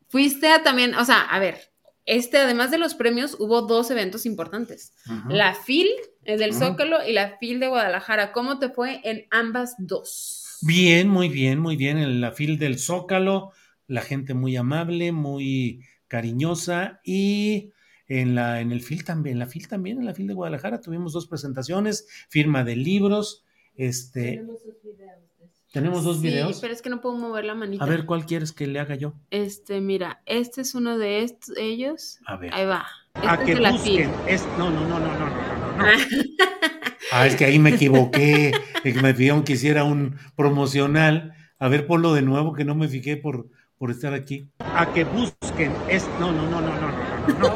fuiste 0.07 0.49
a 0.49 0.63
también, 0.63 0.95
o 0.95 1.05
sea, 1.05 1.21
a 1.21 1.39
ver, 1.39 1.69
este, 2.05 2.37
además 2.37 2.69
de 2.69 2.77
los 2.77 2.95
premios, 2.95 3.35
hubo 3.39 3.61
dos 3.61 3.89
eventos 3.91 4.25
importantes. 4.25 4.93
La 5.27 5.55
FIL, 5.55 5.87
el 6.25 6.39
del 6.39 6.53
Zócalo, 6.53 7.07
y 7.07 7.13
la 7.13 7.37
FIL 7.37 7.59
de 7.59 7.67
Guadalajara. 7.67 8.31
¿Cómo 8.31 8.59
te 8.59 8.69
fue 8.69 8.99
en 9.03 9.25
ambas 9.31 9.75
dos? 9.77 10.57
Bien, 10.61 11.07
muy 11.07 11.29
bien, 11.29 11.59
muy 11.59 11.75
bien. 11.75 11.97
En 11.97 12.21
la 12.21 12.31
FIL 12.31 12.57
del 12.59 12.79
Zócalo, 12.79 13.51
la 13.87 14.01
gente 14.01 14.33
muy 14.33 14.55
amable, 14.55 15.11
muy 15.11 15.81
cariñosa 16.07 16.99
y 17.03 17.71
en, 18.07 18.35
la, 18.35 18.61
en 18.61 18.71
el 18.71 18.81
FIL 18.81 19.03
también, 19.03 19.35
en 19.35 19.39
la 19.39 19.47
FIL 19.47 19.67
también, 19.67 19.99
en 19.99 20.05
la 20.05 20.13
FIL 20.13 20.27
de 20.27 20.33
Guadalajara 20.33 20.81
tuvimos 20.81 21.13
dos 21.13 21.27
presentaciones, 21.27 22.07
firma 22.29 22.63
de 22.63 22.75
libros, 22.75 23.43
este... 23.75 24.37
Tenemos 24.37 24.63
dos 24.63 24.81
videos. 24.83 25.25
Tenemos 25.71 26.03
dos 26.05 26.21
videos. 26.21 26.55
Sí, 26.55 26.61
pero 26.61 26.73
es 26.73 26.81
que 26.81 26.89
no 26.89 27.01
puedo 27.01 27.17
mover 27.17 27.43
la 27.43 27.53
manita. 27.53 27.83
A 27.83 27.87
ver, 27.87 28.05
¿cuál 28.05 28.25
quieres 28.25 28.53
que 28.53 28.65
le 28.65 28.79
haga 28.79 28.95
yo? 28.95 29.13
Este, 29.29 29.81
mira, 29.81 30.21
este 30.25 30.61
es 30.61 30.73
uno 30.73 30.97
de 30.97 31.23
estos, 31.23 31.57
ellos. 31.57 32.19
A 32.25 32.37
ver. 32.37 32.53
Ahí 32.53 32.65
va. 32.65 32.85
Este 33.13 33.27
a 33.27 33.37
que 33.43 33.55
busquen. 33.55 34.11
Es, 34.25 34.45
no, 34.57 34.69
no, 34.69 34.87
no, 34.87 34.99
no, 34.99 35.19
no, 35.19 35.29
no, 35.29 35.54
no. 35.77 35.85
ah, 37.11 37.27
es 37.27 37.35
que 37.35 37.45
ahí 37.45 37.59
me 37.59 37.71
equivoqué. 37.71 38.51
me 38.83 39.13
pidieron 39.13 39.43
que 39.43 39.53
hiciera 39.53 39.83
un 39.83 40.17
promocional. 40.35 41.33
A 41.59 41.67
ver, 41.67 41.87
ponlo 41.87 42.13
de 42.13 42.21
nuevo, 42.21 42.53
que 42.53 42.65
no 42.65 42.75
me 42.75 42.87
fijé 42.87 43.17
por, 43.17 43.47
por 43.77 43.91
estar 43.91 44.13
aquí. 44.13 44.49
A 44.59 44.93
que 44.93 45.03
busquen. 45.03 45.71
Es, 45.89 46.07
no, 46.19 46.31
no, 46.31 46.49
no, 46.49 46.61
no, 46.61 46.79
no, 46.79 46.89
no, 47.27 47.39
no. 47.39 47.55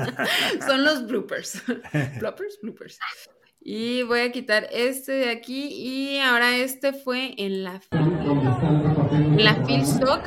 Son 0.66 0.84
los 0.84 1.06
bloopers. 1.06 1.62
bloopers, 2.20 2.58
bloopers. 2.62 2.98
Y 3.62 4.04
voy 4.04 4.20
a 4.20 4.32
quitar 4.32 4.68
este 4.72 5.12
de 5.12 5.30
aquí 5.30 5.66
y 5.66 6.18
ahora 6.18 6.56
este 6.56 6.94
fue 6.94 7.34
en 7.36 7.62
la 7.62 7.82
en 7.92 9.44
la 9.44 9.54
Phil 9.66 9.82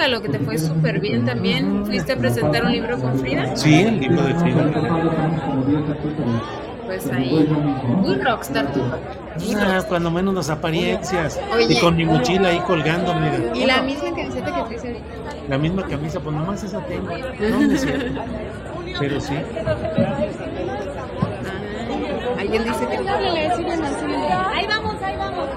lo 0.10 0.22
que 0.22 0.30
te 0.30 0.38
fue 0.38 0.60
súper 0.60 1.00
bien 1.00 1.26
también. 1.26 1.84
¿Fuiste 1.84 2.14
a 2.14 2.18
presentar 2.18 2.64
un 2.64 2.72
libro 2.72 3.00
con 3.00 3.18
Frida? 3.18 3.56
Sí, 3.56 3.74
el 3.74 4.00
libro 4.00 4.22
de 4.22 4.36
Frida. 4.36 4.72
Pues 6.86 7.08
ahí, 7.08 7.48
muy 7.98 8.16
rockstar 8.16 8.72
tú. 8.74 8.82
Ah, 9.58 9.84
cuando 9.88 10.12
menos 10.12 10.34
las 10.34 10.50
apariencias. 10.50 11.40
y 11.68 11.80
con 11.80 11.96
mi 11.96 12.06
mochila 12.06 12.50
ahí 12.50 12.60
colgando, 12.60 13.14
mira. 13.16 13.56
Y 13.56 13.66
la 13.66 13.82
misma 13.82 14.10
camiseta 14.16 14.46
que 14.46 14.62
traes 14.64 14.84
ahorita. 14.84 15.48
La 15.50 15.58
misma 15.58 15.88
camisa, 15.88 16.20
pues 16.20 16.36
nomás 16.36 16.64
esa 16.64 16.86
tengo. 16.86 17.10
Cierto. 17.78 18.22
Pero 19.00 19.22
sí. 19.22 19.34
Alguien 22.38 22.64
dice 22.64 22.88
que 22.88 22.98
Ahí 22.98 24.68
vamos, 24.68 25.02
ahí 25.02 25.18
vamos. 25.18 25.50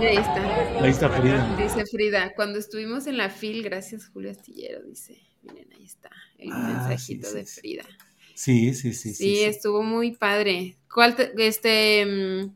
Y 0.00 0.04
ahí 0.04 0.16
está. 0.16 0.82
Ahí 0.82 0.90
está 0.90 1.08
Frida. 1.08 1.56
Dice 1.56 1.86
Frida, 1.86 2.32
cuando 2.34 2.58
estuvimos 2.58 3.06
en 3.06 3.16
la 3.16 3.28
FIL, 3.28 3.62
gracias 3.62 4.08
Julio 4.08 4.30
Astillero, 4.30 4.82
dice. 4.82 5.18
Miren, 5.42 5.68
ahí 5.72 5.84
está 5.84 6.10
el 6.38 6.52
ah, 6.52 6.58
mensajito 6.58 7.28
sí, 7.28 7.32
sí, 7.32 7.38
de 7.38 7.46
Frida. 7.46 7.82
Sí, 7.82 8.01
sí, 8.34 8.74
sí, 8.74 8.92
sí. 8.92 9.14
Sí, 9.14 9.42
estuvo 9.42 9.82
muy 9.82 10.12
padre. 10.12 10.76
¿Cuál 10.88 11.16
este 11.38 12.04
mm, 12.06 12.50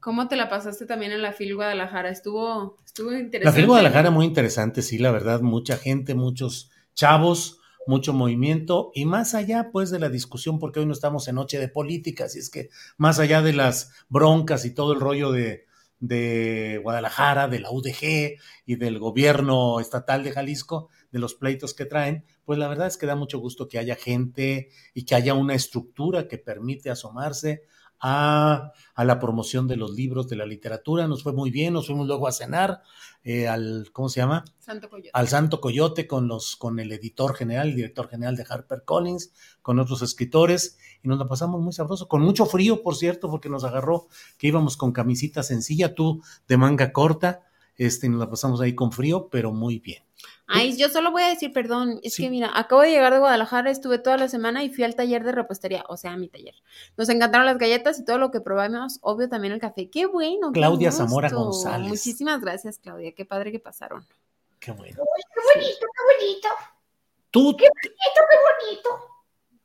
¿Cómo 0.00 0.28
te 0.28 0.36
la 0.36 0.48
pasaste 0.48 0.86
también 0.86 1.12
en 1.12 1.22
la 1.22 1.32
FIL 1.32 1.54
Guadalajara? 1.54 2.08
Estuvo, 2.08 2.78
estuvo 2.86 3.12
interesante. 3.12 3.44
La 3.44 3.52
FIL 3.52 3.66
Guadalajara 3.66 4.10
muy 4.10 4.26
interesante, 4.26 4.80
sí, 4.80 4.98
la 4.98 5.10
verdad, 5.10 5.40
mucha 5.40 5.76
gente, 5.76 6.14
muchos 6.14 6.70
chavos, 6.94 7.60
mucho 7.86 8.12
movimiento 8.12 8.90
y 8.94 9.04
más 9.06 9.34
allá 9.34 9.70
pues 9.72 9.90
de 9.90 9.98
la 9.98 10.08
discusión, 10.08 10.58
porque 10.58 10.80
hoy 10.80 10.86
no 10.86 10.92
estamos 10.92 11.26
en 11.28 11.34
noche 11.34 11.58
de 11.58 11.68
política, 11.68 12.24
así 12.24 12.38
es 12.38 12.48
que 12.48 12.70
más 12.96 13.18
allá 13.18 13.42
de 13.42 13.52
las 13.52 13.92
broncas 14.08 14.64
y 14.64 14.72
todo 14.72 14.92
el 14.92 15.00
rollo 15.00 15.32
de, 15.32 15.66
de 16.00 16.80
Guadalajara, 16.82 17.48
de 17.48 17.60
la 17.60 17.70
UDG 17.70 18.38
y 18.66 18.76
del 18.76 18.98
gobierno 18.98 19.80
estatal 19.80 20.22
de 20.22 20.32
Jalisco, 20.32 20.88
de 21.10 21.18
los 21.18 21.34
pleitos 21.34 21.74
que 21.74 21.86
traen, 21.86 22.24
pues 22.44 22.58
la 22.58 22.68
verdad 22.68 22.86
es 22.86 22.96
que 22.96 23.06
da 23.06 23.16
mucho 23.16 23.38
gusto 23.38 23.68
que 23.68 23.78
haya 23.78 23.96
gente 23.96 24.68
y 24.94 25.04
que 25.04 25.14
haya 25.14 25.34
una 25.34 25.54
estructura 25.54 26.28
que 26.28 26.38
permite 26.38 26.90
asomarse 26.90 27.62
a, 28.00 28.72
a, 28.94 29.04
la 29.04 29.18
promoción 29.18 29.66
de 29.68 29.76
los 29.76 29.92
libros, 29.92 30.28
de 30.28 30.36
la 30.36 30.46
literatura. 30.46 31.06
Nos 31.08 31.22
fue 31.22 31.32
muy 31.32 31.50
bien, 31.50 31.74
nos 31.74 31.86
fuimos 31.86 32.06
luego 32.06 32.28
a 32.28 32.32
cenar 32.32 32.82
eh, 33.24 33.48
al, 33.48 33.90
¿cómo 33.92 34.08
se 34.08 34.20
llama? 34.20 34.44
Santo 34.58 34.88
Coyote. 34.88 35.10
Al 35.12 35.28
Santo 35.28 35.60
Coyote 35.60 36.06
con, 36.06 36.28
los, 36.28 36.56
con 36.56 36.78
el 36.78 36.92
editor 36.92 37.34
general, 37.34 37.68
el 37.68 37.76
director 37.76 38.08
general 38.08 38.36
de 38.36 38.46
Harper 38.48 38.84
Collins, 38.84 39.32
con 39.60 39.78
otros 39.78 40.02
escritores, 40.02 40.78
y 41.02 41.08
nos 41.08 41.18
la 41.18 41.28
pasamos 41.28 41.60
muy 41.60 41.72
sabroso, 41.72 42.08
con 42.08 42.22
mucho 42.22 42.46
frío, 42.46 42.82
por 42.82 42.96
cierto, 42.96 43.28
porque 43.30 43.48
nos 43.48 43.64
agarró 43.64 44.08
que 44.38 44.46
íbamos 44.46 44.76
con 44.76 44.92
camisita 44.92 45.42
sencilla, 45.42 45.94
tú 45.94 46.22
de 46.46 46.56
manga 46.56 46.92
corta, 46.92 47.42
este, 47.76 48.08
nos 48.08 48.20
la 48.20 48.30
pasamos 48.30 48.60
ahí 48.60 48.74
con 48.74 48.92
frío, 48.92 49.28
pero 49.30 49.52
muy 49.52 49.78
bien. 49.78 50.07
Ay, 50.50 50.76
yo 50.78 50.88
solo 50.88 51.10
voy 51.10 51.22
a 51.22 51.28
decir, 51.28 51.52
perdón, 51.52 52.00
es 52.02 52.16
que 52.16 52.30
mira, 52.30 52.50
acabo 52.54 52.80
de 52.80 52.90
llegar 52.90 53.12
de 53.12 53.18
Guadalajara, 53.18 53.70
estuve 53.70 53.98
toda 53.98 54.16
la 54.16 54.28
semana 54.28 54.64
y 54.64 54.70
fui 54.70 54.82
al 54.82 54.94
taller 54.94 55.22
de 55.22 55.32
repostería, 55.32 55.84
o 55.88 55.98
sea, 55.98 56.12
a 56.12 56.16
mi 56.16 56.28
taller. 56.28 56.54
Nos 56.96 57.10
encantaron 57.10 57.44
las 57.44 57.58
galletas 57.58 58.00
y 58.00 58.04
todo 58.04 58.16
lo 58.16 58.30
que 58.30 58.40
probamos, 58.40 58.98
obvio 59.02 59.28
también 59.28 59.52
el 59.52 59.60
café. 59.60 59.90
Qué 59.90 60.06
bueno. 60.06 60.50
Claudia 60.52 60.90
Zamora 60.90 61.28
González. 61.28 61.90
Muchísimas 61.90 62.40
gracias, 62.40 62.78
Claudia, 62.78 63.12
qué 63.12 63.26
padre 63.26 63.52
que 63.52 63.60
pasaron. 63.60 64.06
Qué 64.58 64.72
bueno. 64.72 64.96
Uy, 64.98 65.22
qué 65.34 65.60
bonito, 65.60 65.86
qué 65.86 66.24
bonito. 66.26 66.48
Tú. 67.30 67.56
Qué 67.56 67.66
bonito, 67.68 68.20
qué 68.30 68.66
bonito. 68.66 69.18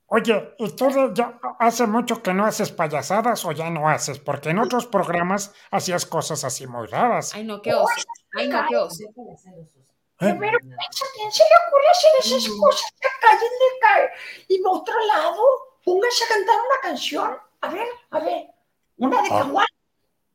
Oye, 0.07 0.53
¿y 0.59 0.69
tú 0.75 1.13
ya 1.15 1.39
hace 1.59 1.87
mucho 1.87 2.21
que 2.21 2.33
no 2.33 2.45
haces 2.45 2.71
payasadas 2.71 3.45
o 3.45 3.51
ya 3.51 3.69
no 3.69 3.89
haces? 3.89 4.19
Porque 4.19 4.49
en 4.49 4.59
otros 4.59 4.85
programas 4.85 5.53
hacías 5.71 6.05
cosas 6.05 6.43
así 6.43 6.67
muy 6.67 6.87
raras. 6.87 7.33
Ay, 7.33 7.45
no, 7.45 7.61
qué 7.61 7.73
oso. 7.73 7.87
Ay, 8.37 8.47
no, 8.47 8.63
qué 8.69 8.77
oso. 8.77 9.03
Pero 10.39 10.57
¿a 10.57 11.07
quién 11.15 11.31
se 11.31 11.43
le 11.43 11.55
ocurre 11.67 11.89
hacer 11.91 12.11
esas 12.19 12.51
cosas? 12.59 12.93
Cállenle 13.21 14.11
y 14.47 14.55
en 14.55 14.65
otro 14.65 14.95
lado, 15.07 15.43
póngase 15.83 16.23
a 16.23 16.27
cantar 16.27 16.55
una 16.55 16.81
canción. 16.81 17.37
A 17.61 17.69
ver, 17.69 17.87
a 18.11 18.19
ver. 18.19 18.47
Una 18.97 19.21
de 19.21 19.29
ah. 19.31 19.65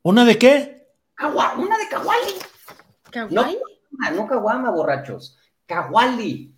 ¿Una 0.03 0.25
de 0.25 0.39
qué? 0.39 0.89
una 1.21 1.79
de 1.79 1.89
Kawali. 1.89 2.35
¿Kawali? 3.11 3.59
No, 3.91 4.11
no 4.11 4.27
Kawama, 4.27 4.71
borrachos. 4.71 5.39
Kawali. 5.67 6.55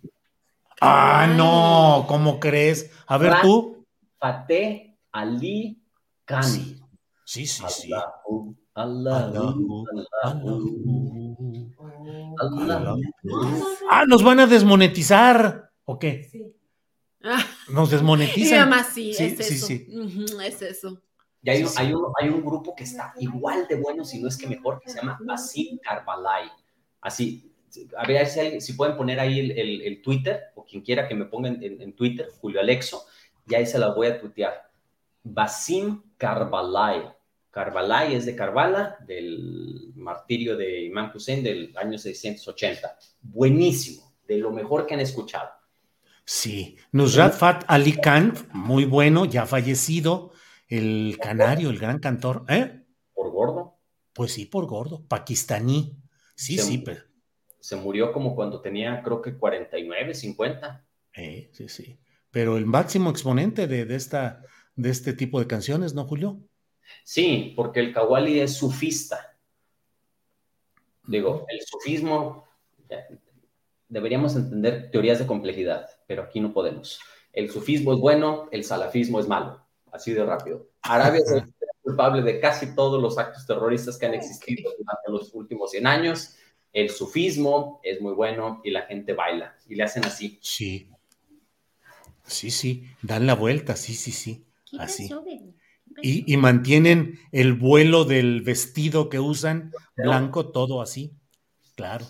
Ah, 0.81 1.27
no, 1.27 2.05
¿cómo 2.07 2.39
crees? 2.39 2.91
A 3.07 3.17
ver 3.17 3.41
tú. 3.41 3.85
Fate 4.17 4.97
Ali 5.11 5.81
Kani. 6.25 6.81
Sí, 7.25 7.45
sí, 7.45 7.63
sí. 7.69 7.91
Allahu, 8.73 9.85
Ah, 13.89 14.05
nos 14.07 14.23
van 14.23 14.39
a 14.39 14.47
desmonetizar. 14.47 15.71
¿O 15.85 15.99
qué? 15.99 16.27
Sí. 16.31 16.53
Nos 17.69 17.91
desmonetizan. 17.91 18.71
sí, 18.85 19.13
sí, 19.13 19.23
es 19.23 19.39
eso. 19.39 19.67
Sí, 19.67 19.87
es 20.45 20.61
eso. 20.61 21.01
Y 21.43 21.49
hay, 21.49 21.65
hay, 21.77 21.93
un, 21.93 22.05
hay, 22.19 22.29
un, 22.29 22.45
grupo 22.45 22.75
que 22.75 22.83
está 22.83 23.13
igual 23.17 23.65
de 23.67 23.75
bueno, 23.75 24.05
si 24.05 24.21
no 24.21 24.27
es 24.27 24.37
que 24.37 24.47
mejor, 24.47 24.79
que 24.79 24.91
se 24.91 24.97
llama 24.97 25.17
Basim 25.21 25.79
Carbalay. 25.79 26.47
Así, 27.01 27.51
a 27.97 28.05
ver 28.05 28.27
si, 28.27 28.61
si 28.61 28.73
pueden 28.73 28.95
poner 28.95 29.19
ahí 29.19 29.39
el, 29.39 29.51
el, 29.51 29.81
el, 29.81 30.01
Twitter, 30.03 30.39
o 30.55 30.63
quien 30.63 30.83
quiera 30.83 31.07
que 31.07 31.15
me 31.15 31.25
pongan 31.25 31.61
en, 31.63 31.81
en, 31.81 31.93
Twitter, 31.93 32.29
Julio 32.39 32.59
Alexo, 32.59 33.05
y 33.47 33.55
ahí 33.55 33.65
se 33.65 33.79
la 33.79 33.89
voy 33.89 34.07
a 34.07 34.19
tuitear. 34.19 34.69
Basim 35.23 36.03
Carbalay. 36.17 37.11
Carvalay 37.51 38.15
es 38.15 38.25
de 38.25 38.35
Carvala, 38.35 38.97
del 39.05 39.91
martirio 39.95 40.55
de 40.55 40.85
Imán 40.85 41.11
Hussein 41.13 41.43
del 41.43 41.73
año 41.77 41.97
680. 41.97 42.97
Buenísimo, 43.21 44.13
de 44.25 44.37
lo 44.37 44.51
mejor 44.51 44.87
que 44.87 44.93
han 44.93 45.01
escuchado. 45.01 45.49
Sí, 46.23 46.77
Nusrat 46.93 47.33
Fat 47.33 47.65
Ali 47.67 47.91
Khan, 47.93 48.33
muy 48.53 48.85
bueno, 48.85 49.25
ya 49.25 49.45
fallecido, 49.45 50.31
el 50.69 51.17
canario, 51.21 51.69
el 51.69 51.77
gran 51.77 51.99
cantor, 51.99 52.45
¿eh? 52.47 52.85
¿Por 53.13 53.31
gordo? 53.31 53.79
Pues 54.13 54.31
sí, 54.31 54.45
por 54.45 54.65
gordo, 54.65 55.05
pakistaní. 55.05 55.97
Sí, 56.35 56.57
sí, 56.57 56.77
pero... 56.77 57.01
Se 57.59 57.75
murió 57.75 58.13
como 58.13 58.33
cuando 58.33 58.61
tenía, 58.61 59.03
creo 59.03 59.21
que 59.21 59.37
49, 59.37 60.13
50. 60.13 60.85
Eh, 61.15 61.49
sí, 61.51 61.67
sí. 61.67 61.99
Pero 62.31 62.55
el 62.55 62.65
máximo 62.65 63.09
exponente 63.09 63.67
de, 63.67 63.85
de, 63.85 63.95
esta, 63.95 64.41
de 64.75 64.89
este 64.89 65.13
tipo 65.13 65.39
de 65.39 65.47
canciones, 65.47 65.93
¿no, 65.93 66.05
Julio? 66.05 66.39
Sí, 67.03 67.53
porque 67.55 67.79
el 67.79 67.93
Kawali 67.93 68.39
es 68.39 68.55
sufista. 68.55 69.37
Digo, 71.07 71.45
el 71.49 71.61
sufismo, 71.61 72.47
deberíamos 73.87 74.35
entender 74.35 74.91
teorías 74.91 75.19
de 75.19 75.27
complejidad, 75.27 75.89
pero 76.07 76.23
aquí 76.23 76.39
no 76.39 76.53
podemos. 76.53 76.99
El 77.33 77.49
sufismo 77.49 77.93
es 77.93 77.99
bueno, 77.99 78.49
el 78.51 78.63
salafismo 78.63 79.19
es 79.19 79.27
malo, 79.27 79.65
así 79.91 80.13
de 80.13 80.23
rápido. 80.23 80.69
Arabia 80.81 81.21
culpable 81.81 82.21
de 82.21 82.39
casi 82.39 82.75
todos 82.75 83.01
los 83.01 83.17
actos 83.17 83.45
terroristas 83.45 83.97
que 83.97 84.05
han 84.05 84.13
existido 84.13 84.71
durante 84.77 85.09
los 85.09 85.33
últimos 85.33 85.71
100 85.71 85.87
años. 85.87 86.35
El 86.71 86.89
sufismo 86.89 87.81
es 87.83 87.99
muy 87.99 88.13
bueno 88.13 88.61
y 88.63 88.71
la 88.71 88.83
gente 88.83 89.13
baila 89.13 89.57
y 89.67 89.75
le 89.75 89.83
hacen 89.83 90.05
así. 90.05 90.39
Sí. 90.41 90.87
Sí, 92.23 92.51
sí, 92.51 92.85
dan 93.01 93.27
la 93.27 93.33
vuelta, 93.33 93.75
sí, 93.75 93.93
sí, 93.93 94.11
sí. 94.11 94.45
Así. 94.79 95.09
Y, 96.01 96.31
y 96.31 96.37
mantienen 96.37 97.19
el 97.31 97.53
vuelo 97.53 98.05
del 98.05 98.41
vestido 98.41 99.09
que 99.09 99.19
usan, 99.19 99.71
blanco, 99.95 100.49
todo 100.49 100.81
así. 100.81 101.13
Claro. 101.75 102.05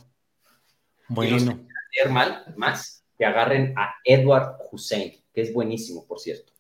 Y 1.09 1.13
Bueno, 1.13 1.65
leer 1.95 2.09
mal, 2.09 2.53
más, 2.57 3.03
que 3.17 3.25
agarren 3.25 3.73
a 3.77 3.93
Edward 4.03 4.57
Hussein, 4.71 5.13
que 5.33 5.41
es 5.41 5.53
buenísimo, 5.53 6.05
por 6.07 6.19
cierto. 6.19 6.53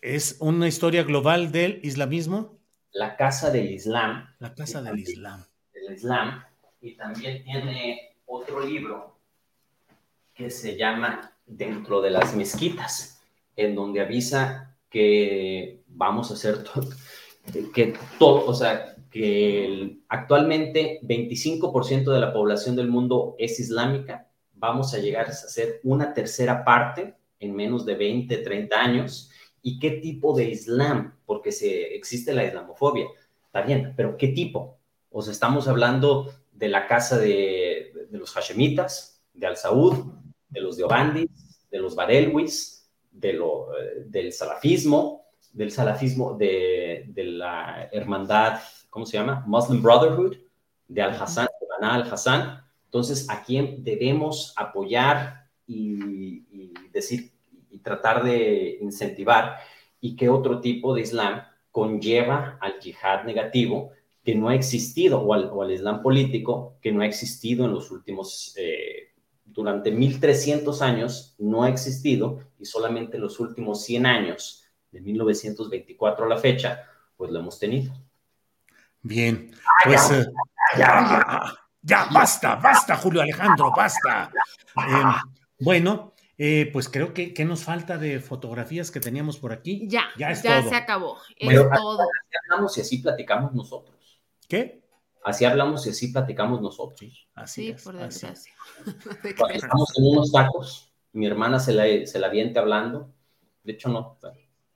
es 0.00 0.36
una 0.40 0.68
historia 0.68 1.02
global 1.02 1.52
del 1.52 1.80
islamismo. 1.82 2.58
La 2.92 3.16
Casa 3.16 3.50
del 3.50 3.70
Islam. 3.70 4.34
La 4.38 4.54
Casa 4.54 4.80
del 4.82 4.98
Islam. 4.98 5.44
Del 5.72 5.94
Islam. 5.94 6.42
Y 6.80 6.96
también 6.96 7.44
tiene 7.44 8.16
otro 8.26 8.64
libro 8.64 9.18
que 10.34 10.50
se 10.50 10.76
llama 10.76 11.36
Dentro 11.44 12.00
de 12.00 12.10
las 12.10 12.34
Mezquitas, 12.34 13.20
en 13.56 13.74
donde 13.74 14.00
avisa 14.00 14.76
que 14.88 15.77
vamos 15.88 16.30
a 16.30 16.34
hacer 16.34 16.62
todo, 16.62 16.88
que 17.74 17.94
todo, 18.18 18.46
o 18.46 18.54
sea, 18.54 18.94
que 19.10 19.64
el- 19.64 20.02
actualmente 20.08 21.00
25% 21.02 22.12
de 22.12 22.20
la 22.20 22.32
población 22.32 22.76
del 22.76 22.88
mundo 22.88 23.34
es 23.38 23.58
islámica, 23.58 24.28
vamos 24.54 24.94
a 24.94 24.98
llegar 24.98 25.28
a 25.28 25.32
ser 25.32 25.80
una 25.84 26.12
tercera 26.12 26.64
parte 26.64 27.14
en 27.40 27.54
menos 27.54 27.86
de 27.86 27.94
20, 27.94 28.38
30 28.38 28.80
años. 28.80 29.30
¿Y 29.62 29.78
qué 29.78 29.92
tipo 29.92 30.36
de 30.36 30.44
Islam? 30.44 31.16
Porque 31.26 31.52
se, 31.52 31.94
existe 31.94 32.32
la 32.34 32.44
islamofobia. 32.44 33.06
Está 33.46 33.62
bien, 33.62 33.94
pero 33.96 34.16
¿qué 34.16 34.28
tipo? 34.28 34.78
O 35.10 35.22
sea, 35.22 35.32
estamos 35.32 35.68
hablando 35.68 36.32
de 36.52 36.68
la 36.68 36.86
casa 36.86 37.18
de, 37.18 37.92
los 38.10 38.32
Hashemitas, 38.32 39.22
de 39.32 39.46
Al-Saud, 39.46 40.12
de 40.48 40.60
los 40.60 40.76
Deobandis, 40.76 41.30
de 41.70 41.78
los 41.78 41.94
Barelwis, 41.94 42.88
de 43.10 43.32
lo, 43.32 43.76
eh, 43.78 44.04
del 44.06 44.32
salafismo, 44.32 45.27
del 45.52 45.70
salafismo, 45.70 46.34
de, 46.34 47.12
la 47.16 47.88
hermandad, 47.92 48.60
¿cómo 48.90 49.06
se 49.06 49.16
llama? 49.16 49.44
Muslim 49.46 49.82
Brotherhood, 49.82 50.36
de 50.88 51.02
Al-Hassan, 51.02 51.46
de 51.60 51.66
Bana 51.68 51.94
Al-Hassan. 51.94 52.62
Entonces, 52.84 53.28
¿a 53.28 53.42
quién 53.42 53.84
debemos 53.84 54.54
apoyar 54.56 55.48
y, 55.66 56.44
y 56.50 56.72
decir 56.92 57.32
y 57.70 57.78
tratar 57.78 58.24
de 58.24 58.78
incentivar? 58.80 59.58
¿Y 60.00 60.16
qué 60.16 60.28
otro 60.28 60.60
tipo 60.60 60.94
de 60.94 61.02
Islam 61.02 61.42
conlleva 61.70 62.58
al 62.60 62.80
yihad 62.80 63.24
negativo 63.24 63.92
que 64.24 64.34
no 64.34 64.48
ha 64.48 64.54
existido, 64.54 65.20
o 65.20 65.32
al, 65.32 65.44
o 65.44 65.62
al 65.62 65.72
Islam 65.72 66.02
político 66.02 66.76
que 66.82 66.92
no 66.92 67.00
ha 67.00 67.06
existido 67.06 67.64
en 67.64 67.72
los 67.72 67.90
últimos, 67.90 68.54
eh, 68.56 69.14
durante 69.44 69.90
1300 69.90 70.82
años, 70.82 71.34
no 71.38 71.62
ha 71.62 71.70
existido 71.70 72.40
y 72.58 72.64
solamente 72.64 73.16
en 73.16 73.22
los 73.22 73.40
últimos 73.40 73.84
100 73.84 74.06
años, 74.06 74.64
de 74.98 75.04
1924 75.04 76.24
a 76.24 76.28
la 76.28 76.36
fecha, 76.36 76.84
pues 77.16 77.30
lo 77.30 77.38
hemos 77.38 77.58
tenido. 77.58 77.92
Bien, 79.02 79.50
pues 79.84 80.10
eh, 80.10 80.26
ya, 80.76 81.56
ya, 81.82 82.08
basta, 82.12 82.56
basta, 82.56 82.96
Julio 82.96 83.22
Alejandro, 83.22 83.72
basta. 83.76 84.30
Eh, 84.76 85.02
bueno, 85.60 86.14
eh, 86.36 86.68
pues 86.72 86.88
creo 86.88 87.14
que, 87.14 87.32
que 87.32 87.44
nos 87.44 87.62
falta 87.64 87.96
de 87.96 88.18
fotografías 88.20 88.90
que 88.90 89.00
teníamos 89.00 89.38
por 89.38 89.52
aquí. 89.52 89.86
Ya, 89.88 90.04
ya 90.16 90.28
ya, 90.28 90.30
es 90.32 90.42
todo. 90.42 90.70
se 90.70 90.76
acabó. 90.76 91.18
Es 91.36 91.46
Bueno, 91.46 91.70
todo. 91.74 92.00
Así 92.02 92.36
hablamos 92.44 92.78
y 92.78 92.80
así 92.80 92.98
platicamos 92.98 93.54
nosotros. 93.54 94.20
¿Qué? 94.48 94.82
Así 95.24 95.44
hablamos 95.44 95.86
y 95.86 95.90
así 95.90 96.08
platicamos 96.08 96.60
nosotros. 96.60 97.28
Así 97.34 97.62
Sí, 97.62 97.70
es, 97.70 97.82
por 97.82 97.96
así. 97.96 98.26
desgracia. 98.26 98.52
Cuando 99.38 99.54
estamos 99.54 99.98
en 99.98 100.04
unos 100.06 100.32
tacos, 100.32 100.92
mi 101.12 101.26
hermana 101.26 101.60
se 101.60 101.72
la, 101.72 102.06
se 102.06 102.18
la 102.18 102.26
avienta 102.28 102.60
hablando. 102.60 103.14
De 103.62 103.72
hecho, 103.72 103.88
no. 103.88 104.18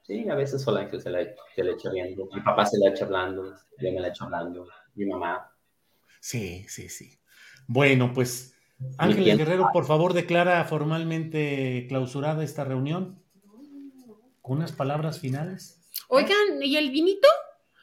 Pero 0.06 0.22
Sí, 0.22 0.28
a 0.28 0.34
veces 0.34 0.62
Sol 0.62 0.76
Ángel 0.76 1.00
se 1.00 1.10
la, 1.10 1.20
se 1.54 1.64
la 1.64 1.72
echa 1.72 1.88
hablando. 1.88 2.28
Mi 2.34 2.40
papá 2.40 2.66
se 2.66 2.78
la 2.78 2.90
echa 2.90 3.04
hablando. 3.04 3.54
Yo 3.78 3.92
me 3.92 4.00
la 4.00 4.08
echo 4.08 4.24
hablando. 4.24 4.66
Mi 4.94 5.06
mamá. 5.06 5.50
Sí, 6.20 6.64
sí, 6.68 6.88
sí. 6.88 7.18
Bueno, 7.66 8.12
pues 8.12 8.54
Ángeles. 8.98 9.38
Guerrero, 9.38 9.68
por 9.72 9.84
favor, 9.84 10.12
declara 10.12 10.64
formalmente 10.64 11.86
clausurada 11.88 12.42
esta 12.44 12.64
reunión 12.64 13.22
con 14.40 14.58
unas 14.58 14.72
palabras 14.72 15.20
finales. 15.20 15.88
Oigan, 16.08 16.62
¿y 16.62 16.76
el 16.76 16.90
vinito? 16.90 17.28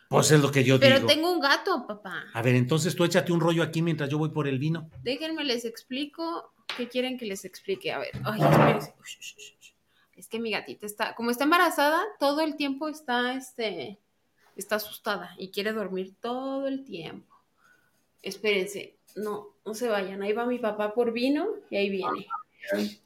Pues 0.09 0.31
es 0.31 0.41
lo 0.41 0.51
que 0.51 0.63
yo 0.63 0.79
Pero 0.79 0.95
digo. 0.95 1.07
tengo 1.07 1.31
un 1.31 1.39
gato, 1.39 1.85
papá. 1.87 2.25
A 2.33 2.41
ver, 2.41 2.55
entonces 2.55 2.95
tú 2.95 3.03
échate 3.05 3.31
un 3.31 3.39
rollo 3.39 3.61
aquí 3.63 3.81
mientras 3.81 4.09
yo 4.09 4.17
voy 4.17 4.29
por 4.29 4.47
el 4.47 4.57
vino. 4.59 4.89
Déjenme 5.03 5.43
les 5.43 5.65
explico 5.65 6.53
qué 6.75 6.87
quieren 6.87 7.17
que 7.17 7.25
les 7.25 7.45
explique. 7.45 7.91
A 7.91 7.99
ver, 7.99 8.11
ay, 8.25 8.41
espérense. 8.41 8.93
Ush, 8.99 9.17
ush. 9.19 9.35
Es 9.37 9.58
que 10.29 10.39
mi 10.39 10.51
gatita 10.51 10.85
está, 10.85 11.15
como 11.15 11.31
está 11.31 11.43
embarazada, 11.43 12.01
todo 12.19 12.41
el 12.41 12.55
tiempo 12.55 12.87
está, 12.87 13.33
este, 13.33 13.99
está 14.55 14.75
asustada 14.75 15.35
y 15.37 15.49
quiere 15.49 15.73
dormir 15.73 16.13
todo 16.21 16.67
el 16.67 16.83
tiempo. 16.83 17.35
Espérense, 18.21 18.97
no, 19.15 19.55
no 19.65 19.73
se 19.73 19.87
vayan. 19.87 20.21
Ahí 20.21 20.33
va 20.33 20.45
mi 20.45 20.59
papá 20.59 20.93
por 20.93 21.11
vino 21.11 21.47
y 21.69 21.77
ahí 21.77 21.89
viene. 21.89 22.27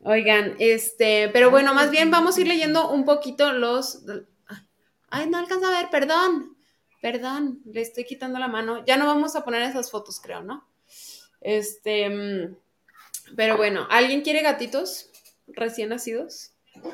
Oigan, 0.04 0.56
este, 0.60 1.30
pero 1.30 1.52
bueno, 1.52 1.74
más 1.74 1.92
bien 1.92 2.12
vamos 2.12 2.38
a 2.38 2.42
ir 2.42 2.48
leyendo 2.48 2.90
un 2.90 3.06
poquito 3.06 3.54
los. 3.54 4.04
Ay, 5.10 5.30
no 5.30 5.38
alcanza 5.38 5.68
a 5.68 5.82
ver, 5.82 5.90
perdón. 5.90 6.58
Perdón, 7.02 7.62
le 7.66 7.82
estoy 7.82 8.06
quitando 8.06 8.40
la 8.40 8.48
mano. 8.48 8.84
Ya 8.86 8.98
no 8.98 9.06
vamos 9.06 9.36
a 9.36 9.44
poner 9.44 9.62
esas 9.62 9.92
fotos, 9.92 10.20
creo, 10.20 10.42
¿no? 10.42 10.68
Este, 11.42 12.10
mm, 12.10 12.56
pero 13.36 13.58
bueno, 13.58 13.88
¿alguien 13.90 14.22
quiere 14.22 14.42
gatitos 14.42 15.10
recién 15.48 15.90
nacidos? 15.90 16.53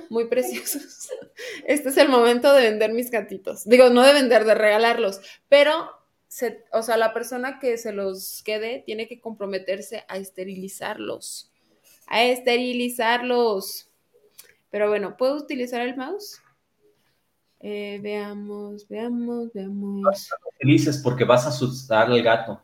Muy 0.10 0.26
preciosos. 0.26 1.10
Este 1.66 1.90
es 1.90 1.98
el 1.98 2.10
momento 2.10 2.52
de 2.54 2.64
vender 2.64 2.92
mis 2.94 3.10
gatitos. 3.12 3.64
Digo, 3.66 3.90
no 3.90 4.04
de 4.04 4.14
vender, 4.14 4.44
de 4.46 4.56
regalarlos, 4.56 5.22
pero, 5.48 5.90
se- 6.28 6.66
o 6.74 6.82
sea, 6.84 6.98
la 6.98 7.14
persona 7.14 7.60
que 7.60 7.78
se 7.78 7.94
los 7.94 8.42
quede 8.44 8.84
tiene 8.86 9.08
que 9.08 9.20
comprometerse 9.22 10.04
a 10.08 10.18
esterilizarlos. 10.18 11.52
A 12.08 12.24
esterilizarlos. 12.24 13.90
Pero 14.70 14.90
bueno, 14.90 15.16
¿puedo 15.18 15.36
utilizar 15.36 15.82
el 15.82 15.96
mouse? 15.96 16.42
Eh, 17.62 18.00
veamos, 18.02 18.88
veamos, 18.88 19.52
veamos. 19.54 20.02
No 20.02 20.10
lo 20.44 20.50
utilices 20.58 20.98
porque 21.00 21.24
vas 21.26 21.46
a 21.46 21.50
asustar 21.50 22.10
al 22.12 22.22
gato. 22.24 22.62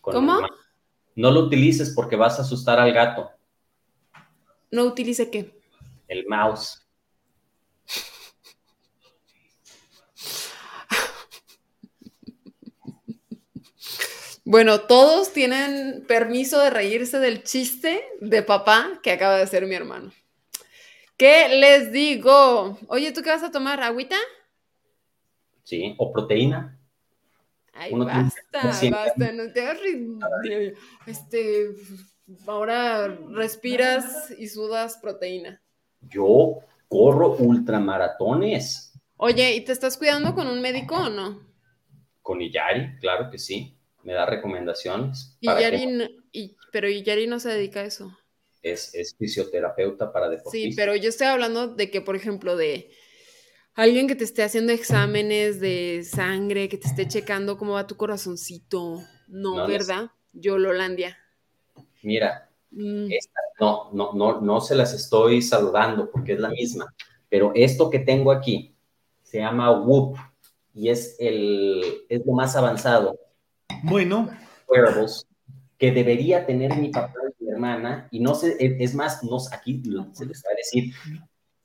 ¿Cómo? 0.00 0.40
No 1.16 1.30
lo 1.30 1.40
utilices 1.40 1.90
porque 1.94 2.16
vas 2.16 2.38
a 2.38 2.42
asustar 2.42 2.78
al 2.80 2.92
gato. 2.92 3.30
No 4.70 4.84
utilice 4.84 5.30
qué. 5.30 5.54
El 6.08 6.26
mouse. 6.28 6.80
Bueno, 14.44 14.80
todos 14.82 15.32
tienen 15.32 16.04
permiso 16.06 16.60
de 16.60 16.70
reírse 16.70 17.18
del 17.18 17.42
chiste 17.44 18.04
de 18.20 18.42
papá 18.42 19.00
que 19.02 19.10
acaba 19.12 19.36
de 19.36 19.42
hacer 19.42 19.66
mi 19.66 19.74
hermano. 19.74 20.12
¿Qué 21.16 21.48
les 21.48 21.92
digo? 21.92 22.78
Oye, 22.88 23.12
¿tú 23.12 23.22
qué 23.22 23.30
vas 23.30 23.42
a 23.42 23.50
tomar? 23.50 23.80
¿Agüita? 23.82 24.16
¿Sí? 25.62 25.94
O 25.98 26.12
proteína. 26.12 26.78
Ay, 27.72 27.92
Uno 27.92 28.04
tiene- 28.04 28.22
basta, 28.52 28.90
basta, 28.90 29.32
no 29.32 29.50
te 29.52 29.60
hagas 29.62 29.78
Este, 31.06 31.70
ahora 32.46 33.08
respiras 33.30 34.30
y 34.38 34.48
sudas 34.48 34.98
proteína. 35.00 35.60
Yo 36.10 36.58
corro 36.88 37.36
ultramaratones 37.36 38.92
Oye, 39.16 39.54
¿y 39.54 39.60
te 39.64 39.72
estás 39.72 39.96
cuidando 39.96 40.34
con 40.34 40.46
un 40.48 40.60
médico 40.60 40.96
o 40.96 41.08
no? 41.08 41.40
con 42.22 42.40
Iyari, 42.40 42.98
claro 43.00 43.30
que 43.30 43.38
sí. 43.38 43.76
Me 44.02 44.12
da 44.14 44.26
recomendaciones. 44.26 45.36
Y 45.40 45.46
para 45.46 45.58
que- 45.58 45.62
Yari, 45.62 45.86
no- 45.86 46.08
y- 46.32 46.56
pero 46.72 46.88
Yari 46.88 47.26
no 47.26 47.38
se 47.40 47.50
dedica 47.50 47.80
a 47.80 47.84
eso. 47.84 48.16
es, 48.62 48.94
es 48.94 49.14
fisioterapeuta 49.18 50.10
para 50.10 50.28
Sí, 50.30 50.36
deportistas. 50.36 50.74
pero 50.76 50.96
yo 50.96 51.10
estoy 51.10 51.26
hablando 51.26 51.68
de 51.74 51.90
que, 51.90 52.00
por 52.00 52.16
ejemplo, 52.16 52.56
de 52.56 52.90
alguien 53.74 54.08
que 54.08 54.14
te 54.14 54.24
esté 54.24 54.42
haciendo 54.42 54.72
exámenes 54.72 55.60
de 55.60 56.02
sangre, 56.02 56.70
que 56.70 56.78
te 56.78 56.88
esté 56.88 57.06
checando 57.06 57.58
cómo 57.58 57.74
va 57.74 57.86
tu 57.86 57.96
corazoncito. 57.98 59.02
No, 59.28 59.56
No, 59.56 59.66
¿verdad? 59.66 60.10
Yo, 60.32 60.56
Lolandia. 60.56 61.18
Mira, 62.02 62.50
Mm, 62.76 63.12
esta- 63.12 63.40
no, 63.60 63.90
no, 63.92 64.12
no, 64.14 64.40
no 64.40 64.60
se 64.60 64.74
las 64.74 64.92
estoy 64.92 65.42
saludando 65.42 66.10
porque 66.10 66.32
es 66.32 66.40
la 66.40 66.48
misma, 66.48 66.92
pero 67.28 67.52
esto 67.54 67.88
que 67.88 68.00
tengo 68.00 68.32
aquí 68.32 68.74
se 69.22 69.38
llama 69.38 69.70
Whoop 69.70 70.16
y 70.74 70.88
es, 70.88 71.16
el, 71.20 72.04
es 72.08 72.26
lo 72.26 72.32
más 72.32 72.56
avanzado. 72.56 73.16
Bueno, 73.84 74.28
wearables 74.68 75.26
que 75.78 75.92
debería 75.92 76.46
tener 76.46 76.76
mi 76.76 76.88
papá 76.88 77.14
y 77.38 77.44
mi 77.44 77.50
hermana, 77.50 78.08
y 78.10 78.20
no 78.20 78.34
sé, 78.34 78.56
es 78.58 78.94
más, 78.94 79.22
no, 79.22 79.38
sé, 79.38 79.54
aquí 79.54 79.82
se 80.12 80.26
les 80.26 80.42
va 80.44 80.50
a 80.52 80.56
decir, 80.56 80.94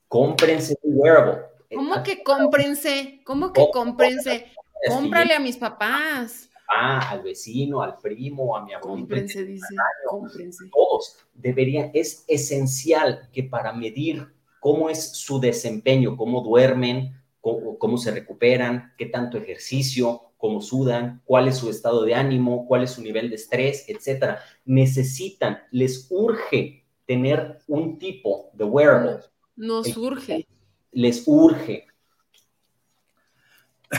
cómprense 0.08 0.76
un 0.82 0.98
wearable. 0.98 1.42
¿Cómo 1.74 2.02
que 2.02 2.22
cómprense? 2.22 3.20
¿Cómo 3.24 3.52
que 3.52 3.66
cómprense? 3.72 4.52
Cómprale 4.88 5.34
a 5.34 5.40
mis 5.40 5.56
papás. 5.56 6.49
Ah, 6.72 7.10
al 7.10 7.22
vecino, 7.22 7.82
al 7.82 7.96
primo, 7.98 8.56
a 8.56 8.64
mi 8.64 8.72
abuelito. 8.72 9.08
Cómprense, 9.08 9.44
dice. 9.44 9.74
Cómprense. 10.08 10.70
Todos. 10.70 11.16
Debería, 11.34 11.90
es 11.92 12.24
esencial 12.28 13.28
que 13.32 13.42
para 13.42 13.72
medir 13.72 14.28
cómo 14.60 14.88
es 14.88 15.16
su 15.16 15.40
desempeño, 15.40 16.16
cómo 16.16 16.42
duermen, 16.42 17.20
cómo, 17.40 17.76
cómo 17.76 17.98
se 17.98 18.12
recuperan, 18.12 18.94
qué 18.96 19.06
tanto 19.06 19.36
ejercicio, 19.36 20.30
cómo 20.36 20.60
sudan, 20.60 21.22
cuál 21.24 21.48
es 21.48 21.56
su 21.56 21.70
estado 21.70 22.04
de 22.04 22.14
ánimo, 22.14 22.66
cuál 22.66 22.84
es 22.84 22.92
su 22.92 23.02
nivel 23.02 23.30
de 23.30 23.36
estrés, 23.36 23.84
etcétera. 23.88 24.40
Necesitan, 24.64 25.58
les 25.72 26.06
urge 26.08 26.84
tener 27.04 27.58
un 27.66 27.98
tipo 27.98 28.50
de 28.52 28.64
wearable. 28.64 29.18
Nos 29.56 29.96
urge. 29.96 30.46
Les 30.92 31.24
urge. 31.26 31.86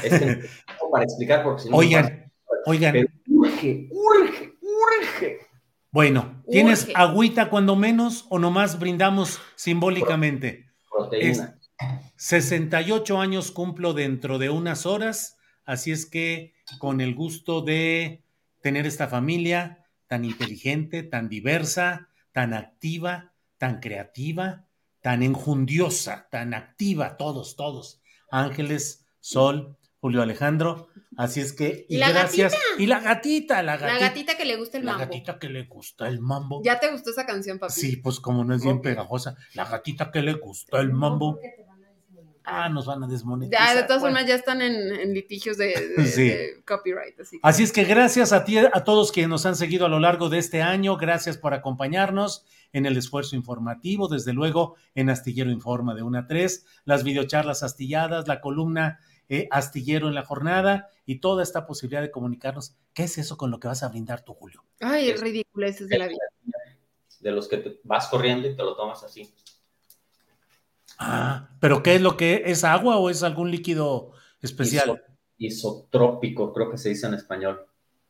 Es 0.03 0.19
que 0.19 0.41
para 0.91 1.03
explicar 1.03 1.43
porque 1.43 1.63
si 1.63 1.69
no. 1.69 1.77
Oigan, 1.77 2.20
oigan. 2.65 2.93
Pero 2.93 3.07
urge, 3.27 3.87
urge, 3.91 4.57
urge. 4.61 5.39
Bueno, 5.91 6.41
¿tienes 6.49 6.83
Urge. 6.83 6.93
agüita 6.95 7.49
cuando 7.49 7.75
menos 7.75 8.25
o 8.29 8.39
nomás 8.39 8.79
brindamos 8.79 9.39
simbólicamente? 9.55 10.69
Proteína. 10.89 11.57
68 12.15 13.19
años 13.19 13.51
cumplo 13.51 13.93
dentro 13.93 14.37
de 14.37 14.49
unas 14.49 14.85
horas, 14.85 15.37
así 15.65 15.91
es 15.91 16.05
que 16.05 16.53
con 16.77 17.01
el 17.01 17.15
gusto 17.15 17.61
de 17.61 18.23
tener 18.61 18.85
esta 18.85 19.07
familia 19.07 19.85
tan 20.07 20.23
inteligente, 20.23 21.03
tan 21.03 21.27
diversa, 21.29 22.09
tan 22.31 22.53
activa, 22.53 23.33
tan 23.57 23.79
creativa, 23.79 24.67
tan 25.01 25.23
enjundiosa, 25.23 26.27
tan 26.29 26.53
activa, 26.53 27.17
todos, 27.17 27.55
todos. 27.55 28.01
Ángeles, 28.29 29.05
Sol, 29.19 29.77
Julio 29.99 30.21
Alejandro, 30.21 30.87
así 31.17 31.39
es 31.41 31.53
que, 31.53 31.85
y, 31.89 31.95
¿Y 31.95 31.99
la 31.99 32.11
gracias. 32.11 32.51
gatita? 32.53 32.81
Y 32.83 32.87
la 32.87 32.99
gatita, 32.99 33.63
la 33.63 33.77
gatita. 33.77 33.93
La 33.93 33.99
gatita 34.07 34.37
que 34.37 34.45
le 34.45 34.55
gusta 34.57 34.77
el 34.77 34.85
la 34.85 34.91
mambo. 34.93 35.05
gatita 35.05 35.39
que 35.39 35.49
le 35.49 35.63
gusta 35.65 36.07
el 36.07 36.19
mambo. 36.19 36.61
¿Ya 36.63 36.79
te 36.79 36.91
gustó 36.91 37.11
esa 37.11 37.25
canción, 37.25 37.59
papi? 37.59 37.73
Sí, 37.73 37.97
pues 37.97 38.19
como 38.19 38.43
no 38.43 38.55
es 38.55 38.63
bien 38.63 38.81
pegajosa. 38.81 39.35
La 39.53 39.65
gatita 39.65 40.11
que 40.11 40.21
le 40.21 40.33
gusta 40.33 40.79
el 40.79 40.91
mambo. 40.93 41.39
Ah, 42.43 42.69
nos 42.69 42.87
van 42.87 43.03
a 43.03 43.07
desmonetizar. 43.07 43.67
Ya, 43.67 43.75
de 43.75 43.83
todas 43.83 44.01
Bueno. 44.01 44.15
formas, 44.15 44.27
ya 44.27 44.35
están 44.35 44.63
en, 44.63 44.73
en 44.99 45.13
litigios 45.13 45.57
de, 45.57 45.93
de- 45.95 46.05
Sí. 46.07 46.23
de 46.23 46.63
copyright. 46.65 47.19
Así 47.19 47.37
que- 47.37 47.39
Así 47.47 47.63
es 47.63 47.71
que 47.71 47.83
gracias 47.83 48.33
a 48.33 48.43
ti, 48.43 48.57
a 48.57 48.83
todos 48.83 49.11
quienes 49.11 49.29
nos 49.29 49.45
han 49.45 49.55
seguido 49.55 49.85
a 49.85 49.89
lo 49.89 49.99
largo 49.99 50.27
de 50.27 50.39
este 50.39 50.63
año, 50.63 50.97
gracias 50.97 51.37
por 51.37 51.53
acompañarnos 51.53 52.43
en 52.73 52.87
el 52.87 52.97
esfuerzo 52.97 53.35
informativo, 53.35 54.07
desde 54.07 54.33
luego 54.33 54.75
en 54.95 55.11
Astillero 55.11 55.51
Informa 55.51 55.93
de 55.93 56.01
1 56.01 56.17
a 56.17 56.25
3, 56.27 56.65
las 56.83 57.03
videocharlas 57.03 57.61
astilladas, 57.61 58.27
la 58.27 58.41
columna 58.41 58.99
eh, 59.33 59.47
Astillero 59.49 60.09
en 60.09 60.13
la 60.13 60.25
jornada 60.25 60.89
y 61.05 61.19
toda 61.21 61.41
esta 61.41 61.65
posibilidad 61.65 62.01
de 62.01 62.11
comunicarnos. 62.11 62.75
¿Qué 62.93 63.03
es 63.03 63.17
eso 63.17 63.37
con 63.37 63.49
lo 63.49 63.61
que 63.61 63.69
vas 63.69 63.81
a 63.81 63.87
brindar 63.87 64.25
tú, 64.25 64.33
Julio? 64.33 64.65
Ay, 64.81 65.09
es 65.09 65.21
ridículo, 65.21 65.65
ese 65.67 65.83
es 65.83 65.89
de 65.89 65.97
la 65.97 66.07
vida. 66.07 66.19
De 67.21 67.31
los 67.31 67.47
que 67.47 67.57
te 67.57 67.79
vas 67.83 68.07
corriendo 68.09 68.47
y 68.49 68.55
te 68.57 68.61
lo 68.61 68.75
tomas 68.75 69.03
así. 69.03 69.33
Ah, 70.99 71.49
pero 71.59 71.81
¿qué 71.81 71.95
es 71.95 72.01
lo 72.01 72.17
que 72.17 72.43
es 72.47 72.63
agua 72.63 72.97
o 72.97 73.09
es 73.09 73.23
algún 73.23 73.49
líquido 73.51 74.11
especial? 74.41 74.89
Iso- 74.89 74.99
isotrópico, 75.37 76.53
creo 76.53 76.69
que 76.69 76.77
se 76.77 76.89
dice 76.89 77.07
en 77.07 77.13
español. 77.13 77.65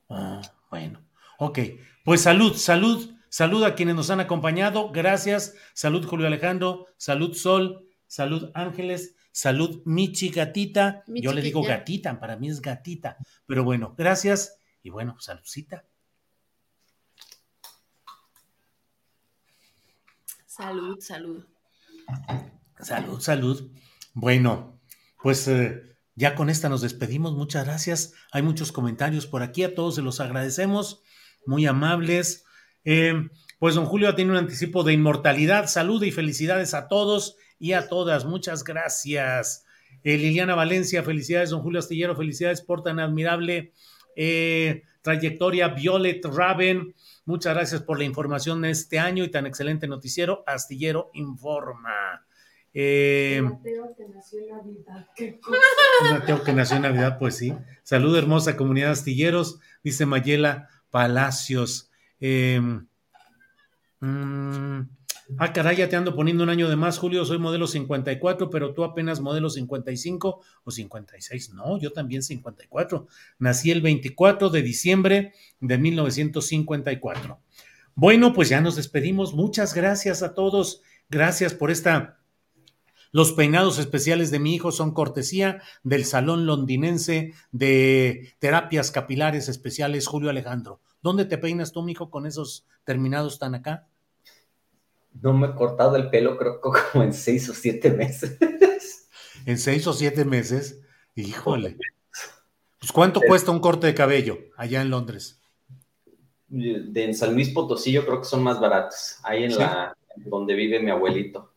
Ah, 0.10 0.42
bueno, 0.70 1.02
ok. 1.38 1.60
Pues 2.04 2.22
salud, 2.22 2.56
salud, 2.56 3.12
salud 3.30 3.64
a 3.64 3.76
quienes 3.76 3.96
nos 3.96 4.10
han 4.10 4.20
acompañado. 4.22 4.92
Gracias. 4.92 5.56
Salud, 5.74 6.06
Julio 6.06 6.26
Alejandro. 6.28 6.88
Salud, 6.98 7.34
Sol. 7.36 7.88
Salud, 8.08 8.50
Ángeles. 8.56 9.16
Salud, 9.32 9.82
Michi, 9.86 10.30
gatita. 10.30 11.04
Mi 11.08 11.22
Yo 11.22 11.34
le 11.34 11.42
digo 11.42 11.64
gatita, 11.64 12.20
para 12.20 12.36
mí 12.36 12.50
es 12.50 12.62
gatita. 12.62 13.18
Pero 13.46 13.64
bueno, 13.64 13.96
gracias. 13.98 14.58
Y 14.84 14.90
bueno, 14.90 15.16
saludcita. 15.20 15.86
Salud, 20.46 21.00
salud. 21.00 21.46
Salud, 22.80 23.22
salud. 23.22 23.72
Bueno, 24.14 24.82
pues 25.24 25.48
eh, 25.48 25.96
ya 26.16 26.36
con 26.36 26.50
esta 26.50 26.68
nos 26.68 26.82
despedimos. 26.82 27.34
Muchas 27.34 27.66
gracias. 27.66 28.14
Hay 28.34 28.42
muchos 28.42 28.72
comentarios 28.72 29.28
por 29.28 29.44
aquí. 29.44 29.64
A 29.64 29.74
todos 29.74 29.96
se 29.96 30.02
los 30.02 30.20
agradecemos. 30.20 31.04
Muy 31.46 31.66
amables. 31.66 32.44
Eh, 32.84 33.30
pues 33.60 33.76
don 33.76 33.86
Julio 33.86 34.14
tiene 34.14 34.32
un 34.32 34.38
anticipo 34.38 34.84
de 34.84 34.94
inmortalidad. 34.94 35.68
Salud 35.68 36.04
y 36.04 36.12
felicidades 36.12 36.74
a 36.74 36.90
todos 36.90 37.38
y 37.62 37.74
a 37.74 37.88
todas. 37.88 38.26
Muchas 38.26 38.64
gracias. 38.64 39.66
Eh, 40.04 40.18
Liliana 40.18 40.56
Valencia, 40.56 41.04
felicidades. 41.04 41.52
Don 41.52 41.62
Julio 41.62 41.80
Astillero, 41.80 42.16
felicidades 42.16 42.62
por 42.62 42.82
tan 42.82 43.00
admirable 43.00 43.72
eh, 44.16 44.82
trayectoria. 45.04 45.68
Violet 45.70 46.26
Raven, 46.26 46.96
muchas 47.24 47.54
gracias 47.54 47.84
por 47.84 48.00
la 48.00 48.06
información 48.06 48.64
de 48.64 48.72
este 48.72 48.98
año 48.98 49.24
y 49.24 49.30
tan 49.30 49.46
excelente 49.46 49.88
noticiero. 49.88 50.44
Astillero 50.48 51.12
Informa. 51.14 52.26
Eh, 52.74 53.42
Mateo 53.44 53.94
que 53.96 54.08
nació 54.08 54.40
en 54.40 54.50
Navidad. 54.50 55.08
Qué 55.16 55.40
cosa. 55.40 55.60
Mateo 56.12 56.44
que 56.44 56.54
nació 56.54 56.78
en 56.78 56.82
Navidad, 56.82 57.20
pues 57.20 57.38
sí. 57.38 57.54
Salud, 57.84 58.18
hermosa 58.18 58.58
comunidad 58.58 58.92
astilleros, 58.92 59.60
dice 59.84 60.08
Mayela 60.08 60.68
Palacios. 60.90 61.92
Eh, 62.20 62.60
mm, 64.00 64.82
ah, 65.38 65.54
caray, 65.54 65.78
ya 65.78 65.90
te 65.90 65.96
ando 65.96 66.16
poniendo 66.16 66.44
un 66.44 66.50
año 66.50 66.70
de 66.70 66.76
más, 66.76 66.98
Julio. 66.98 67.26
Soy 67.26 67.38
modelo 67.38 67.68
54, 67.68 68.50
pero 68.50 68.74
tú 68.74 68.84
apenas 68.84 69.20
modelo 69.20 69.50
55 69.50 70.42
o 70.64 70.72
56. 70.72 71.54
No, 71.54 71.80
yo 71.80 71.92
también 71.92 72.24
54. 72.24 73.08
Nací 73.40 73.72
el 73.72 73.82
24 73.82 74.50
de 74.50 74.62
diciembre 74.62 75.34
de 75.60 75.78
1954. 75.78 77.40
Bueno, 77.96 78.34
pues 78.34 78.50
ya 78.50 78.62
nos 78.62 78.76
despedimos. 78.76 79.34
Muchas 79.34 79.74
gracias 79.74 80.24
a 80.24 80.34
todos. 80.34 80.82
Gracias 81.10 81.54
por 81.54 81.72
esta 81.72 82.22
los 83.14 83.34
peinados 83.34 83.78
especiales 83.78 84.32
de 84.32 84.40
mi 84.40 84.56
hijo 84.56 84.72
son 84.72 84.94
cortesía 84.94 85.62
del 85.84 86.06
Salón 86.06 86.46
Londinense 86.46 87.34
de 87.52 88.36
Terapias 88.40 88.90
Capilares 88.92 89.50
Especiales 89.50 90.08
Julio 90.08 90.30
Alejandro. 90.30 90.80
¿Dónde 91.02 91.26
te 91.26 91.38
peinas 91.38 91.74
tú, 91.74 91.84
mijo, 91.84 92.10
con 92.10 92.26
esos 92.26 92.66
terminados 92.86 93.38
tan 93.38 93.54
acá? 93.54 93.88
No 95.22 95.34
me 95.34 95.48
he 95.48 95.56
cortado 95.56 95.96
el 95.96 96.10
pelo, 96.10 96.38
creo 96.38 96.62
que 96.62 96.70
como 96.92 97.04
en 97.04 97.14
seis 97.14 97.50
o 97.50 97.54
siete 97.54 97.92
meses. 97.92 98.38
En 99.44 99.58
seis 99.58 99.88
o 99.88 99.94
siete 99.94 100.24
meses. 100.24 100.82
Híjole. 101.16 101.76
Pues 102.80 102.92
¿cuánto 102.92 103.20
cuesta 103.22 103.50
un 103.50 103.60
corte 103.60 103.88
de 103.88 103.96
cabello 103.96 104.38
allá 104.56 104.84
en 104.84 104.92
Londres? 104.92 105.42
De 106.48 107.06
en 107.06 107.16
San 107.16 107.34
Luis 107.34 107.50
Potosí 107.50 107.92
yo 107.92 108.06
creo 108.06 108.20
que 108.20 108.28
son 108.28 108.44
más 108.44 108.60
baratos. 108.60 109.18
Ahí 109.24 109.46
en 109.46 109.52
Sí. 109.52 109.58
la 109.58 109.98
donde 110.16 110.54
vive 110.54 110.80
mi 110.80 110.92
abuelito. 110.92 111.54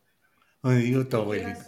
Ay, 0.63 0.83
digo 0.83 1.05
tu 1.05 1.17
abuelito. 1.17 1.59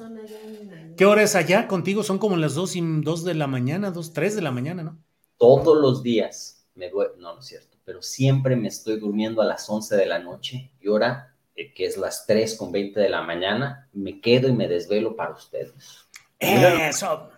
¿Qué 0.98 1.06
hora 1.06 1.22
es 1.22 1.36
allá 1.36 1.68
contigo? 1.68 2.02
Son 2.02 2.18
como 2.18 2.36
las 2.38 2.56
dos, 2.56 2.76
y, 2.76 2.82
dos 3.02 3.24
de 3.24 3.36
la 3.36 3.46
mañana, 3.46 3.92
dos, 3.92 4.14
tres 4.14 4.36
de 4.36 4.42
la 4.42 4.50
mañana, 4.52 4.82
¿no? 4.84 4.98
Todos 5.38 5.80
los 5.80 6.02
días 6.02 6.66
me 6.74 6.90
duele, 6.90 7.14
no, 7.20 7.36
no 7.36 7.40
es 7.40 7.46
cierto, 7.46 7.78
pero 7.86 8.02
siempre 8.02 8.56
me 8.56 8.68
estoy 8.70 9.00
durmiendo 9.00 9.42
a 9.42 9.46
las 9.46 9.70
11 9.70 9.96
de 9.96 10.06
la 10.08 10.18
noche 10.18 10.72
y 10.82 10.88
ahora, 10.88 11.36
eh, 11.58 11.74
que 11.74 11.86
es 11.86 11.98
las 11.98 12.26
3 12.26 12.56
con 12.56 12.72
20 12.72 12.98
de 13.00 13.10
la 13.10 13.22
mañana, 13.24 13.90
me 13.92 14.22
quedo 14.22 14.48
y 14.48 14.54
me 14.54 14.68
desvelo 14.70 15.16
para 15.18 15.32
ustedes. 15.34 16.08
Eso. 16.40 17.30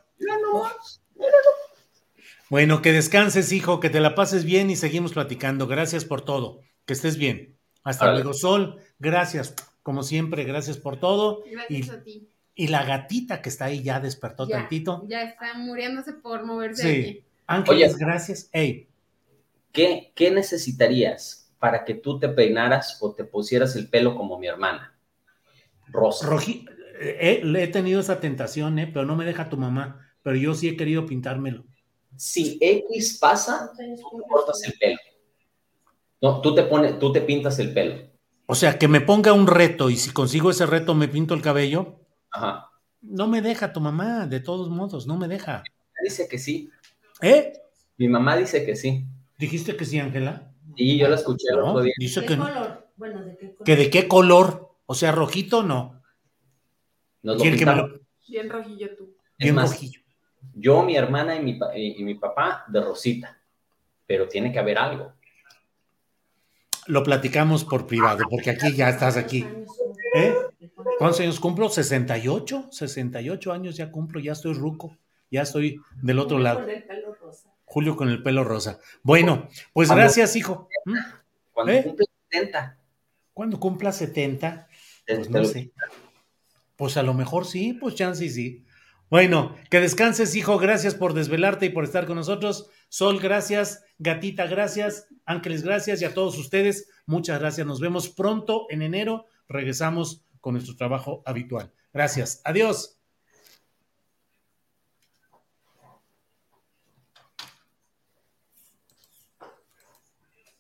Bueno, 2.50 2.82
que 2.82 2.92
descanses, 2.92 3.52
hijo, 3.52 3.80
que 3.80 3.90
te 3.90 4.00
la 4.00 4.16
pases 4.16 4.44
bien 4.44 4.70
y 4.70 4.76
seguimos 4.76 5.14
platicando. 5.14 5.68
Gracias 5.68 6.04
por 6.06 6.22
todo. 6.22 6.62
Que 6.86 6.94
estés 6.94 7.18
bien. 7.18 7.56
Hasta 7.84 8.06
Vale. 8.06 8.18
luego, 8.18 8.34
Sol. 8.34 8.80
Gracias. 8.98 9.56
Como 9.84 10.04
siempre, 10.04 10.44
gracias 10.44 10.78
por 10.78 11.00
todo. 11.00 11.44
Gracias 11.50 11.88
Y, 11.88 11.90
a 11.92 12.04
ti. 12.04 12.30
y 12.56 12.68
la 12.68 12.84
gatita 12.84 13.42
que 13.42 13.50
está 13.50 13.66
ahí 13.66 13.84
ya 13.84 14.00
despertó 14.00 14.48
Ya, 14.48 14.58
tantito. 14.58 15.06
ya 15.08 15.22
está 15.24 15.54
muriéndose 15.54 16.14
por 16.14 16.44
moverse 16.46 16.82
Sí. 16.82 16.90
aquí. 17.02 17.24
Ángeles, 17.48 17.96
Oye. 17.96 18.06
gracias. 18.06 18.50
Ey, 18.52 18.88
¿Qué, 19.72 20.12
¿Qué 20.16 20.32
necesitarías 20.32 21.39
para 21.60 21.84
que 21.86 21.96
tú 21.96 22.20
te 22.20 22.30
peinaras 22.30 22.98
o 23.02 23.14
te 23.14 23.26
pusieras 23.26 23.76
el 23.76 23.90
pelo 23.90 24.16
como 24.16 24.40
mi 24.40 24.48
hermana? 24.48 24.98
Rosa. 25.88 26.28
Roji, 26.28 26.66
eh, 27.00 27.42
eh, 27.44 27.64
he 27.64 27.68
tenido 27.68 28.00
esa 28.00 28.20
tentación, 28.20 28.80
eh, 28.80 28.90
pero 28.92 29.06
no 29.06 29.16
me 29.16 29.26
deja 29.26 29.50
tu 29.50 29.58
mamá. 29.58 30.06
Pero 30.24 30.36
yo 30.36 30.54
sí 30.54 30.68
he 30.68 30.78
querido 30.78 31.06
pintármelo. 31.06 31.66
Si 32.16 32.58
X 32.60 33.18
pasa, 33.20 33.72
tú 33.78 34.22
cortas 34.28 34.62
el 34.66 34.74
pelo. 34.74 34.98
No, 36.22 36.42
tú 36.42 36.54
te 36.54 36.64
pones, 36.64 37.00
tú 37.00 37.12
te 37.14 37.22
pintas 37.22 37.60
el 37.60 37.74
pelo. 37.74 38.10
O 38.46 38.56
sea, 38.56 38.78
que 38.78 38.88
me 38.88 39.00
ponga 39.00 39.32
un 39.32 39.48
reto 39.48 39.90
y 39.90 39.96
si 39.96 40.12
consigo 40.12 40.50
ese 40.50 40.66
reto 40.66 40.96
me 40.96 41.08
pinto 41.08 41.34
el 41.34 41.42
cabello. 41.42 42.02
Ajá. 42.32 42.70
No 43.02 43.28
me 43.28 43.42
deja 43.42 43.72
tu 43.72 43.80
mamá, 43.80 44.28
de 44.28 44.40
todos 44.42 44.70
modos, 44.70 45.08
no 45.08 45.18
me 45.18 45.28
deja. 45.28 45.64
Dice 46.04 46.28
que 46.28 46.38
sí. 46.38 46.70
¿Eh? 47.22 47.54
Mi 47.98 48.08
mamá 48.08 48.36
dice 48.36 48.66
que 48.66 48.76
sí. 48.76 49.06
¿Dijiste 49.38 49.78
que 49.78 49.86
sí, 49.86 50.00
Ángela? 50.00 50.49
Y 50.82 50.98
yo 50.98 51.08
la 51.10 51.16
escuché 51.16 51.48
el 51.52 51.58
No, 51.58 51.68
otro 51.72 51.82
día. 51.84 51.94
dice 51.98 52.22
¿Qué 52.22 52.28
que 52.28 52.38
no. 52.38 52.46
color? 52.46 52.88
Bueno, 52.96 53.24
¿de 53.24 53.38
qué 53.38 53.48
color? 53.52 53.64
¿Que 53.66 53.76
de 53.76 53.90
qué 53.90 54.08
color? 54.08 54.70
O 54.86 54.96
sea, 54.96 55.12
rojito 55.12 55.62
no. 55.64 56.02
Nos 57.22 57.36
lo 57.38 57.42
¿Quién 57.44 57.58
que 57.58 57.66
lo- 57.66 58.00
Bien 58.28 58.50
rojillo 58.50 58.96
tú. 58.96 59.16
Es 59.38 59.44
Bien 59.46 59.56
más, 59.56 59.72
rojillo. 59.72 60.02
Yo, 60.54 60.84
mi 60.84 60.96
hermana 60.96 61.36
y 61.36 61.44
mi, 61.44 61.54
pa- 61.56 61.78
y- 61.78 61.96
y 62.00 62.04
mi 62.04 62.16
papá 62.16 62.64
de 62.68 62.82
Rosita. 62.82 63.38
Pero 64.08 64.28
tiene 64.28 64.52
que 64.52 64.60
haber 64.60 64.78
algo. 64.78 65.14
Lo 66.88 67.04
platicamos 67.04 67.66
por 67.66 67.86
privado, 67.86 68.24
porque 68.30 68.50
aquí 68.52 68.74
ya 68.74 68.90
estás 68.90 69.18
aquí. 69.18 69.46
¿Eh? 70.16 70.34
¿Cuántos 70.98 71.20
años 71.20 71.40
cumplo? 71.40 71.68
¿68? 71.70 72.72
68 72.72 73.52
años 73.52 73.76
ya 73.78 73.92
cumplo, 73.92 74.20
ya 74.20 74.32
estoy 74.32 74.54
ruco, 74.54 74.98
ya 75.30 75.42
estoy 75.44 75.80
del 76.02 76.20
otro 76.20 76.40
lado. 76.40 76.62
Con 76.62 76.70
el 76.70 76.84
pelo 76.84 77.14
rosa. 77.16 77.49
Julio 77.72 77.96
con 77.96 78.10
el 78.10 78.24
pelo 78.24 78.44
rosa. 78.44 78.80
Bueno, 79.04 79.48
pues 79.74 79.90
Cuando- 79.90 80.02
gracias, 80.04 80.36
hijo. 80.36 80.68
¿Mm? 80.86 80.96
Cuando 81.54 81.72
¿Eh? 81.74 81.84
cumple 81.84 82.06
70. 82.32 82.78
Cuando 83.34 83.60
cumpla 83.60 83.92
70, 83.92 84.68
te- 85.06 85.16
pues 85.18 85.30
no 85.30 85.46
sé. 85.46 85.72
Pues 86.76 86.98
a 86.98 87.04
lo 87.04 87.14
mejor 87.14 87.46
sí, 87.46 87.74
pues 87.74 87.94
chance 87.94 88.26
y 88.26 88.30
sí. 88.30 88.66
Bueno, 89.12 89.56
que 89.70 89.80
descanses, 89.80 90.36
hijo. 90.36 90.58
Gracias 90.58 90.96
por 90.96 91.14
desvelarte 91.14 91.68
y 91.68 91.70
por 91.70 91.84
estar 91.84 92.06
con 92.08 92.16
nosotros. 92.16 92.70
Sol, 92.90 93.20
gracias. 93.20 93.84
Gatita, 94.00 94.48
gracias. 94.48 95.08
Ángeles, 95.26 95.62
gracias. 95.64 96.02
Y 96.02 96.06
a 96.06 96.14
todos 96.14 96.38
ustedes, 96.40 96.90
muchas 97.06 97.40
gracias. 97.40 97.68
Nos 97.68 97.80
vemos 97.80 98.10
pronto 98.10 98.66
en 98.70 98.82
enero. 98.82 99.26
Regresamos 99.48 100.26
con 100.42 100.54
nuestro 100.56 100.76
trabajo 100.76 101.22
habitual. 101.26 101.72
Gracias. 101.94 102.42
Adiós. 102.46 102.99